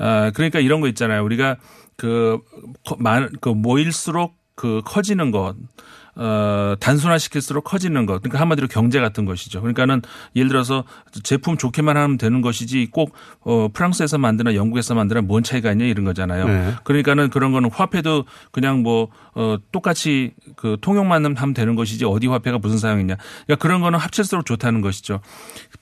어 0.01 0.31
그러니까 0.35 0.61
이런 0.61 0.81
거 0.81 0.89
있잖아요. 0.89 1.23
우리가 1.25 1.57
그, 1.97 2.41
그 3.41 3.49
모일수록 3.51 4.37
그 4.57 4.83
커지는 4.85 5.31
것, 5.31 5.55
어, 6.17 6.75
단순화시킬수록 6.81 7.65
커지는 7.65 8.07
것. 8.07 8.23
그러니까 8.23 8.41
한마디로 8.41 8.69
경제 8.69 9.01
같은 9.01 9.25
것이죠. 9.25 9.61
그러니까는 9.61 10.03
예를 10.37 10.49
들어서 10.49 10.85
제품 11.23 11.57
좋게만 11.57 11.97
하면 11.97 12.19
되는 12.19 12.41
것이지 12.41 12.89
꼭, 12.91 13.15
어, 13.41 13.69
프랑스에서 13.73 14.19
만드나 14.19 14.55
영국에서 14.55 14.95
만드나 14.95 15.21
뭔 15.23 15.43
차이가 15.43 15.73
있냐 15.73 15.85
이런 15.85 16.05
거잖아요. 16.05 16.47
네. 16.47 16.75
그러니까는 16.85 17.31
그런 17.31 17.53
거는 17.53 17.71
화폐도 17.71 18.25
그냥 18.53 18.83
뭐, 18.83 19.09
어, 19.35 19.57
똑같이 19.73 20.33
그 20.57 20.77
통용만 20.81 21.37
하면 21.37 21.55
되는 21.55 21.75
것이지 21.75 22.05
어디 22.05 22.27
화폐가 22.27 22.59
무슨 22.59 22.79
사용이냐. 22.79 23.17
그러니까 23.47 23.63
그런 23.63 23.81
거는 23.81 23.99
합칠수록 23.99 24.47
좋다는 24.47 24.81
것이죠. 24.81 25.21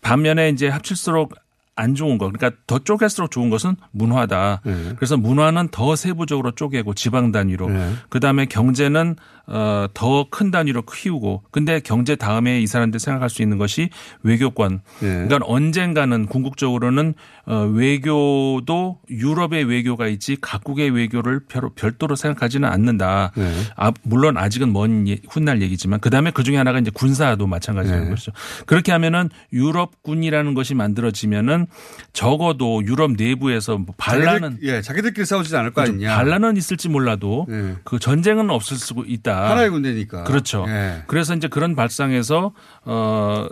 반면에 0.01 0.49
이제 0.49 0.69
합칠수록 0.69 1.35
안 1.75 1.95
좋은 1.95 2.19
거. 2.19 2.31
그러니까 2.31 2.59
더 2.67 2.79
쪼갤수록 2.79 3.31
좋은 3.31 3.49
것은 3.51 3.77
문화다. 3.93 4.61
네. 4.65 4.93
그래서 4.97 5.17
문화는 5.17 5.69
더 5.69 5.97
세부적으로 5.97 6.51
쪼개고 6.53 6.95
지방 6.95 7.33
단위로. 7.33 7.71
네. 7.71 7.95
그다음에 8.11 8.47
경제는 8.47 9.17
어, 9.47 9.87
더 9.95 10.27
큰 10.31 10.51
단위로 10.51 10.83
키우고. 10.83 11.43
근데 11.51 11.81
경제 11.81 12.15
다음에 12.17 12.61
이 12.61 12.67
사람들이 12.67 12.99
생각할 13.01 13.29
수 13.29 13.43
있는 13.43 13.59
것이 13.59 13.91
외교권. 14.23 14.81
네. 15.01 15.09
그러니까 15.27 15.39
언젠가는 15.45 16.27
궁극적으로는 16.27 17.15
어, 17.47 17.65
외교도 17.73 19.01
유럽의 19.11 19.65
외교가 19.65 20.07
있지 20.07 20.37
각국의 20.41 20.91
외교를 20.91 21.41
별- 21.49 21.71
별도로 21.75 22.15
생각하지는 22.17 22.69
않는다. 22.69 23.33
네. 23.37 23.53
아, 23.77 23.93
물론 24.03 24.37
아직은 24.37 24.73
먼 24.73 25.09
예- 25.09 25.19
훗날 25.29 25.61
얘기지만 25.63 26.01
그다음에 26.01 26.31
그 26.31 26.43
중에 26.45 26.57
하나가 26.57 26.79
이제 26.79 26.91
군사도 26.93 27.47
마찬가지라는 27.47 28.05
네. 28.05 28.11
것이죠. 28.11 28.33
그렇게 28.67 28.93
하면은 28.93 29.29
유럽군이라는 29.53 30.55
것이 30.55 30.75
만들어지면은 30.75 31.67
적어도 32.13 32.83
유럽 32.85 33.13
내부에서 33.13 33.79
뭐 33.79 33.95
반란은 33.97 34.51
자기들, 34.53 34.69
예, 34.69 34.83
자기들끼리 34.83 35.25
싸우지 35.27 35.55
않을 35.57 35.73
거좀 35.73 35.95
아니냐. 35.97 36.15
반란은 36.17 36.57
있을지 36.57 36.89
몰라도 36.89 37.47
네. 37.49 37.75
그 37.85 37.99
전쟁은 37.99 38.51
없을 38.51 38.77
수 38.77 38.95
있다. 39.07 39.33
하나의 39.51 39.71
군대니까. 39.71 40.25
그렇죠. 40.25 40.65
예. 40.69 41.03
그래서 41.07 41.35
이제 41.35 41.49
그런 41.49 41.75
발상에서 41.75 42.53
어 42.85 43.49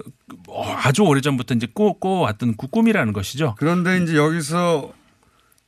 아주 0.83 1.03
오래전부터 1.03 1.55
이제 1.55 1.67
꾸, 1.73 1.99
꾸어왔던 1.99 2.57
그 2.57 2.67
꿈이라는 2.69 3.13
것이죠. 3.13 3.55
그런데 3.59 4.03
이제 4.03 4.17
여기서 4.17 4.93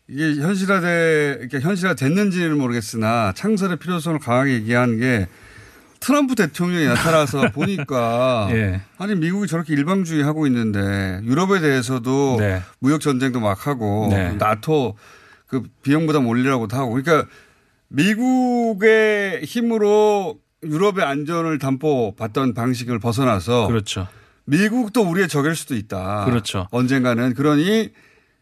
이게 0.08 0.40
현실화돼, 0.40 1.38
이렇게 1.40 1.60
현실화 1.60 1.94
됐는지는 1.94 2.58
모르겠으나 2.58 3.32
창설의 3.34 3.78
필요성을 3.78 4.18
강하게 4.18 4.54
얘기한 4.54 4.98
게 4.98 5.26
트럼프 6.00 6.34
대통령이 6.34 6.86
나타나서 6.86 7.52
보니까 7.54 8.48
예. 8.50 8.82
아니 8.98 9.14
미국이 9.14 9.46
저렇게 9.46 9.72
일방주의 9.72 10.22
하고 10.24 10.46
있는데 10.48 11.20
유럽에 11.22 11.60
대해서도 11.60 12.36
네. 12.40 12.60
무역 12.80 13.00
전쟁도 13.00 13.40
막 13.40 13.66
하고 13.66 14.08
네. 14.10 14.32
나토 14.32 14.96
그 15.46 15.62
비용 15.82 16.06
부담 16.06 16.26
올리라고도 16.26 16.76
하고 16.76 16.90
그러니까 16.92 17.28
미국의 17.92 19.44
힘으로 19.44 20.40
유럽의 20.64 21.04
안전을 21.04 21.58
담보 21.58 22.14
받던 22.16 22.54
방식을 22.54 22.98
벗어나서 22.98 23.66
그렇죠. 23.66 24.08
미국도 24.44 25.02
우리의 25.02 25.28
적일 25.28 25.54
수도 25.54 25.74
있다. 25.74 26.24
그렇죠. 26.24 26.66
언젠가는 26.70 27.34
그러니 27.34 27.90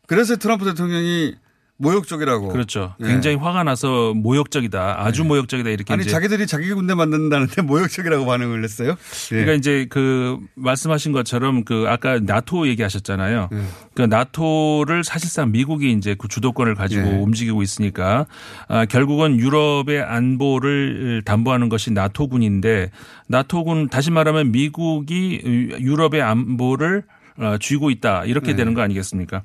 그래서 0.06 0.36
트럼프 0.36 0.64
대통령이 0.64 1.34
모욕적이라고. 1.80 2.48
그렇죠. 2.48 2.94
예. 3.00 3.06
굉장히 3.06 3.36
화가 3.36 3.64
나서 3.64 4.12
모욕적이다. 4.14 4.96
아주 5.04 5.24
모욕적이다 5.24 5.70
이렇게 5.70 5.92
아니 5.92 6.04
자기들이 6.04 6.46
자기 6.46 6.72
군대 6.74 6.94
만든다는데 6.94 7.62
모욕적이라고 7.62 8.26
반응을 8.26 8.62
했어요. 8.62 8.90
예. 8.90 9.34
그러니까 9.34 9.52
이제 9.54 9.86
그 9.88 10.38
말씀하신 10.54 11.12
것처럼 11.12 11.64
그 11.64 11.86
아까 11.88 12.20
나토 12.20 12.68
얘기하셨잖아요. 12.68 13.48
그 13.94 14.02
나토를 14.02 15.04
사실상 15.04 15.52
미국이 15.52 15.92
이제 15.92 16.14
그 16.18 16.28
주도권을 16.28 16.74
가지고 16.74 17.08
예. 17.08 17.16
움직이고 17.16 17.62
있으니까 17.62 18.26
아, 18.68 18.84
결국은 18.84 19.38
유럽의 19.38 20.02
안보를 20.02 21.22
담보하는 21.24 21.70
것이 21.70 21.92
나토군인데 21.92 22.90
나토군 23.26 23.88
다시 23.88 24.10
말하면 24.10 24.52
미국이 24.52 25.40
유럽의 25.80 26.20
안보를 26.20 27.04
어, 27.38 27.56
쥐고 27.58 27.90
있다 27.90 28.26
이렇게 28.26 28.48
네. 28.48 28.56
되는 28.56 28.74
거 28.74 28.82
아니겠습니까? 28.82 29.42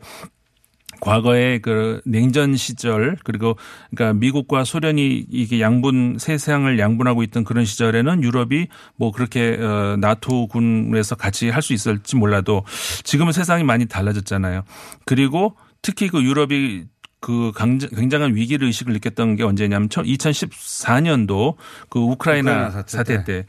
과거에 1.02 1.60
그 1.60 2.02
냉전 2.06 2.56
시절 2.56 3.18
그리고 3.24 3.58
그러니까 3.94 4.18
미국과 4.18 4.64
소련이 4.64 5.26
이게 5.30 5.60
양분 5.60 6.18
세상을 6.20 6.80
양분하고 6.80 7.22
있던 7.24 7.44
그런 7.44 7.66
시절에는 7.66 8.24
유럽이 8.24 8.68
뭐 8.96 9.12
그렇게 9.12 9.58
어 9.60 9.98
나토군에서 10.00 11.16
같이 11.16 11.50
할 11.50 11.66
수 11.66 11.74
있을지 11.74 12.16
몰라도 12.16 12.64
지금은 13.04 13.32
세상이 13.32 13.64
많이 13.64 13.88
달라졌잖아요. 13.88 14.64
그리고 15.04 15.56
특히 15.82 16.08
그 16.08 16.24
유럽이 16.24 16.86
그 17.20 17.52
굉장한 17.96 18.36
위기를 18.36 18.68
의식을 18.68 18.94
느꼈던 18.94 19.36
게 19.36 19.44
언제냐면 19.44 19.90
2014년도 19.90 21.56
그 21.90 21.98
우크라이나, 21.98 22.52
우크라이나 22.52 22.70
사태 22.70 23.16
사태, 23.16 23.24
때 23.24 23.46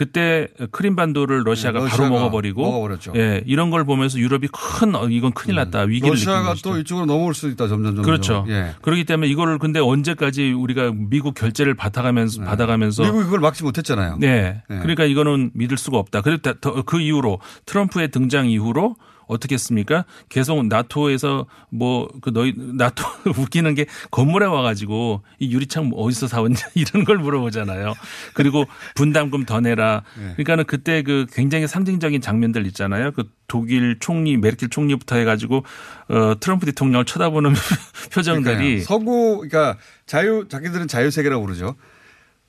그때 0.00 0.48
크림반도를 0.70 1.42
러시아가 1.44 1.80
네, 1.80 1.90
바로 1.90 2.04
러시아가 2.04 2.08
먹어버리고 2.08 2.62
먹어버렸죠. 2.62 3.12
예, 3.16 3.42
이런 3.44 3.68
걸 3.68 3.84
보면서 3.84 4.18
유럽이 4.18 4.48
큰 4.50 4.94
어, 4.94 5.06
이건 5.10 5.32
큰일 5.32 5.56
났다 5.56 5.80
위기를 5.82 6.14
느낀 6.16 6.26
러시아가. 6.32 6.54
또 6.62 6.78
이쪽으로 6.78 7.04
넘어올 7.04 7.34
수도 7.34 7.48
있다 7.48 7.68
점점 7.68 7.96
점점. 7.96 8.04
그렇죠. 8.04 8.46
예. 8.48 8.70
그렇기 8.80 9.04
때문에 9.04 9.28
이거를 9.28 9.58
근데 9.58 9.78
언제까지 9.78 10.52
우리가 10.52 10.90
미국 10.94 11.34
결제를 11.34 11.74
받아가면서 11.74 12.42
받아가면서 12.44 13.02
미국이 13.02 13.24
그걸 13.24 13.40
막지 13.40 13.62
못했잖아요. 13.62 14.16
네. 14.20 14.62
네. 14.70 14.78
그러니까 14.78 15.04
이거는 15.04 15.50
믿을 15.52 15.76
수가 15.76 15.98
없다. 15.98 16.22
그리고 16.22 16.40
다- 16.40 16.54
더- 16.62 16.80
그 16.80 16.98
이후로 16.98 17.38
트럼프의 17.66 18.10
등장 18.10 18.48
이후로 18.48 18.96
어떻게 19.30 19.54
했습니까? 19.54 20.04
계속 20.28 20.66
나토에서 20.66 21.46
뭐 21.70 22.10
그 22.20 22.32
너희 22.32 22.54
나토 22.56 23.04
웃기는 23.38 23.74
게 23.74 23.86
건물에 24.10 24.46
와가지고 24.46 25.22
이 25.38 25.52
유리창 25.52 25.86
뭐 25.88 26.02
어디서 26.04 26.28
사왔냐 26.28 26.58
이런 26.74 27.04
걸 27.04 27.18
물어보잖아요. 27.18 27.94
그리고 28.34 28.66
분담금 28.94 29.44
더 29.44 29.60
내라. 29.60 30.02
네. 30.16 30.32
그러니까는 30.32 30.64
그때 30.64 31.02
그 31.02 31.26
굉장히 31.32 31.66
상징적인 31.66 32.20
장면들 32.20 32.66
있잖아요. 32.68 33.12
그 33.12 33.24
독일 33.46 33.98
총리 34.00 34.36
메르켈 34.36 34.68
총리부터 34.70 35.16
해가지고 35.16 35.64
어 36.08 36.34
트럼프 36.40 36.66
대통령을 36.66 37.04
쳐다보는 37.04 37.52
표정들이 38.12 38.54
그러니까요. 38.56 38.84
서구 38.84 39.36
그러니까 39.38 39.78
자유 40.06 40.46
자기들은 40.48 40.88
자유 40.88 41.10
세계라고 41.10 41.44
그러죠. 41.44 41.76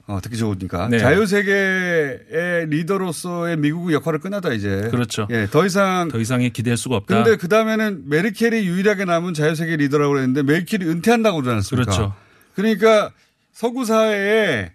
어, 0.07 0.19
듣기 0.21 0.37
좋으니까 0.37 0.87
네. 0.89 0.99
자유 0.99 1.25
세계의 1.25 2.67
리더로서의 2.67 3.57
미국의 3.57 3.95
역할을 3.95 4.19
끝나다 4.19 4.51
이제. 4.51 4.87
그렇죠. 4.91 5.27
예, 5.29 5.47
더 5.49 5.65
이상 5.65 6.09
더 6.09 6.19
이상의 6.19 6.49
기댈 6.51 6.75
수가 6.77 6.97
없다. 6.97 7.23
근데 7.23 7.37
그 7.37 7.47
다음에는 7.47 8.09
메르켈이 8.09 8.65
유일하게 8.65 9.05
남은 9.05 9.33
자유세계 9.33 9.77
리더라고 9.77 10.13
그랬는데 10.13 10.43
메르켈이 10.43 10.85
은퇴한다고 10.85 11.41
그러지 11.41 11.55
않습니까? 11.55 11.91
그렇죠. 11.91 12.15
그러니까 12.55 13.11
서구 13.53 13.85
사회에 13.85 14.71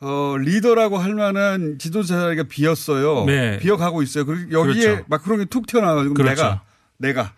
어, 0.00 0.36
리더라고 0.38 0.98
할 0.98 1.14
만한 1.14 1.78
지도자 1.78 2.20
자리가 2.20 2.44
비었어요. 2.44 3.24
네. 3.24 3.58
비어가고 3.58 4.02
있어요. 4.02 4.26
그리고 4.26 4.52
여기에 4.52 4.84
그렇죠. 4.84 5.04
마크롱이 5.08 5.46
툭 5.46 5.66
튀어나와가지고 5.66 6.14
그렇죠. 6.14 6.34
내가 6.34 6.62
내가 6.98 7.32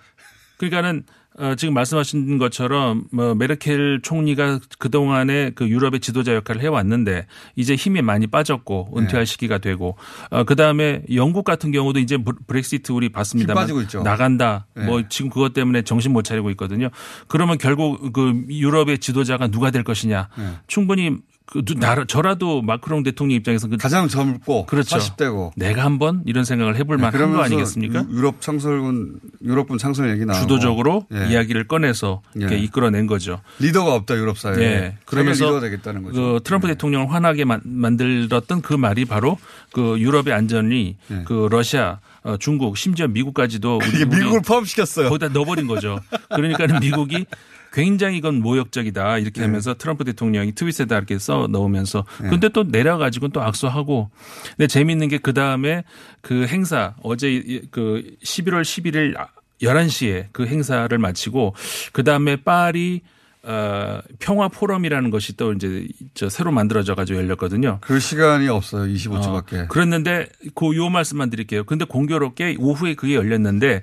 그러니까는 0.58 1.04
어, 1.38 1.54
지금 1.54 1.74
말씀하신 1.74 2.38
것처럼 2.38 3.04
뭐 3.12 3.34
메르켈 3.34 4.00
총리가 4.02 4.58
그 4.78 4.90
동안에 4.90 5.50
그 5.54 5.68
유럽의 5.68 6.00
지도자 6.00 6.34
역할을 6.34 6.60
해왔는데 6.60 7.26
이제 7.56 7.76
힘이 7.76 8.02
많이 8.02 8.26
빠졌고 8.26 8.94
은퇴할 8.96 9.24
네. 9.24 9.30
시기가 9.30 9.58
되고 9.58 9.96
어, 10.30 10.44
그 10.44 10.56
다음에 10.56 11.02
영국 11.14 11.44
같은 11.44 11.70
경우도 11.70 12.00
이제 12.00 12.16
브- 12.16 12.34
브렉시트 12.46 12.92
우리 12.92 13.08
봤습니다만 13.10 13.62
빠지고 13.62 13.80
있죠. 13.82 14.02
나간다. 14.02 14.66
네. 14.74 14.84
뭐 14.84 15.02
지금 15.08 15.30
그것 15.30 15.52
때문에 15.52 15.82
정신 15.82 16.12
못 16.12 16.22
차리고 16.22 16.50
있거든요. 16.50 16.90
그러면 17.28 17.58
결국 17.58 18.12
그 18.12 18.44
유럽의 18.48 18.98
지도자가 18.98 19.46
누가 19.48 19.70
될 19.70 19.84
것이냐 19.84 20.28
네. 20.36 20.44
충분히 20.66 21.16
그 21.50 21.64
누- 21.64 21.74
나라 21.74 22.04
저라도 22.06 22.62
마크롱 22.62 23.02
대통령 23.02 23.34
입장에서 23.36 23.66
그 23.66 23.76
가장 23.76 24.06
젊고 24.06 24.66
그렇죠. 24.66 24.96
40대고 24.98 25.50
내가 25.56 25.84
한번 25.84 26.22
이런 26.24 26.44
생각을 26.44 26.76
해볼 26.76 26.96
만한 26.98 27.32
거 27.32 27.42
아니겠습니까? 27.42 28.04
유- 28.08 28.16
유럽 28.18 28.40
창설군 28.40 29.18
유럽군 29.42 29.76
창설 29.78 30.10
얘기 30.10 30.24
나오고 30.24 30.40
주도적으로 30.42 31.06
예. 31.12 31.28
이야기를 31.32 31.66
꺼내서 31.66 32.22
예. 32.40 32.56
이끌어낸 32.56 33.08
거죠. 33.08 33.40
리더가 33.58 33.94
없다 33.94 34.14
유럽 34.16 34.38
사회에. 34.38 34.62
예. 34.64 34.96
그러면서 35.06 35.44
리더가 35.46 35.60
되겠다는 35.60 36.02
거죠. 36.04 36.20
네. 36.20 36.32
그 36.34 36.40
트럼프 36.44 36.68
대통령을 36.68 37.12
화나게 37.12 37.44
만- 37.44 37.60
만들었던 37.64 38.62
그 38.62 38.74
말이 38.74 39.04
바로 39.04 39.36
그 39.72 39.98
유럽의 39.98 40.32
안전이 40.32 40.96
그 41.26 41.48
러시아, 41.50 41.98
어, 42.22 42.36
중국, 42.36 42.76
심지어 42.76 43.08
미국까지도 43.08 43.80
이게 43.92 44.04
미국을 44.04 44.42
포함시켰어요. 44.42 45.08
거기다 45.08 45.28
넣어버린 45.32 45.66
거죠. 45.66 45.98
그러니까는 46.28 46.78
미국이 46.80 47.26
굉장히 47.72 48.18
이건 48.18 48.40
모욕적이다 48.40 49.14
네. 49.16 49.20
이렇게 49.22 49.42
하면서 49.42 49.74
트럼프 49.74 50.04
대통령이 50.04 50.52
트윗에다 50.52 50.96
이렇게 50.96 51.18
써 51.18 51.46
넣으면서 51.50 52.04
근데 52.18 52.48
또 52.48 52.64
내려가지고 52.64 53.28
또 53.28 53.42
악수하고 53.42 54.10
근데 54.56 54.66
재미있는 54.66 55.08
게 55.08 55.18
그 55.18 55.32
다음에 55.34 55.84
그 56.20 56.46
행사 56.46 56.94
어제 57.02 57.30
이- 57.32 57.62
그 57.70 58.02
11월 58.24 58.62
11일 58.62 59.14
11시에 59.62 60.26
그 60.32 60.46
행사를 60.46 60.96
마치고 60.96 61.54
그 61.92 62.02
다음에 62.04 62.36
파리 62.36 63.02
어, 63.42 64.00
평화 64.18 64.48
포럼이라는 64.48 65.08
것이 65.10 65.34
또 65.36 65.52
이제 65.54 65.86
저 66.12 66.28
새로 66.28 66.52
만들어져 66.52 66.94
가지고 66.94 67.20
열렸거든요. 67.20 67.78
그 67.80 67.98
시간이 67.98 68.48
없어요. 68.48 68.92
25초밖에. 68.92 69.68
그랬는데 69.68 70.28
그 70.54 70.76
요 70.76 70.90
말씀만 70.90 71.30
드릴게요. 71.30 71.64
근데 71.64 71.86
공교롭게 71.86 72.56
오후에 72.58 72.94
그게 72.94 73.14
열렸는데 73.14 73.80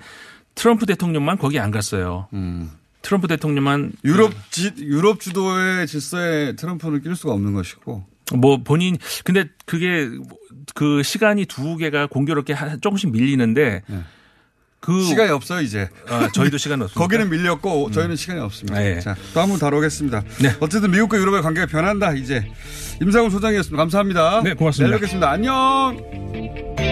트럼프 0.54 0.86
대통령만 0.86 1.38
거기 1.40 1.60
안 1.60 1.72
갔어요. 1.72 2.28
트럼프 3.08 3.28
대통령만 3.30 3.80
음. 3.84 3.92
유럽 4.04 4.34
지, 4.52 4.74
유럽 4.80 5.22
주도의 5.22 5.88
질서에 5.88 6.58
트럼프는 6.58 7.02
낄 7.04 7.16
수가 7.16 7.32
없는 7.34 7.54
것이고. 7.54 8.04
뭐 8.36 8.58
본인 8.62 8.98
근데 9.24 9.46
그게 9.66 10.10
그 10.76 11.02
시간이 11.04 11.46
두 11.46 11.78
개가 11.78 12.08
공교롭게 12.08 12.52
한- 12.52 12.82
조금씩 12.82 13.12
밀리는데 13.14 13.84
그 14.82 15.02
시간이 15.06 15.32
없어요 15.32 15.62
이제. 15.62 15.88
아, 16.10 16.30
저희도 16.34 16.58
시간 16.58 16.82
없습니다. 16.82 17.00
거기는 17.00 17.30
밀렸고 17.30 17.92
저희는 17.92 18.18
시간이 18.18 18.42
없습니다. 18.42 18.78
네. 18.78 19.00
자, 19.00 19.16
또 19.34 19.40
한번 19.40 19.58
다루겠습니다. 19.58 20.24
어쨌든 20.60 20.92
미국과 20.92 21.18
유럽의 21.18 21.42
관계가 21.42 21.68
변한다 21.68 22.12
이제. 22.12 22.46
임상훈 23.02 23.30
소장이었습니다. 23.30 23.78
감사합니다. 23.78 24.42
네, 24.44 24.54
고맙습니다. 24.54 24.90
내일 24.90 25.00
뵙겠습니다. 25.00 25.32
안녕. 25.32 26.87